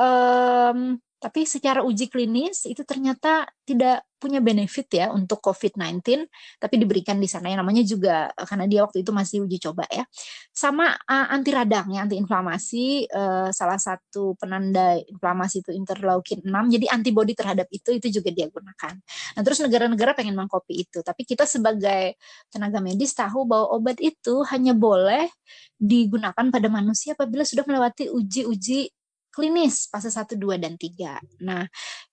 Um, 0.01 0.97
tapi 1.21 1.45
secara 1.45 1.85
uji 1.85 2.09
klinis 2.09 2.65
itu 2.65 2.81
ternyata 2.89 3.45
tidak 3.69 4.08
punya 4.19 4.43
benefit 4.43 4.91
ya 4.93 5.07
untuk 5.15 5.39
COVID-19, 5.41 6.27
tapi 6.59 6.75
diberikan 6.77 7.17
di 7.17 7.31
sana 7.31 7.49
yang 7.55 7.63
namanya 7.63 7.87
juga 7.87 8.29
karena 8.35 8.67
dia 8.67 8.83
waktu 8.85 9.07
itu 9.07 9.11
masih 9.15 9.47
uji 9.47 9.63
coba 9.63 9.87
ya. 9.89 10.05
Sama 10.51 10.91
uh, 10.91 11.27
anti 11.31 11.55
radang 11.55 11.95
ya, 11.95 12.05
anti 12.05 12.19
inflamasi 12.19 13.07
uh, 13.09 13.49
salah 13.55 13.79
satu 13.79 14.35
penanda 14.37 14.99
inflamasi 14.99 15.63
itu 15.63 15.71
interleukin 15.73 16.43
6. 16.43 16.51
Jadi 16.75 16.87
antibodi 16.91 17.33
terhadap 17.39 17.71
itu 17.71 17.95
itu 17.95 18.21
juga 18.21 18.35
dia 18.35 18.51
gunakan. 18.51 18.95
Nah, 19.39 19.43
terus 19.47 19.63
negara-negara 19.63 20.13
pengen 20.19 20.35
mengcopy 20.35 20.85
itu, 20.85 20.99
tapi 21.07 21.23
kita 21.23 21.47
sebagai 21.47 22.19
tenaga 22.51 22.83
medis 22.83 23.15
tahu 23.15 23.47
bahwa 23.47 23.71
obat 23.73 24.03
itu 24.03 24.43
hanya 24.51 24.75
boleh 24.75 25.31
digunakan 25.79 26.47
pada 26.51 26.69
manusia 26.69 27.15
apabila 27.15 27.47
sudah 27.47 27.63
melewati 27.63 28.11
uji-uji 28.11 28.98
klinis 29.31 29.87
fase 29.93 30.11
1, 30.11 30.35
2, 30.35 30.59
dan 30.59 30.75
3. 30.75 31.45
Nah, 31.45 31.65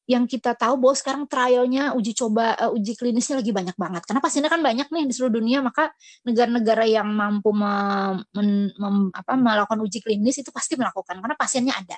yang 0.06 0.30
kita 0.30 0.54
tahu 0.54 0.78
bahwa 0.78 0.96
sekarang 0.96 1.24
trialnya 1.26 1.98
uji 1.98 2.14
coba 2.14 2.54
uh, 2.62 2.72
uji 2.76 2.94
klinisnya 2.94 3.42
lagi 3.42 3.50
banyak 3.50 3.74
banget. 3.74 4.06
Karena 4.06 4.22
pasiennya 4.22 4.52
kan 4.54 4.62
banyak 4.62 4.88
nih 4.94 5.04
di 5.10 5.14
seluruh 5.14 5.42
dunia, 5.42 5.66
maka 5.66 5.90
negara-negara 6.28 6.86
yang 6.86 7.10
mampu 7.10 7.50
mem, 7.56 9.10
apa, 9.12 9.34
melakukan 9.34 9.80
uji 9.82 10.00
klinis 10.06 10.38
itu 10.40 10.54
pasti 10.54 10.78
melakukan 10.78 11.18
karena 11.18 11.36
pasiennya 11.36 11.74
ada. 11.74 11.98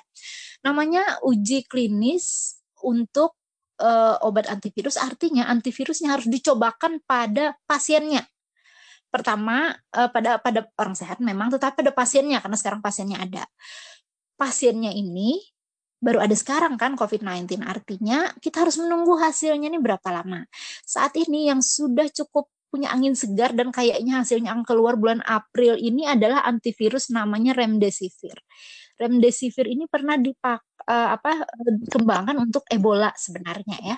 Namanya 0.64 1.20
uji 1.26 1.68
klinis 1.68 2.56
untuk 2.80 3.38
uh, 3.82 4.16
obat 4.26 4.50
antivirus 4.50 4.98
artinya 4.98 5.46
antivirusnya 5.48 6.14
harus 6.18 6.26
dicobakan 6.26 7.02
pada 7.06 7.54
pasiennya 7.64 8.26
pertama 9.08 9.72
uh, 9.96 10.10
pada 10.12 10.36
pada 10.36 10.68
orang 10.76 10.92
sehat 10.92 11.18
memang 11.24 11.48
tetapi 11.48 11.80
pada 11.80 11.92
pasiennya 11.96 12.44
karena 12.44 12.56
sekarang 12.60 12.84
pasiennya 12.84 13.18
ada 13.24 13.42
pasiennya 14.38 14.94
ini 14.94 15.42
baru 15.98 16.22
ada 16.22 16.34
sekarang 16.34 16.78
kan 16.78 16.94
COVID-19. 16.94 17.58
Artinya 17.66 18.30
kita 18.38 18.62
harus 18.62 18.78
menunggu 18.78 19.18
hasilnya 19.18 19.66
ini 19.66 19.82
berapa 19.82 20.08
lama. 20.14 20.46
Saat 20.86 21.18
ini 21.18 21.50
yang 21.50 21.58
sudah 21.58 22.06
cukup 22.14 22.46
punya 22.68 22.92
angin 22.92 23.16
segar 23.16 23.56
dan 23.56 23.72
kayaknya 23.72 24.22
hasilnya 24.22 24.52
akan 24.52 24.64
keluar 24.64 24.94
bulan 24.94 25.24
April 25.24 25.80
ini 25.80 26.04
adalah 26.04 26.44
antivirus 26.44 27.10
namanya 27.10 27.56
remdesivir. 27.56 28.38
Remdesivir 29.00 29.66
ini 29.66 29.88
pernah 29.88 30.20
dipakai 30.20 30.67
uh, 30.86 31.08
apa 31.18 31.42
kembangkan 31.90 32.38
untuk 32.38 32.62
Ebola 32.70 33.10
sebenarnya 33.16 33.76
ya. 33.82 33.96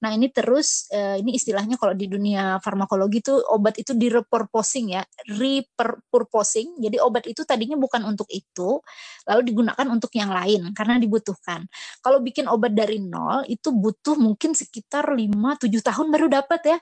Nah 0.00 0.10
ini 0.16 0.32
terus 0.32 0.88
uh, 0.94 1.20
ini 1.20 1.36
istilahnya 1.36 1.76
kalau 1.76 1.92
di 1.92 2.08
dunia 2.08 2.62
farmakologi 2.64 3.20
itu 3.20 3.34
obat 3.52 3.76
itu 3.76 3.92
di 3.92 4.08
repurposing 4.08 4.96
ya, 4.96 5.02
repurposing. 5.28 6.80
Jadi 6.80 6.96
obat 7.02 7.28
itu 7.28 7.44
tadinya 7.44 7.76
bukan 7.76 8.06
untuk 8.08 8.30
itu, 8.32 8.80
lalu 9.28 9.40
digunakan 9.44 9.86
untuk 9.90 10.10
yang 10.16 10.32
lain 10.32 10.72
karena 10.72 10.96
dibutuhkan. 10.96 11.66
Kalau 12.00 12.24
bikin 12.24 12.48
obat 12.48 12.72
dari 12.72 13.02
nol 13.02 13.44
itu 13.50 13.74
butuh 13.74 14.16
mungkin 14.16 14.56
sekitar 14.56 15.12
5-7 15.12 15.68
tahun 15.84 16.06
baru 16.08 16.26
dapat 16.32 16.60
ya. 16.64 16.78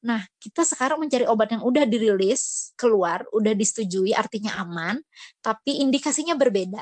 Nah, 0.00 0.24
kita 0.40 0.64
sekarang 0.64 0.96
mencari 0.96 1.28
obat 1.28 1.52
yang 1.52 1.60
udah 1.60 1.84
dirilis, 1.84 2.72
keluar, 2.72 3.20
udah 3.36 3.52
disetujui, 3.52 4.16
artinya 4.16 4.56
aman, 4.64 4.96
tapi 5.44 5.84
indikasinya 5.84 6.32
berbeda 6.40 6.80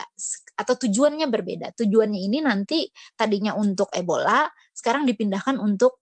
atau 0.55 0.75
tujuannya 0.79 1.27
berbeda. 1.27 1.75
Ini 2.17 2.45
nanti 2.45 2.89
tadinya 3.17 3.57
untuk 3.59 3.93
Ebola, 3.93 4.49
sekarang 4.73 5.05
dipindahkan 5.05 5.59
untuk 5.61 6.01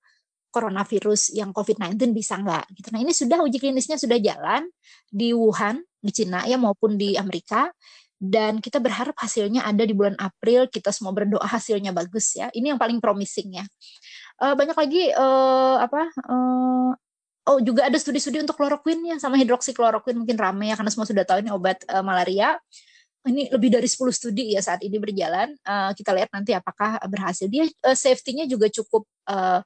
coronavirus 0.52 1.36
yang 1.36 1.52
COVID-19 1.52 2.16
bisa 2.16 2.40
nggak? 2.40 2.64
Gitu. 2.72 2.88
Nah, 2.94 3.00
ini 3.02 3.12
sudah 3.12 3.38
uji 3.44 3.58
klinisnya 3.60 4.00
sudah 4.00 4.16
jalan 4.16 4.68
di 5.08 5.36
Wuhan, 5.36 5.82
di 6.00 6.12
Cina 6.14 6.46
ya 6.46 6.56
maupun 6.56 6.96
di 6.96 7.18
Amerika 7.18 7.68
dan 8.16 8.64
kita 8.64 8.80
berharap 8.80 9.12
hasilnya 9.20 9.68
ada 9.68 9.84
di 9.84 9.92
bulan 9.92 10.16
April. 10.16 10.72
Kita 10.72 10.88
semua 10.88 11.12
berdoa 11.12 11.44
hasilnya 11.44 11.92
bagus 11.92 12.32
ya. 12.32 12.48
Ini 12.52 12.72
yang 12.72 12.80
paling 12.80 12.96
promising 13.02 13.60
ya. 13.60 13.64
Uh, 14.40 14.56
banyak 14.56 14.76
lagi 14.76 15.12
uh, 15.16 15.80
apa 15.80 16.12
uh, 16.28 16.92
oh 17.46 17.58
juga 17.62 17.88
ada 17.88 17.96
studi-studi 17.96 18.42
untuk 18.42 18.58
kloroquine 18.58 19.14
ya 19.14 19.16
sama 19.16 19.40
hidroksikloroquine 19.40 20.18
mungkin 20.18 20.36
rame 20.36 20.68
ya 20.68 20.76
karena 20.76 20.92
semua 20.92 21.08
sudah 21.08 21.24
tahu 21.24 21.40
ini 21.40 21.50
obat 21.54 21.80
uh, 21.88 22.04
malaria 22.04 22.58
ini 23.26 23.50
lebih 23.50 23.74
dari 23.74 23.88
10 23.90 23.98
studi 24.14 24.54
ya 24.54 24.62
saat 24.62 24.80
ini 24.86 24.96
berjalan 24.96 25.52
uh, 25.66 25.90
kita 25.92 26.14
lihat 26.14 26.30
nanti 26.30 26.54
apakah 26.54 27.02
berhasil 27.10 27.50
dia 27.50 27.66
uh, 27.84 27.96
safety-nya 27.96 28.46
juga 28.46 28.70
cukup 28.70 29.04
uh, 29.28 29.60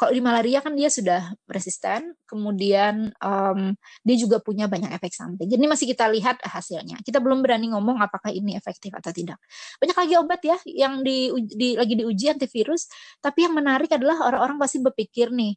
kalau 0.00 0.16
di 0.16 0.24
malaria 0.24 0.64
kan 0.64 0.72
dia 0.72 0.88
sudah 0.88 1.36
resisten, 1.44 2.16
kemudian 2.24 3.12
um, 3.20 3.76
dia 4.00 4.16
juga 4.16 4.40
punya 4.40 4.64
banyak 4.64 4.88
efek 4.96 5.12
samping. 5.12 5.44
Jadi 5.44 5.60
masih 5.68 5.84
kita 5.92 6.08
lihat 6.08 6.40
hasilnya. 6.40 7.04
Kita 7.04 7.20
belum 7.20 7.44
berani 7.44 7.68
ngomong 7.76 8.00
apakah 8.00 8.32
ini 8.32 8.56
efektif 8.56 8.96
atau 8.96 9.12
tidak. 9.12 9.36
Banyak 9.76 9.92
lagi 10.00 10.14
obat 10.16 10.40
ya 10.40 10.56
yang 10.64 11.04
di, 11.04 11.28
di 11.52 11.76
lagi 11.76 12.00
diuji 12.00 12.32
antivirus, 12.32 12.88
tapi 13.20 13.44
yang 13.44 13.52
menarik 13.52 13.92
adalah 13.92 14.24
orang-orang 14.24 14.56
pasti 14.56 14.80
berpikir 14.80 15.36
nih, 15.36 15.52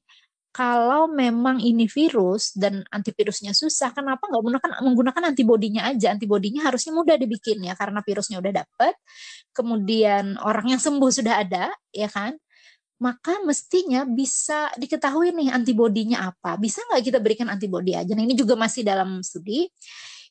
kalau 0.54 1.10
memang 1.10 1.58
ini 1.58 1.90
virus 1.90 2.54
dan 2.54 2.86
antivirusnya 2.94 3.58
susah, 3.58 3.90
kenapa 3.90 4.30
nggak 4.30 4.38
menggunakan 4.38 4.72
menggunakan 4.86 5.24
antibodinya 5.34 5.90
aja? 5.90 6.14
Antibodinya 6.14 6.70
harusnya 6.70 6.94
mudah 6.94 7.18
dibikin 7.18 7.66
ya 7.66 7.74
karena 7.74 8.06
virusnya 8.06 8.38
udah 8.38 8.62
dapet, 8.62 8.94
kemudian 9.50 10.38
orang 10.46 10.78
yang 10.78 10.82
sembuh 10.82 11.10
sudah 11.10 11.42
ada, 11.42 11.74
ya 11.90 12.06
kan? 12.06 12.38
Maka 13.02 13.42
mestinya 13.42 14.06
bisa 14.06 14.70
diketahui 14.78 15.34
nih 15.34 15.50
antibodinya 15.50 16.30
apa. 16.30 16.54
Bisa 16.62 16.86
nggak 16.86 17.02
kita 17.02 17.18
berikan 17.18 17.50
antibodi 17.50 17.98
aja? 17.98 18.14
Nah 18.14 18.22
ini 18.22 18.38
juga 18.38 18.54
masih 18.54 18.86
dalam 18.86 19.26
studi. 19.26 19.66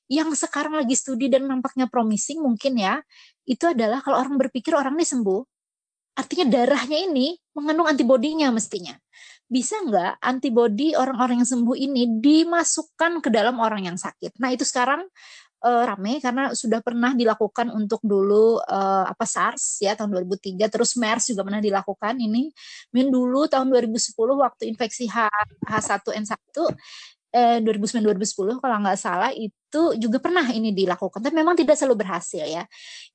Yang 0.06 0.46
sekarang 0.46 0.78
lagi 0.78 0.94
studi 0.94 1.26
dan 1.34 1.50
nampaknya 1.50 1.90
promising 1.90 2.38
mungkin 2.46 2.78
ya, 2.78 3.02
itu 3.42 3.66
adalah 3.66 3.98
kalau 3.98 4.22
orang 4.22 4.38
berpikir 4.38 4.70
orang 4.78 4.94
ini 4.94 5.02
sembuh, 5.02 5.42
artinya 6.14 6.46
darahnya 6.46 7.10
ini 7.10 7.34
mengandung 7.58 7.90
antibodinya 7.90 8.54
mestinya 8.54 8.94
bisa 9.52 9.76
nggak 9.84 10.24
antibodi 10.24 10.96
orang-orang 10.96 11.44
yang 11.44 11.50
sembuh 11.52 11.76
ini 11.76 12.16
dimasukkan 12.24 13.20
ke 13.20 13.28
dalam 13.28 13.60
orang 13.60 13.92
yang 13.92 14.00
sakit? 14.00 14.40
Nah 14.40 14.48
itu 14.48 14.64
sekarang 14.64 15.04
uh, 15.62 15.84
rame 15.86 16.18
karena 16.18 16.56
sudah 16.56 16.80
pernah 16.82 17.14
dilakukan 17.14 17.70
untuk 17.70 18.02
dulu 18.02 18.58
uh, 18.64 19.04
apa 19.06 19.24
SARS 19.28 19.84
ya 19.84 19.94
tahun 19.94 20.24
2003 20.24 20.72
terus 20.72 20.98
MERS 20.98 21.36
juga 21.36 21.46
pernah 21.46 21.62
dilakukan. 21.62 22.18
Ini 22.18 22.48
min 22.96 23.06
dulu 23.12 23.46
tahun 23.46 23.70
2010 23.70 24.16
waktu 24.16 24.62
infeksi 24.72 25.06
H 25.06 25.28
H1N1 25.68 26.56
eh, 27.32 27.58
2009-2010 27.64 28.60
kalau 28.60 28.76
nggak 28.84 28.98
salah 29.00 29.30
itu 29.32 29.82
juga 29.96 30.18
pernah 30.20 30.44
ini 30.52 30.74
dilakukan. 30.74 31.22
Tapi 31.22 31.34
memang 31.34 31.56
tidak 31.56 31.80
selalu 31.80 32.04
berhasil 32.04 32.44
ya. 32.44 32.64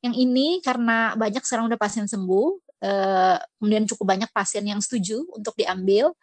Yang 0.02 0.16
ini 0.18 0.48
karena 0.66 1.14
banyak 1.14 1.44
sekarang 1.46 1.70
udah 1.70 1.80
pasien 1.80 2.10
sembuh 2.10 2.67
uh, 2.84 3.38
kemudian 3.58 3.86
cukup 3.90 4.06
banyak 4.18 4.30
pasien 4.34 4.66
yang 4.66 4.82
setuju 4.84 5.24
untuk 5.34 5.54
diambil. 5.58 6.14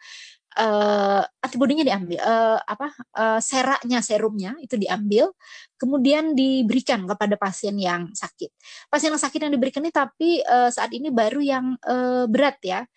Uh, 0.55 1.19
antibodinya 1.43 1.83
diambil 1.83 2.15
uh, 2.23 2.55
apa 2.63 2.87
uh, 3.19 3.43
seraknya 3.43 3.99
serumnya 3.99 4.55
itu 4.63 4.79
diambil 4.79 5.35
kemudian 5.75 6.31
diberikan 6.31 7.03
kepada 7.03 7.35
pasien 7.35 7.75
yang 7.75 8.07
sakit. 8.15 8.55
Pasien 8.87 9.11
yang 9.11 9.19
sakit 9.19 9.39
yang 9.43 9.51
diberikan 9.51 9.83
ini 9.83 9.91
tapi 9.91 10.39
uh, 10.47 10.71
saat 10.71 10.95
ini 10.95 11.11
baru 11.11 11.43
yang 11.43 11.75
uh, 11.83 12.23
berat 12.31 12.55
ya. 12.63 12.87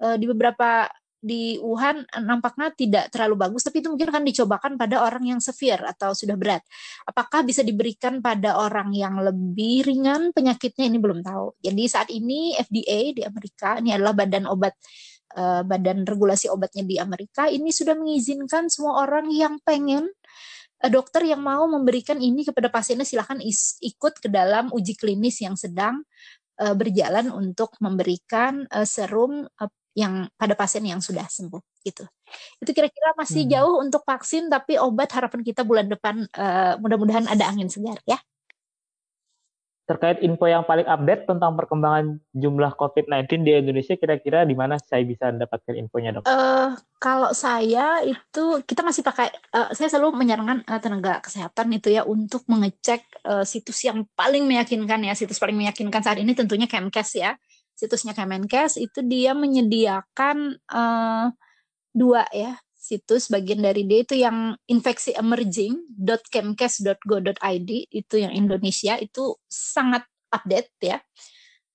Uh, 0.00 0.16
di 0.16 0.24
beberapa 0.24 0.88
di 1.22 1.54
Wuhan 1.62 2.02
nampaknya 2.18 2.74
tidak 2.74 3.14
terlalu 3.14 3.46
bagus, 3.46 3.62
tapi 3.62 3.78
itu 3.78 3.88
mungkin 3.88 4.10
akan 4.10 4.26
dicobakan 4.26 4.72
pada 4.74 5.06
orang 5.06 5.22
yang 5.22 5.40
severe 5.40 5.86
atau 5.86 6.10
sudah 6.18 6.34
berat. 6.34 6.66
Apakah 7.06 7.46
bisa 7.46 7.62
diberikan 7.62 8.18
pada 8.18 8.58
orang 8.58 8.90
yang 8.90 9.22
lebih 9.22 9.86
ringan 9.86 10.34
penyakitnya 10.34 10.90
ini 10.90 10.98
belum 10.98 11.22
tahu. 11.22 11.62
Jadi 11.62 11.82
saat 11.86 12.10
ini 12.10 12.58
FDA 12.58 13.14
di 13.14 13.22
Amerika 13.22 13.78
ini 13.78 13.94
adalah 13.94 14.18
badan 14.18 14.50
obat 14.50 14.74
uh, 15.38 15.62
badan 15.62 16.04
regulasi 16.04 16.50
obatnya 16.50 16.84
di 16.84 16.96
Amerika 16.98 17.48
ini 17.48 17.72
sudah 17.72 17.96
mengizinkan 17.96 18.68
semua 18.68 19.06
orang 19.06 19.30
yang 19.32 19.62
pengen 19.64 20.10
uh, 20.82 20.90
dokter 20.90 21.24
yang 21.24 21.40
mau 21.40 21.64
memberikan 21.70 22.20
ini 22.20 22.44
kepada 22.44 22.68
pasiennya 22.68 23.06
silahkan 23.06 23.38
ikut 23.80 24.14
ke 24.18 24.28
dalam 24.28 24.74
uji 24.74 24.98
klinis 24.98 25.40
yang 25.40 25.56
sedang 25.56 26.04
uh, 26.60 26.74
berjalan 26.74 27.30
untuk 27.32 27.72
memberikan 27.80 28.66
serum 28.84 29.48
yang 29.92 30.28
pada 30.40 30.56
pasien 30.56 30.84
yang 30.84 31.00
sudah 31.04 31.28
sembuh 31.28 31.60
gitu. 31.84 32.04
Itu 32.64 32.70
kira-kira 32.72 33.12
masih 33.12 33.44
hmm. 33.44 33.52
jauh 33.52 33.74
untuk 33.84 34.02
vaksin 34.08 34.48
tapi 34.48 34.80
obat 34.80 35.12
harapan 35.12 35.44
kita 35.44 35.62
bulan 35.68 35.86
depan 35.88 36.24
uh, 36.32 36.80
mudah-mudahan 36.80 37.28
ada 37.28 37.44
angin 37.48 37.68
segar 37.68 38.00
ya. 38.08 38.16
Terkait 39.82 40.22
info 40.22 40.46
yang 40.46 40.62
paling 40.62 40.86
update 40.86 41.26
tentang 41.26 41.58
perkembangan 41.58 42.22
jumlah 42.32 42.72
COVID-19 42.78 43.44
di 43.44 43.50
Indonesia, 43.50 43.98
kira-kira 43.98 44.46
di 44.46 44.54
mana 44.54 44.78
saya 44.78 45.02
bisa 45.02 45.28
mendapatkan 45.28 45.74
infonya, 45.74 46.16
dok? 46.16 46.22
Uh, 46.22 46.78
kalau 47.02 47.34
saya 47.34 47.98
itu 48.06 48.62
kita 48.62 48.86
masih 48.86 49.02
pakai, 49.02 49.34
uh, 49.52 49.74
saya 49.74 49.90
selalu 49.90 50.14
menyarankan 50.22 50.62
uh, 50.70 50.78
tenaga 50.78 51.18
kesehatan 51.18 51.76
itu 51.76 51.92
ya 51.92 52.06
untuk 52.06 52.46
mengecek 52.46 53.04
uh, 53.26 53.42
situs 53.42 53.82
yang 53.82 54.06
paling 54.14 54.46
meyakinkan 54.46 55.02
ya, 55.02 55.18
situs 55.18 55.42
paling 55.42 55.58
meyakinkan 55.58 56.00
saat 56.00 56.22
ini 56.22 56.30
tentunya 56.32 56.70
Kemkes 56.70 57.18
ya 57.18 57.34
situsnya 57.76 58.14
Kemenkes 58.14 58.78
itu 58.78 59.02
dia 59.04 59.34
menyediakan 59.34 60.56
uh, 60.70 61.34
dua 61.92 62.24
ya 62.32 62.56
situs 62.82 63.30
bagian 63.30 63.62
dari 63.62 63.86
dia 63.86 64.02
itu 64.02 64.18
yang 64.18 64.58
infeksi 64.66 65.14
emerging.kemkes.go.id 65.14 67.70
itu 67.94 68.14
yang 68.18 68.34
Indonesia 68.34 68.98
itu 68.98 69.38
sangat 69.46 70.02
update 70.34 70.74
ya. 70.82 70.98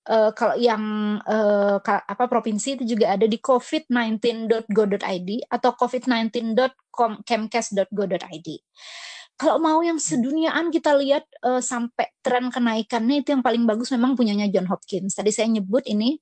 Uh, 0.08 0.32
kalau 0.32 0.56
yang 0.56 0.80
uh, 1.24 1.76
apa 1.84 2.24
provinsi 2.28 2.76
itu 2.80 2.84
juga 2.96 3.12
ada 3.16 3.26
di 3.28 3.36
covid19.go.id 3.40 5.30
atau 5.52 5.70
covid19.kemkes.go.id 5.76 8.48
kalau 9.38 9.62
mau 9.62 9.78
yang 9.86 10.02
seduniaan 10.02 10.74
kita 10.74 10.98
lihat 10.98 11.22
uh, 11.46 11.62
sampai 11.62 12.10
tren 12.26 12.50
kenaikannya 12.50 13.22
itu 13.22 13.30
yang 13.30 13.42
paling 13.46 13.62
bagus 13.70 13.94
memang 13.94 14.18
punyanya 14.18 14.50
John 14.50 14.66
Hopkins. 14.66 15.14
Tadi 15.14 15.30
saya 15.30 15.46
nyebut 15.46 15.86
ini 15.86 16.18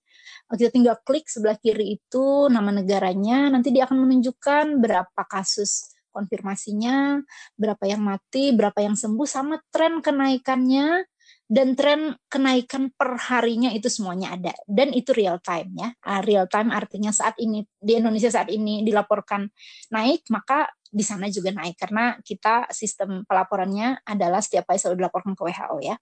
kita 0.52 0.70
tinggal 0.70 1.00
klik 1.02 1.26
sebelah 1.26 1.56
kiri 1.58 1.98
itu 1.98 2.46
nama 2.52 2.70
negaranya, 2.70 3.50
nanti 3.50 3.74
dia 3.74 3.88
akan 3.88 4.04
menunjukkan 4.06 4.78
berapa 4.78 5.22
kasus 5.26 5.96
konfirmasinya, 6.12 7.24
berapa 7.56 7.82
yang 7.88 8.04
mati, 8.04 8.52
berapa 8.52 8.78
yang 8.84 8.94
sembuh 8.94 9.26
sama 9.26 9.58
tren 9.72 10.04
kenaikannya 10.04 11.08
dan 11.46 11.78
tren 11.78 12.14
kenaikan 12.26 12.90
per 12.90 13.16
harinya 13.16 13.70
itu 13.70 13.86
semuanya 13.86 14.34
ada 14.34 14.52
dan 14.66 14.92
itu 14.92 15.16
real 15.16 15.40
time 15.40 15.72
ya. 15.72 15.88
Uh, 16.04 16.20
real 16.20 16.46
time 16.52 16.68
artinya 16.68 17.10
saat 17.16 17.38
ini 17.40 17.64
di 17.80 17.96
Indonesia 17.96 18.28
saat 18.28 18.52
ini 18.52 18.84
dilaporkan 18.84 19.48
naik 19.94 20.28
maka 20.28 20.68
di 20.90 21.04
sana 21.04 21.26
juga 21.30 21.50
naik 21.52 21.76
karena 21.76 22.18
kita 22.22 22.70
sistem 22.70 23.22
pelaporannya 23.26 24.00
adalah 24.06 24.40
setiap 24.40 24.70
kali 24.70 24.78
selalu 24.78 25.04
dilaporkan 25.04 25.32
ke 25.34 25.42
WHO 25.42 25.76
ya. 25.82 25.96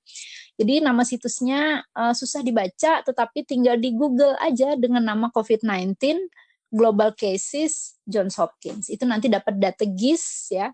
Jadi 0.55 0.75
nama 0.85 1.03
situsnya 1.03 1.83
uh, 1.97 2.15
susah 2.15 2.41
dibaca 2.41 3.03
tetapi 3.03 3.45
tinggal 3.45 3.81
di 3.81 3.93
Google 3.97 4.37
aja 4.39 4.77
dengan 4.79 5.05
nama 5.05 5.29
COVID-19 5.33 5.99
Global 6.75 7.15
Cases 7.15 7.99
Johns 8.07 8.39
Hopkins. 8.39 8.91
Itu 8.91 9.07
nanti 9.07 9.31
dapat 9.31 9.59
data 9.59 9.87
GIS 9.87 10.55
ya 10.55 10.71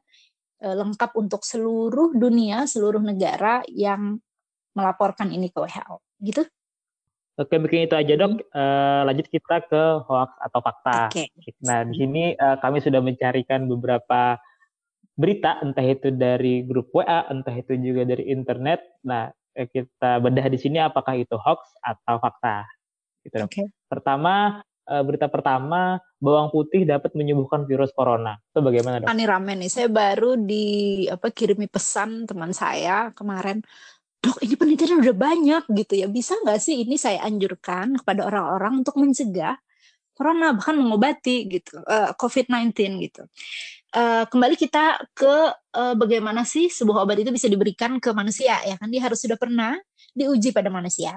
uh, 0.65 0.75
lengkap 0.77 1.11
untuk 1.17 1.43
seluruh 1.45 2.13
dunia, 2.17 2.69
seluruh 2.69 3.01
negara 3.01 3.65
yang 3.69 4.21
melaporkan 4.77 5.33
ini 5.33 5.51
ke 5.51 5.59
WHO. 5.59 5.97
Gitu. 6.21 6.43
Oke, 7.39 7.57
mungkin 7.57 7.87
itu 7.87 7.95
aja 7.95 8.13
dok. 8.19 8.43
Uh, 8.51 9.07
lanjut 9.07 9.27
kita 9.31 9.63
ke 9.65 9.83
hoax 10.05 10.31
atau 10.43 10.61
fakta. 10.61 11.09
Okay. 11.09 11.31
Nah, 11.63 11.87
di 11.87 11.95
sini 11.97 12.25
uh, 12.35 12.59
kami 12.59 12.83
sudah 12.83 12.99
mencarikan 12.99 13.65
beberapa 13.71 14.37
berita, 15.15 15.61
entah 15.61 15.85
itu 15.85 16.11
dari 16.11 16.65
grup 16.65 16.91
WA, 16.97 17.29
entah 17.29 17.53
itu 17.55 17.77
juga 17.81 18.09
dari 18.09 18.29
internet. 18.29 18.81
Nah, 19.07 19.29
eh, 19.57 19.69
kita 19.69 20.21
bedah 20.21 20.47
di 20.49 20.59
sini 20.61 20.81
apakah 20.81 21.17
itu 21.17 21.37
hoax 21.37 21.77
atau 21.81 22.17
fakta. 22.21 22.65
Gitu, 23.25 23.37
dok. 23.37 23.49
Okay. 23.53 23.67
Pertama, 23.89 24.65
uh, 24.89 25.03
berita 25.05 25.29
pertama, 25.29 26.01
bawang 26.19 26.49
putih 26.51 26.89
dapat 26.89 27.13
menyembuhkan 27.17 27.65
virus 27.65 27.93
corona. 27.93 28.37
Itu 28.53 28.61
bagaimana 28.61 29.01
dok? 29.01 29.09
Ini 29.13 29.25
rame 29.25 29.53
nih. 29.61 29.71
Saya 29.71 29.89
baru 29.89 30.41
di 30.41 31.07
apa 31.07 31.29
kirimi 31.31 31.69
pesan 31.69 32.29
teman 32.29 32.51
saya 32.57 33.13
kemarin 33.13 33.61
dok 34.21 34.37
ini 34.45 34.55
penelitian 34.55 35.01
udah 35.01 35.17
banyak 35.17 35.65
gitu 35.73 35.95
ya 35.97 36.07
bisa 36.07 36.37
nggak 36.45 36.61
sih 36.61 36.85
ini 36.85 37.01
saya 37.01 37.25
anjurkan 37.25 37.97
kepada 38.05 38.29
orang-orang 38.29 38.85
untuk 38.85 39.01
mencegah 39.01 39.57
corona 40.21 40.53
bahkan 40.53 40.77
mengobati 40.77 41.49
gitu 41.49 41.81
uh, 41.81 42.13
eh, 42.13 42.21
COVID-19 42.21 42.77
gitu. 43.09 43.25
Uh, 43.91 44.23
kembali 44.29 44.55
kita 44.55 45.01
ke 45.17 45.35
uh, 45.75 45.97
bagaimana 45.97 46.45
sih 46.45 46.69
sebuah 46.69 47.09
obat 47.09 47.25
itu 47.25 47.33
bisa 47.33 47.51
diberikan 47.51 47.99
ke 47.99 48.15
manusia 48.15 48.55
ya 48.63 48.79
kan 48.79 48.87
dia 48.87 49.03
harus 49.03 49.19
sudah 49.19 49.41
pernah 49.41 49.81
diuji 50.13 50.53
pada 50.53 50.69
manusia. 50.69 51.17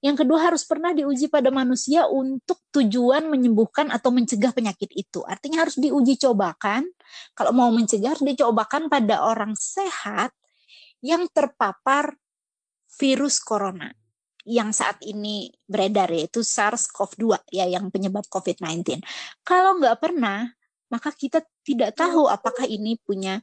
Yang 0.00 0.24
kedua 0.24 0.52
harus 0.52 0.64
pernah 0.64 0.96
diuji 0.96 1.28
pada 1.28 1.52
manusia 1.52 2.08
untuk 2.08 2.60
tujuan 2.72 3.28
menyembuhkan 3.28 3.92
atau 3.92 4.08
mencegah 4.08 4.48
penyakit 4.52 4.88
itu. 4.96 5.20
Artinya 5.28 5.68
harus 5.68 5.76
diuji 5.76 6.16
cobakan. 6.16 6.88
Kalau 7.36 7.52
mau 7.52 7.68
mencegah 7.68 8.16
dicobakan 8.16 8.88
pada 8.88 9.28
orang 9.28 9.52
sehat 9.52 10.32
yang 11.00 11.28
terpapar 11.32 12.16
virus 13.00 13.40
corona 13.40 13.88
yang 14.48 14.72
saat 14.72 15.00
ini 15.04 15.52
beredar 15.68 16.08
yaitu 16.08 16.40
SARS-CoV-2 16.40 17.52
ya 17.52 17.68
yang 17.68 17.92
penyebab 17.92 18.24
COVID-19. 18.32 19.04
Kalau 19.44 19.76
nggak 19.76 20.00
pernah, 20.00 20.48
maka 20.88 21.12
kita 21.12 21.44
tidak 21.62 21.94
tahu 21.94 22.26
apakah 22.26 22.64
ini 22.64 22.96
punya 23.04 23.38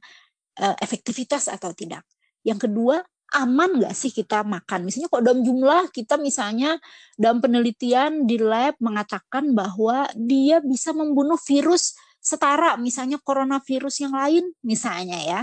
uh, 0.59 0.75
efektivitas 0.81 1.47
atau 1.47 1.71
tidak. 1.71 2.01
Yang 2.41 2.69
kedua, 2.69 3.05
aman 3.37 3.77
nggak 3.77 3.93
sih 3.93 4.09
kita 4.09 4.41
makan? 4.41 4.89
Misalnya 4.89 5.07
kok 5.11 5.23
dalam 5.23 5.41
jumlah 5.45 5.93
kita 5.93 6.17
misalnya 6.17 6.75
dalam 7.13 7.39
penelitian 7.39 8.25
di 8.25 8.41
lab 8.41 8.75
mengatakan 8.81 9.53
bahwa 9.53 10.09
dia 10.17 10.59
bisa 10.65 10.91
membunuh 10.97 11.37
virus 11.45 11.93
setara 12.17 12.75
misalnya 12.75 13.21
coronavirus 13.23 14.03
yang 14.03 14.11
lain 14.11 14.43
misalnya 14.59 15.15
ya 15.23 15.41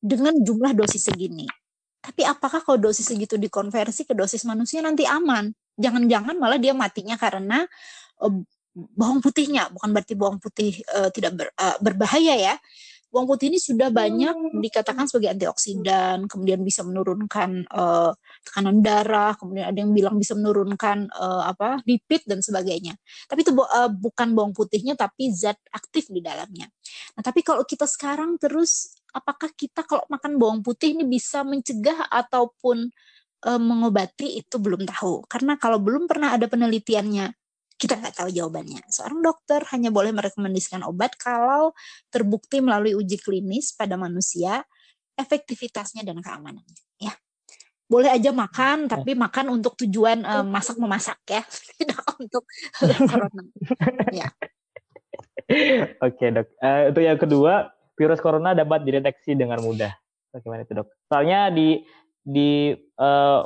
dengan 0.00 0.32
jumlah 0.40 0.72
dosis 0.72 1.12
segini. 1.12 1.44
Tapi 2.00 2.24
apakah 2.24 2.64
kalau 2.64 2.80
dosis 2.80 3.12
segitu 3.12 3.36
dikonversi 3.36 4.08
ke 4.08 4.16
dosis 4.16 4.48
manusia 4.48 4.80
nanti 4.80 5.04
aman? 5.04 5.52
Jangan-jangan 5.76 6.36
malah 6.40 6.56
dia 6.56 6.72
matinya 6.72 7.20
karena 7.20 7.68
bawang 8.72 9.20
putihnya, 9.20 9.68
bukan 9.68 9.92
berarti 9.92 10.14
bawang 10.16 10.40
putih 10.40 10.80
uh, 10.96 11.12
tidak 11.12 11.32
ber, 11.36 11.48
uh, 11.60 11.76
berbahaya 11.84 12.36
ya. 12.38 12.54
Bawang 13.10 13.26
putih 13.26 13.50
ini 13.50 13.58
sudah 13.58 13.90
banyak 13.90 14.54
dikatakan 14.62 15.10
sebagai 15.10 15.34
antioksidan, 15.34 16.30
kemudian 16.30 16.62
bisa 16.62 16.86
menurunkan 16.86 17.66
uh, 17.66 18.14
tekanan 18.46 18.78
darah, 18.86 19.34
kemudian 19.34 19.66
ada 19.66 19.78
yang 19.82 19.90
bilang 19.90 20.14
bisa 20.14 20.38
menurunkan 20.38 21.10
uh, 21.10 21.42
apa 21.50 21.82
lipid 21.90 22.22
dan 22.30 22.38
sebagainya. 22.38 22.94
Tapi 23.26 23.42
itu 23.42 23.50
uh, 23.50 23.90
bukan 23.90 24.30
bawang 24.30 24.54
putihnya, 24.54 24.94
tapi 24.94 25.34
zat 25.34 25.58
aktif 25.74 26.06
di 26.06 26.22
dalamnya. 26.22 26.70
Nah, 27.18 27.22
tapi 27.26 27.42
kalau 27.42 27.66
kita 27.66 27.90
sekarang 27.90 28.38
terus, 28.38 28.99
apakah 29.14 29.50
kita 29.54 29.84
kalau 29.86 30.04
makan 30.10 30.36
bawang 30.40 30.60
putih 30.60 30.94
ini 30.94 31.06
bisa 31.06 31.42
mencegah 31.42 32.06
ataupun 32.10 32.90
uh, 33.46 33.60
mengobati 33.60 34.40
itu 34.40 34.56
belum 34.60 34.84
tahu. 34.86 35.24
Karena 35.28 35.56
kalau 35.56 35.80
belum 35.80 36.06
pernah 36.10 36.36
ada 36.36 36.46
penelitiannya 36.46 37.32
kita 37.80 37.96
nggak 37.96 38.20
tahu 38.20 38.28
jawabannya. 38.28 38.84
Seorang 38.92 39.24
dokter 39.24 39.64
hanya 39.72 39.88
boleh 39.88 40.12
merekomendasikan 40.12 40.84
obat 40.84 41.16
kalau 41.16 41.72
terbukti 42.12 42.60
melalui 42.60 42.92
uji 42.92 43.16
klinis 43.16 43.72
pada 43.72 43.96
manusia 43.96 44.60
efektivitasnya 45.16 46.04
dan 46.04 46.20
keamanannya. 46.20 46.80
Ya, 47.00 47.16
boleh 47.88 48.12
aja 48.12 48.36
makan, 48.36 48.84
tapi 48.84 49.16
makan 49.16 49.56
untuk 49.56 49.80
tujuan 49.80 50.28
uh, 50.28 50.44
masak 50.44 50.76
memasak 50.76 51.18
ya, 51.24 51.40
tidak 51.80 52.04
untuk 52.20 52.44
corona. 53.08 53.44
ya. 54.12 54.28
Oke 56.04 56.26
dok. 56.36 56.46
Uh, 56.60 56.92
untuk 56.92 57.02
yang 57.02 57.18
kedua, 57.18 57.72
virus 58.00 58.24
corona 58.24 58.56
dapat 58.56 58.88
dideteksi 58.88 59.36
dengan 59.36 59.60
mudah. 59.60 59.92
Bagaimana 60.32 60.64
itu 60.64 60.72
dok? 60.72 60.88
Soalnya 61.12 61.52
di 61.52 61.84
di 62.24 62.72
uh, 62.96 63.44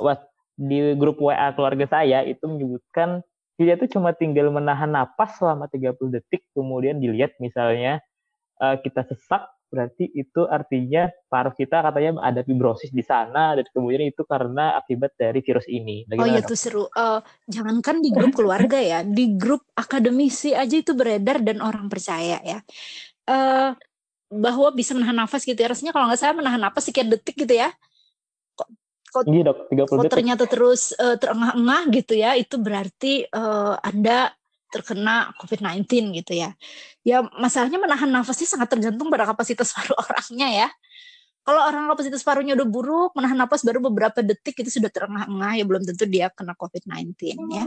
di 0.55 0.95
grup 0.95 1.19
WA 1.19 1.51
keluarga 1.59 1.91
saya 1.91 2.23
itu 2.23 2.47
menyebutkan 2.47 3.27
dia 3.59 3.75
tuh 3.75 3.91
cuma 3.91 4.15
tinggal 4.15 4.51
menahan 4.51 4.91
napas 4.91 5.39
selama 5.39 5.67
30 5.71 5.99
detik 6.11 6.47
kemudian 6.55 6.99
dilihat 6.99 7.35
misalnya 7.39 8.03
uh, 8.63 8.79
kita 8.79 9.07
sesak 9.07 9.47
berarti 9.75 10.07
itu 10.15 10.47
artinya 10.47 11.11
paru 11.27 11.51
kita 11.51 11.83
katanya 11.83 12.23
ada 12.23 12.47
fibrosis 12.47 12.95
di 12.95 13.03
sana 13.03 13.59
dan 13.59 13.67
kemudian 13.75 14.07
itu 14.07 14.23
karena 14.23 14.79
akibat 14.79 15.19
dari 15.19 15.43
virus 15.43 15.67
ini. 15.67 16.07
Bagaimana 16.07 16.23
oh 16.23 16.31
iya 16.31 16.41
tuh 16.47 16.55
seru. 16.55 16.87
Uh, 16.95 17.19
jangankan 17.51 17.99
di 17.99 18.15
grup 18.15 18.39
keluarga 18.39 18.79
ya, 18.79 19.03
di 19.03 19.35
grup 19.35 19.67
akademisi 19.75 20.55
aja 20.55 20.79
itu 20.79 20.95
beredar 20.95 21.43
dan 21.43 21.59
orang 21.59 21.91
percaya 21.91 22.39
ya. 22.47 22.63
Uh, 23.27 23.75
bahwa 24.35 24.74
bisa 24.74 24.93
menahan 24.93 25.14
nafas 25.14 25.47
gitu 25.47 25.57
ya. 25.57 25.70
Rasanya 25.70 25.93
kalau 25.95 26.11
nggak 26.11 26.20
salah 26.20 26.37
menahan 26.37 26.61
nafas 26.61 26.91
sekian 26.91 27.07
detik 27.09 27.39
gitu 27.39 27.55
ya 27.55 27.70
kok, 29.14 29.24
iya 29.30 29.43
dok, 29.47 29.59
30 29.70 29.87
kok 29.87 30.11
ternyata 30.11 30.45
terus 30.51 30.91
uh, 30.99 31.14
terengah-engah 31.14 31.82
gitu 31.95 32.14
ya, 32.18 32.35
itu 32.35 32.59
berarti 32.59 33.30
uh, 33.30 33.78
Anda 33.78 34.35
terkena 34.74 35.30
COVID-19 35.39 35.87
gitu 36.18 36.35
ya. 36.35 36.51
Ya 37.07 37.22
masalahnya 37.39 37.78
menahan 37.78 38.11
nafasnya 38.11 38.59
sangat 38.59 38.74
tergantung 38.74 39.07
pada 39.07 39.30
kapasitas 39.30 39.70
paru 39.76 39.95
orangnya 39.95 40.66
ya. 40.66 40.68
Kalau 41.45 41.61
orang 41.61 41.93
kapasitas 41.93 42.24
parunya 42.24 42.57
udah 42.57 42.64
buruk, 42.64 43.12
menahan 43.12 43.37
nafas 43.37 43.61
baru 43.68 43.76
beberapa 43.85 44.24
detik 44.24 44.64
itu 44.64 44.80
sudah 44.80 44.89
terengah-engah 44.89 45.61
ya 45.61 45.64
belum 45.68 45.85
tentu 45.85 46.09
dia 46.09 46.32
kena 46.32 46.57
COVID-19 46.57 47.14
ya. 47.53 47.64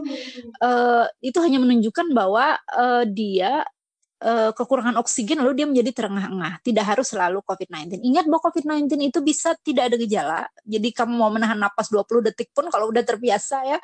Uh, 0.59 1.05
itu 1.21 1.37
hanya 1.39 1.61
menunjukkan 1.61 2.09
bahwa 2.11 2.57
uh, 2.73 3.05
dia 3.05 3.61
uh, 4.23 4.51
kekurangan 4.53 4.97
oksigen 4.97 5.41
lalu 5.41 5.63
dia 5.63 5.67
menjadi 5.69 6.03
terengah-engah. 6.03 6.63
Tidak 6.65 6.85
harus 6.85 7.13
selalu 7.13 7.43
COVID-19. 7.45 8.01
Ingat 8.01 8.25
bahwa 8.25 8.41
COVID-19 8.49 8.89
itu 9.09 9.19
bisa 9.21 9.53
tidak 9.61 9.93
ada 9.93 9.97
gejala. 9.99 10.41
Jadi 10.65 10.89
kamu 10.93 11.13
mau 11.13 11.29
menahan 11.29 11.57
napas 11.57 11.89
20 11.93 12.31
detik 12.31 12.53
pun 12.53 12.69
kalau 12.73 12.89
udah 12.89 13.03
terbiasa 13.05 13.65
ya, 13.65 13.77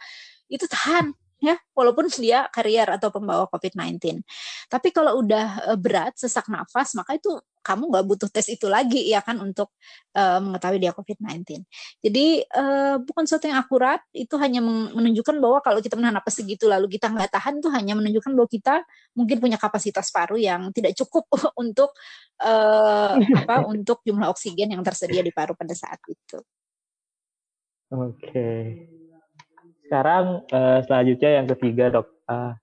itu 0.49 0.65
tahan 0.65 1.13
ya 1.43 1.59
walaupun 1.75 2.07
dia 2.15 2.47
karier 2.47 2.87
atau 2.87 3.11
pembawa 3.11 3.45
COVID-19. 3.51 4.23
Tapi 4.71 4.89
kalau 4.95 5.19
udah 5.19 5.75
eh, 5.75 5.77
berat 5.77 6.15
sesak 6.15 6.47
nafas 6.47 6.95
maka 6.95 7.19
itu 7.19 7.35
kamu 7.63 7.89
nggak 7.89 8.05
butuh 8.05 8.29
tes 8.29 8.51
itu 8.51 8.67
lagi 8.67 9.07
ya 9.07 9.23
kan 9.23 9.39
untuk 9.39 9.71
uh, 10.13 10.43
mengetahui 10.43 10.83
dia 10.83 10.91
COVID-19. 10.91 11.63
Jadi 12.03 12.43
uh, 12.51 12.99
bukan 12.99 13.23
sesuatu 13.23 13.47
yang 13.47 13.57
akurat, 13.57 14.03
itu 14.11 14.35
hanya 14.35 14.59
menunjukkan 14.63 15.39
bahwa 15.39 15.63
kalau 15.63 15.79
kita 15.79 15.95
menahan 15.95 16.19
napas 16.19 16.35
segitu 16.37 16.67
lalu 16.67 16.91
kita 16.91 17.07
nggak 17.07 17.31
tahan 17.31 17.63
itu 17.63 17.71
hanya 17.71 17.95
menunjukkan 17.95 18.31
bahwa 18.35 18.49
kita 18.51 18.75
mungkin 19.15 19.37
punya 19.39 19.55
kapasitas 19.55 20.11
paru 20.11 20.35
yang 20.35 20.69
tidak 20.75 20.93
cukup 20.99 21.25
untuk 21.63 21.95
uh, 22.43 23.15
apa 23.15 23.55
untuk 23.73 24.03
jumlah 24.03 24.27
oksigen 24.29 24.75
yang 24.75 24.83
tersedia 24.83 25.23
di 25.23 25.31
paru 25.31 25.55
pada 25.55 25.71
saat 25.71 26.03
itu. 26.11 26.43
Oke. 27.93 28.49
Sekarang 29.85 30.41
uh, 30.49 30.79
selanjutnya 30.83 31.29
yang 31.41 31.47
ketiga 31.47 31.93
dok, 31.93 32.07
uh, 32.25 32.57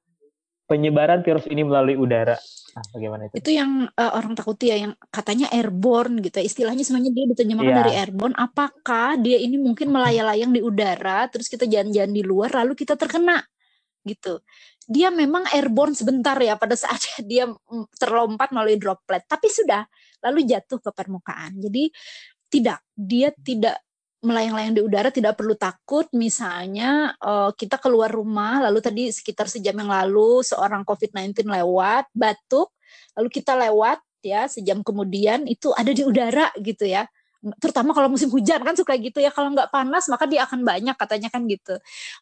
penyebaran 0.70 1.26
virus 1.26 1.50
ini 1.50 1.66
melalui 1.66 1.98
udara. 1.98 2.38
Nah, 2.70 2.84
bagaimana 2.94 3.26
itu? 3.26 3.34
Itu 3.42 3.50
yang 3.50 3.90
uh, 3.90 4.12
orang 4.14 4.38
takuti 4.38 4.70
ya, 4.70 4.78
yang 4.86 4.94
katanya 5.10 5.50
airborne 5.50 6.22
gitu. 6.22 6.38
Ya. 6.38 6.46
Istilahnya 6.46 6.86
sebenarnya 6.86 7.10
dia 7.10 7.26
diterjemahkan 7.34 7.74
yeah. 7.74 7.80
dari 7.82 7.92
airborne. 7.98 8.36
Apakah 8.38 9.18
dia 9.18 9.42
ini 9.42 9.58
mungkin 9.58 9.90
melayang-layang 9.90 10.54
di 10.54 10.62
udara, 10.62 11.26
terus 11.26 11.50
kita 11.50 11.66
jalan-jalan 11.66 12.14
di 12.14 12.22
luar, 12.22 12.54
lalu 12.54 12.78
kita 12.78 12.94
terkena 12.94 13.42
gitu. 14.06 14.38
Dia 14.86 15.10
memang 15.10 15.50
airborne 15.50 15.98
sebentar 15.98 16.38
ya 16.38 16.54
pada 16.54 16.78
saat 16.78 17.02
dia 17.30 17.50
mm, 17.50 17.98
terlompat 17.98 18.54
melalui 18.54 18.78
droplet, 18.78 19.26
tapi 19.26 19.50
sudah 19.50 19.82
lalu 20.22 20.46
jatuh 20.46 20.78
ke 20.78 20.90
permukaan. 20.94 21.58
Jadi 21.58 21.90
tidak, 22.46 22.86
dia 22.94 23.34
tidak 23.34 23.82
melayang-layang 24.20 24.76
di 24.76 24.82
udara 24.84 25.08
tidak 25.08 25.36
perlu 25.40 25.56
takut. 25.56 26.04
Misalnya 26.12 27.16
uh, 27.20 27.52
kita 27.56 27.80
keluar 27.80 28.12
rumah 28.12 28.60
lalu 28.64 28.78
tadi 28.84 29.02
sekitar 29.08 29.48
sejam 29.48 29.76
yang 29.76 29.90
lalu 29.90 30.44
seorang 30.44 30.84
COVID-19 30.84 31.48
lewat 31.48 32.08
batuk 32.12 32.72
lalu 33.16 33.28
kita 33.30 33.52
lewat 33.56 33.98
ya 34.20 34.46
sejam 34.46 34.84
kemudian 34.84 35.48
itu 35.48 35.72
ada 35.72 35.90
di 35.90 36.04
udara 36.04 36.52
gitu 36.60 36.84
ya 36.84 37.08
terutama 37.57 37.97
kalau 37.97 38.12
musim 38.12 38.28
hujan 38.28 38.61
kan 38.61 38.76
suka 38.76 39.01
gitu 39.01 39.16
ya 39.16 39.32
kalau 39.32 39.49
nggak 39.57 39.72
panas 39.72 40.12
maka 40.12 40.28
dia 40.28 40.45
akan 40.45 40.61
banyak 40.61 40.93
katanya 40.93 41.28
kan 41.32 41.49
gitu. 41.49 41.74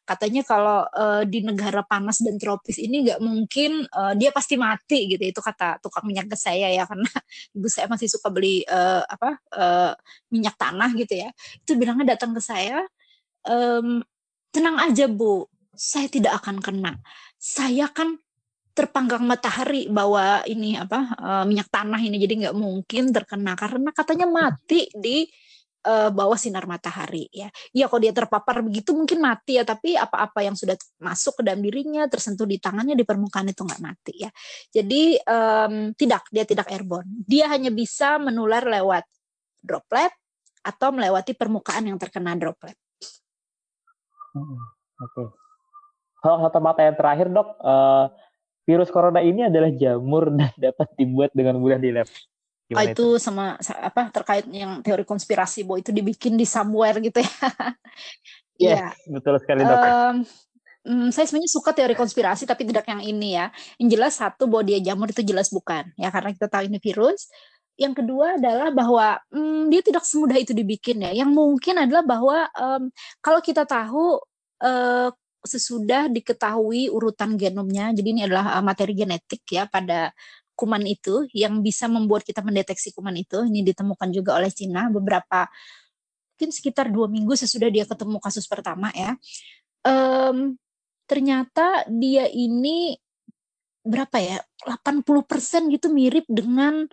Katanya 0.07 0.43
kalau 0.47 0.87
uh, 0.95 1.23
di 1.27 1.43
negara 1.43 1.83
panas 1.83 2.23
dan 2.23 2.39
tropis 2.39 2.79
ini 2.79 3.03
nggak 3.11 3.21
mungkin 3.23 3.83
uh, 3.91 4.15
dia 4.15 4.31
pasti 4.31 4.55
mati 4.55 5.11
gitu. 5.11 5.23
Itu 5.27 5.41
kata 5.43 5.83
tukang 5.83 6.07
minyak 6.07 6.31
ke 6.31 6.39
saya 6.39 6.71
ya 6.71 6.87
karena 6.87 7.11
ibu 7.57 7.67
saya 7.67 7.91
masih 7.91 8.07
suka 8.07 8.31
beli 8.31 8.63
uh, 8.71 9.03
apa 9.03 9.31
uh, 9.59 9.93
minyak 10.31 10.55
tanah 10.55 10.95
gitu 10.95 11.19
ya. 11.19 11.29
Itu 11.67 11.75
bilangnya 11.75 12.15
datang 12.15 12.31
ke 12.39 12.43
saya 12.43 12.87
um, 13.51 14.03
tenang 14.55 14.79
aja 14.79 15.11
bu. 15.11 15.51
Saya 15.75 16.07
tidak 16.11 16.43
akan 16.43 16.63
kena. 16.63 16.99
Saya 17.39 17.91
kan 17.91 18.19
terpanggang 18.79 19.27
matahari 19.27 19.91
bawa 19.91 20.47
ini 20.47 20.79
apa 20.79 21.19
uh, 21.19 21.45
minyak 21.51 21.67
tanah 21.67 21.99
ini 21.99 22.15
jadi 22.23 22.35
nggak 22.47 22.57
mungkin 22.57 23.11
terkena 23.11 23.59
karena 23.59 23.91
katanya 23.91 24.31
mati 24.31 24.87
di 24.95 25.27
uh, 25.83 26.15
bawah 26.15 26.39
sinar 26.39 26.63
matahari 26.71 27.27
ya. 27.35 27.51
Iya 27.75 27.91
kalau 27.91 28.01
dia 28.07 28.15
terpapar 28.15 28.63
begitu 28.63 28.95
mungkin 28.95 29.19
mati 29.19 29.59
ya 29.59 29.67
tapi 29.67 29.99
apa-apa 29.99 30.47
yang 30.47 30.55
sudah 30.55 30.79
masuk 31.03 31.41
ke 31.41 31.43
dalam 31.43 31.59
dirinya 31.59 32.07
tersentuh 32.07 32.47
di 32.47 32.63
tangannya 32.63 32.95
di 32.95 33.03
permukaan 33.03 33.51
itu 33.51 33.67
nggak 33.67 33.83
mati 33.83 34.15
ya. 34.23 34.31
Jadi 34.71 35.19
um, 35.27 35.91
tidak 35.99 36.23
dia 36.31 36.47
tidak 36.47 36.71
airborne. 36.71 37.11
Dia 37.27 37.51
hanya 37.51 37.75
bisa 37.75 38.23
menular 38.23 38.63
lewat 38.63 39.03
droplet 39.59 40.15
atau 40.63 40.95
melewati 40.95 41.35
permukaan 41.35 41.91
yang 41.91 41.99
terkena 41.99 42.39
droplet. 42.39 42.79
Hmm, 44.39 44.61
Oke. 45.03 45.13
Okay. 45.19 45.29
Hal 46.19 46.43
satu 46.43 46.59
mata 46.59 46.83
yang 46.83 46.99
terakhir 46.99 47.31
dok, 47.31 47.63
uh, 47.63 48.11
virus 48.69 48.93
corona 48.93 49.25
ini 49.25 49.49
adalah 49.49 49.73
jamur 49.73 50.29
dan 50.37 50.53
dapat 50.61 50.89
dibuat 51.01 51.33
dengan 51.33 51.57
mudah 51.57 51.81
di 51.81 51.89
lab. 51.97 52.05
oh, 52.69 52.85
itu, 52.85 52.93
itu 52.93 53.07
sama 53.17 53.57
apa 53.81 54.13
terkait 54.13 54.45
yang 54.53 54.85
teori 54.85 55.09
konspirasi 55.09 55.65
bahwa 55.65 55.81
itu 55.81 55.89
dibikin 55.89 56.37
di 56.37 56.45
somewhere 56.45 57.01
gitu 57.01 57.25
ya. 57.25 57.33
Iya, 58.59 58.91
yes, 58.91 59.07
ya. 59.07 59.15
betul 59.15 59.39
sekali 59.39 59.63
dok. 59.63 59.79
Um, 60.83 61.15
saya 61.15 61.31
sebenarnya 61.31 61.47
suka 61.47 61.71
teori 61.71 61.95
konspirasi 61.95 62.43
tapi 62.43 62.67
tidak 62.67 62.91
yang 62.91 62.99
ini 63.07 63.39
ya. 63.39 63.55
Yang 63.79 63.89
jelas 63.95 64.13
satu 64.19 64.51
bahwa 64.51 64.67
dia 64.67 64.83
jamur 64.83 65.07
itu 65.07 65.23
jelas 65.23 65.47
bukan 65.55 65.87
ya 65.95 66.11
karena 66.11 66.35
kita 66.35 66.51
tahu 66.51 66.67
ini 66.67 66.83
virus. 66.83 67.31
Yang 67.79 68.03
kedua 68.03 68.35
adalah 68.35 68.75
bahwa 68.75 69.23
um, 69.31 69.71
dia 69.71 69.79
tidak 69.79 70.03
semudah 70.03 70.43
itu 70.43 70.51
dibikin 70.51 71.07
ya. 71.07 71.15
Yang 71.15 71.31
mungkin 71.39 71.75
adalah 71.79 72.03
bahwa 72.03 72.51
um, 72.59 72.91
kalau 73.23 73.39
kita 73.39 73.63
tahu 73.63 74.19
uh, 74.67 75.15
sesudah 75.49 76.13
diketahui 76.13 76.93
urutan 76.93 77.41
genomnya. 77.41 77.91
Jadi 77.97 78.09
ini 78.13 78.23
adalah 78.29 78.61
uh, 78.61 78.65
materi 78.65 78.93
genetik 78.93 79.43
ya 79.49 79.65
pada 79.65 80.13
kuman 80.59 80.83
itu 80.85 81.25
yang 81.33 81.65
bisa 81.65 81.89
membuat 81.89 82.27
kita 82.29 82.45
mendeteksi 82.45 82.93
kuman 82.93 83.17
itu. 83.17 83.41
Ini 83.49 83.65
ditemukan 83.73 84.13
juga 84.13 84.37
oleh 84.37 84.53
Cina 84.53 84.93
beberapa 84.93 85.49
mungkin 86.39 86.55
sekitar 86.55 86.87
dua 86.87 87.11
minggu 87.11 87.35
sesudah 87.35 87.67
dia 87.67 87.83
ketemu 87.83 88.23
kasus 88.23 88.47
pertama 88.47 88.95
ya. 88.95 89.19
Um, 89.83 90.55
ternyata 91.11 91.83
dia 91.91 92.31
ini 92.31 92.95
berapa 93.83 94.21
ya 94.21 94.39
80% 94.63 95.73
gitu 95.75 95.89
mirip 95.91 96.29
dengan 96.29 96.87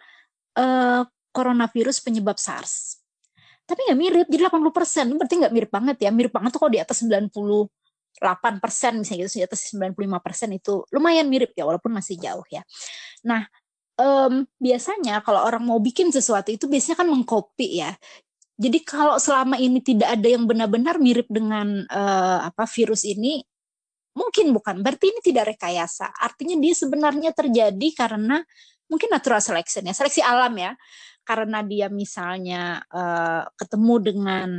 uh, 0.55 1.03
coronavirus 1.35 2.01
penyebab 2.01 2.39
SARS. 2.39 3.03
Tapi 3.65 3.81
nggak 3.85 3.99
mirip, 3.99 4.27
jadi 4.29 4.47
80%, 4.47 5.17
berarti 5.17 5.35
nggak 5.41 5.53
mirip 5.53 5.71
banget 5.73 5.97
ya. 6.05 6.09
Mirip 6.13 6.31
banget 6.31 6.53
tuh 6.53 6.61
kalau 6.63 6.73
di 6.73 6.81
atas 6.81 7.01
90 7.01 7.29
8 8.21 8.63
persen 8.63 9.01
misalnya 9.01 9.27
gitu, 9.27 9.43
di 9.43 9.45
atas 9.45 9.71
95 9.75 10.23
persen 10.23 10.49
itu 10.55 10.87
lumayan 10.91 11.27
mirip 11.27 11.51
ya, 11.53 11.67
walaupun 11.67 11.91
masih 11.91 12.15
jauh 12.19 12.45
ya. 12.47 12.63
Nah, 13.27 13.43
um, 13.99 14.43
biasanya 14.59 15.23
kalau 15.23 15.43
orang 15.43 15.63
mau 15.63 15.79
bikin 15.79 16.11
sesuatu 16.11 16.51
itu 16.51 16.67
biasanya 16.67 17.03
kan 17.03 17.07
mengcopy 17.11 17.83
ya. 17.83 17.91
Jadi 18.55 18.79
kalau 18.87 19.19
selama 19.19 19.59
ini 19.59 19.83
tidak 19.83 20.15
ada 20.15 20.27
yang 20.31 20.47
benar-benar 20.47 20.95
mirip 20.95 21.27
dengan 21.27 21.83
uh, 21.91 22.39
apa 22.47 22.63
virus 22.71 23.03
ini, 23.03 23.43
mungkin 24.15 24.55
bukan. 24.55 24.79
Berarti 24.79 25.11
ini 25.11 25.19
tidak 25.19 25.55
rekayasa. 25.55 26.07
Artinya 26.15 26.55
dia 26.63 26.71
sebenarnya 26.71 27.35
terjadi 27.35 27.87
karena 27.91 28.39
mungkin 28.87 29.11
natural 29.11 29.43
selection 29.43 29.83
ya, 29.83 29.91
seleksi 29.91 30.23
alam 30.23 30.55
ya. 30.55 30.71
Karena 31.27 31.59
dia 31.67 31.91
misalnya 31.91 32.79
uh, 32.95 33.43
ketemu 33.59 33.95
dengan 33.99 34.49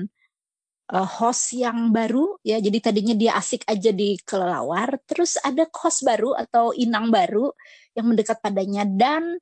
uh, 0.93 1.09
host 1.09 1.57
yang 1.57 1.91
baru 1.91 2.39
ya. 2.47 2.63
Jadi 2.63 2.79
tadinya 2.79 3.15
dia 3.17 3.35
asik 3.39 3.67
aja 3.67 3.91
di 3.91 4.19
kelelawar 4.23 4.99
terus 5.07 5.39
ada 5.43 5.67
host 5.71 6.07
baru 6.07 6.37
atau 6.37 6.71
inang 6.77 7.11
baru 7.11 7.51
yang 7.97 8.13
mendekat 8.13 8.39
padanya 8.39 8.87
dan 8.87 9.41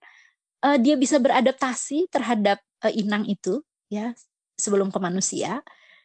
uh, 0.64 0.78
dia 0.80 0.96
bisa 0.96 1.20
beradaptasi 1.20 2.08
terhadap 2.08 2.62
uh, 2.84 2.92
inang 2.92 3.28
itu 3.28 3.60
ya 3.92 4.16
sebelum 4.56 4.88
ke 4.88 4.98
manusia. 5.02 5.60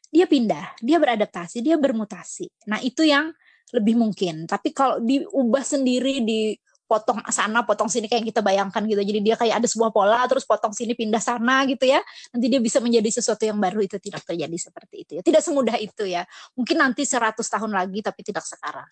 Dia 0.09 0.25
pindah 0.25 0.81
dia 0.81 0.97
beradaptasi 0.97 1.61
dia 1.61 1.77
bermutasi. 1.77 2.49
Nah 2.67 2.81
itu 2.81 3.05
yang 3.05 3.29
lebih 3.69 4.01
mungkin. 4.01 4.49
Tapi 4.49 4.73
kalau 4.73 4.97
diubah 4.97 5.61
sendiri 5.61 6.25
di 6.25 6.57
potong 6.89 7.21
sana 7.29 7.61
potong 7.61 7.85
sini 7.85 8.09
kayak 8.09 8.25
yang 8.25 8.29
kita 8.33 8.41
bayangkan 8.41 8.81
gitu. 8.89 8.97
Jadi 8.97 9.19
dia 9.21 9.37
kayak 9.37 9.61
ada 9.61 9.67
sebuah 9.69 9.93
pola 9.93 10.25
terus 10.25 10.41
potong 10.49 10.73
sini 10.73 10.97
pindah 10.97 11.21
sana 11.21 11.61
gitu 11.69 11.85
ya. 11.85 12.01
Nanti 12.33 12.49
dia 12.49 12.57
bisa 12.57 12.81
menjadi 12.81 13.05
sesuatu 13.13 13.45
yang 13.45 13.61
baru. 13.61 13.85
Itu 13.85 14.01
tidak 14.01 14.25
terjadi 14.25 14.57
seperti 14.57 14.95
itu 15.05 15.11
ya. 15.15 15.21
Tidak 15.21 15.41
semudah 15.45 15.77
itu 15.77 16.09
ya. 16.09 16.25
Mungkin 16.57 16.81
nanti 16.81 17.05
100 17.05 17.37
tahun 17.37 17.69
lagi 17.69 18.01
tapi 18.01 18.21
tidak 18.25 18.41
sekarang. 18.49 18.89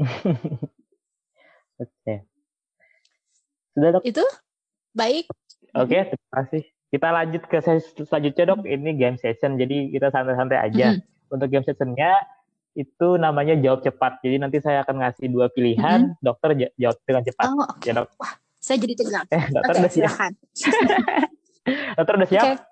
Oke. 1.84 2.14
Sudah 3.76 3.88
dok? 4.00 4.02
Itu? 4.08 4.24
Baik. 4.96 5.28
Oke 5.76 5.98
terima 6.08 6.32
kasih. 6.32 6.62
Kita 6.88 7.08
lanjut 7.10 7.42
ke 7.50 7.58
sesi 7.60 8.08
selanjutnya 8.08 8.56
dok. 8.56 8.64
Ini 8.64 8.90
game 8.96 9.18
session. 9.20 9.60
Jadi 9.60 9.92
kita 9.92 10.08
santai-santai 10.08 10.58
aja. 10.64 10.96
Mm 10.96 11.04
-hmm. 11.04 11.34
untuk 11.34 11.48
game 11.52 11.66
sessionnya 11.66 12.14
itu 12.74 13.08
namanya 13.16 13.54
jawab 13.58 13.86
cepat. 13.86 14.18
Jadi 14.20 14.36
nanti 14.42 14.58
saya 14.58 14.82
akan 14.82 15.06
ngasih 15.06 15.26
dua 15.30 15.46
pilihan, 15.50 16.10
mm-hmm. 16.10 16.22
dokter 16.22 16.50
jawab 16.74 16.98
dengan 17.06 17.22
cepat. 17.22 17.46
Oh, 17.48 17.66
okay. 17.70 17.94
ya, 17.94 18.02
dok. 18.02 18.06
Wah, 18.18 18.34
saya 18.58 18.76
jadi 18.82 18.94
tegang. 18.98 19.26
Eh, 19.30 19.44
dokter 19.50 19.74
okay, 19.74 19.80
udah 19.80 19.92
siap. 19.94 20.14
dokter 21.98 22.14
udah 22.18 22.28
siap? 22.28 22.44
Oke, 22.44 22.54
okay. 22.58 22.62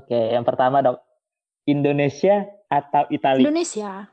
okay, 0.00 0.24
yang 0.32 0.44
pertama 0.48 0.76
dok, 0.80 0.98
Indonesia 1.68 2.48
atau 2.72 3.04
Italia? 3.12 3.44
Indonesia. 3.44 4.08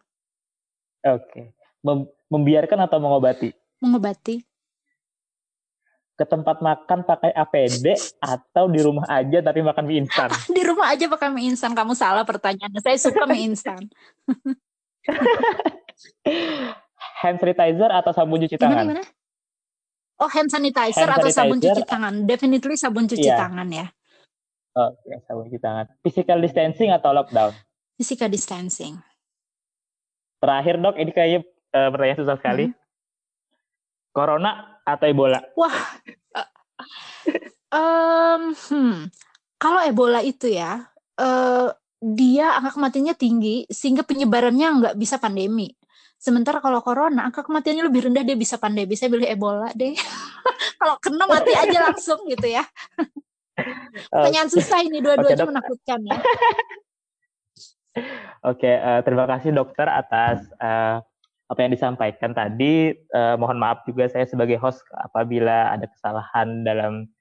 Oke, 1.02 1.26
okay. 1.26 1.46
Mem 1.82 2.06
membiarkan 2.32 2.80
atau 2.88 3.00
mengobati? 3.00 3.52
Mengobati 3.82 4.51
ke 6.22 6.26
tempat 6.30 6.62
makan 6.62 7.02
pakai 7.02 7.34
APD 7.34 7.98
atau 8.22 8.70
di 8.70 8.78
rumah 8.86 9.10
aja 9.10 9.42
tapi 9.42 9.66
makan 9.66 9.90
mie 9.90 10.06
instan? 10.06 10.30
di 10.54 10.62
rumah 10.62 10.94
aja 10.94 11.10
pakai 11.10 11.34
mie 11.34 11.50
instan. 11.50 11.74
Kamu 11.74 11.98
salah 11.98 12.22
pertanyaannya. 12.22 12.78
Saya 12.78 13.02
suka 13.02 13.26
mie 13.26 13.50
instan. 13.50 13.82
hand 17.26 17.42
sanitizer 17.42 17.90
atau 17.90 18.14
sabun 18.14 18.38
cuci 18.38 18.54
tangan? 18.62 18.86
Gimana, 18.86 19.02
gimana? 19.02 20.22
Oh, 20.22 20.30
hand 20.30 20.54
sanitizer 20.54 21.10
hand 21.10 21.18
atau 21.18 21.26
sanitizer. 21.34 21.42
sabun 21.42 21.58
cuci 21.58 21.82
tangan? 21.90 22.14
Definitely 22.30 22.78
sabun 22.78 23.10
cuci 23.10 23.26
yeah. 23.26 23.42
tangan 23.42 23.68
ya. 23.74 23.90
Oh, 24.78 24.94
ya, 25.10 25.18
sabun 25.26 25.50
cuci 25.50 25.58
tangan. 25.58 25.90
Physical 26.06 26.38
distancing 26.38 26.94
atau 26.94 27.18
lockdown? 27.18 27.50
Physical 27.98 28.30
distancing. 28.30 29.02
Terakhir 30.38 30.78
dok, 30.78 31.02
ini 31.02 31.10
kayaknya 31.10 31.40
uh, 31.74 31.90
pertanyaan 31.90 32.22
susah 32.22 32.38
sekali. 32.38 32.70
Hmm. 32.70 32.78
Corona 34.14 34.71
atau 34.86 35.06
Ebola? 35.08 35.40
Wah, 35.58 35.78
um, 37.72 38.54
hmm, 38.54 39.10
kalau 39.58 39.82
Ebola 39.86 40.20
itu 40.22 40.52
ya, 40.52 40.90
uh, 41.18 41.70
dia 42.02 42.58
angka 42.58 42.82
kematiannya 42.82 43.14
tinggi 43.14 43.70
sehingga 43.70 44.02
penyebarannya 44.02 44.68
nggak 44.82 44.96
bisa 44.98 45.22
pandemi. 45.22 45.70
Sementara 46.22 46.62
kalau 46.62 46.82
corona 46.86 47.26
angka 47.26 47.42
kematiannya 47.42 47.90
lebih 47.90 48.10
rendah 48.10 48.22
dia 48.22 48.38
bisa 48.38 48.62
pandemi. 48.62 48.94
Saya 48.94 49.10
pilih 49.10 49.26
Ebola 49.26 49.74
deh. 49.74 49.94
kalau 50.82 50.98
kena 51.02 51.26
mati 51.30 51.54
aja 51.54 51.90
langsung 51.90 52.26
gitu 52.30 52.46
ya. 52.46 52.66
Pertanyaan 54.10 54.50
susah 54.50 54.82
ini 54.82 55.02
dua-duanya 55.02 55.46
okay, 55.46 55.50
menakutkan 55.50 56.00
ya. 56.06 56.18
Oke, 58.42 58.66
okay, 58.66 58.76
uh, 58.82 58.98
eh, 58.98 59.00
terima 59.06 59.30
kasih 59.30 59.54
dokter 59.54 59.86
atas 59.86 60.48
uh, 60.58 61.04
apa 61.52 61.60
yang 61.68 61.76
disampaikan 61.76 62.32
tadi. 62.32 62.96
Eh, 62.96 63.36
mohon 63.36 63.60
maaf 63.60 63.84
juga 63.84 64.08
saya 64.08 64.24
sebagai 64.24 64.56
host 64.56 64.80
apabila 64.96 65.76
ada 65.76 65.84
kesalahan 65.92 66.64
dalam 66.64 67.12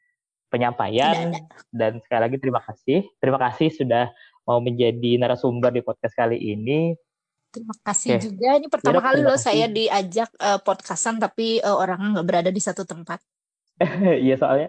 penyampaian 0.55 1.35
dan 1.74 1.99
sekali 2.07 2.20
lagi 2.31 2.37
terima 2.39 2.62
kasih. 2.62 3.03
Terima 3.18 3.39
kasih 3.43 3.74
sudah 3.74 4.07
mau 4.47 4.62
menjadi 4.62 5.18
narasumber 5.18 5.74
di 5.74 5.83
podcast 5.83 6.14
kali 6.14 6.39
ini. 6.39 6.95
Terima 7.51 7.74
kasih 7.83 8.14
okay. 8.14 8.22
juga. 8.22 8.49
Ini 8.62 8.66
pertama 8.70 9.03
ya, 9.03 9.07
kali 9.11 9.20
loh 9.26 9.39
saya 9.39 9.66
diajak 9.66 10.31
uh, 10.39 10.62
podcastan 10.62 11.18
tapi 11.18 11.59
uh, 11.59 11.74
orangnya 11.74 12.18
nggak 12.18 12.26
berada 12.26 12.51
di 12.55 12.62
satu 12.62 12.87
tempat. 12.87 13.18
Iya 14.26 14.37
soalnya 14.37 14.68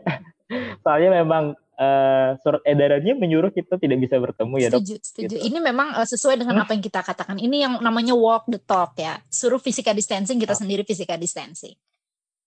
soalnya 0.82 1.22
memang 1.22 1.53
uh, 1.82 2.30
surat 2.46 2.62
edarannya 2.62 3.18
menyuruh 3.18 3.50
kita 3.50 3.82
tidak 3.82 3.98
bisa 3.98 4.22
bertemu 4.22 4.56
ya 4.62 4.68
dok. 4.70 4.86
Setuju, 4.86 4.96
setuju. 5.02 5.36
Gitu. 5.36 5.36
Ini 5.50 5.60
memang 5.60 5.98
uh, 5.98 6.06
sesuai 6.06 6.38
dengan 6.38 6.62
apa 6.62 6.72
yang 6.78 6.84
kita 6.86 7.02
katakan. 7.02 7.42
Ini 7.42 7.58
yang 7.58 7.74
namanya 7.82 8.14
walk 8.14 8.46
the 8.46 8.62
talk 8.62 8.94
ya. 8.96 9.18
Suruh 9.34 9.58
physical 9.58 9.98
distancing 9.98 10.38
kita 10.38 10.54
oh. 10.54 10.60
sendiri 10.62 10.86
physical 10.86 11.18
distancing. 11.18 11.74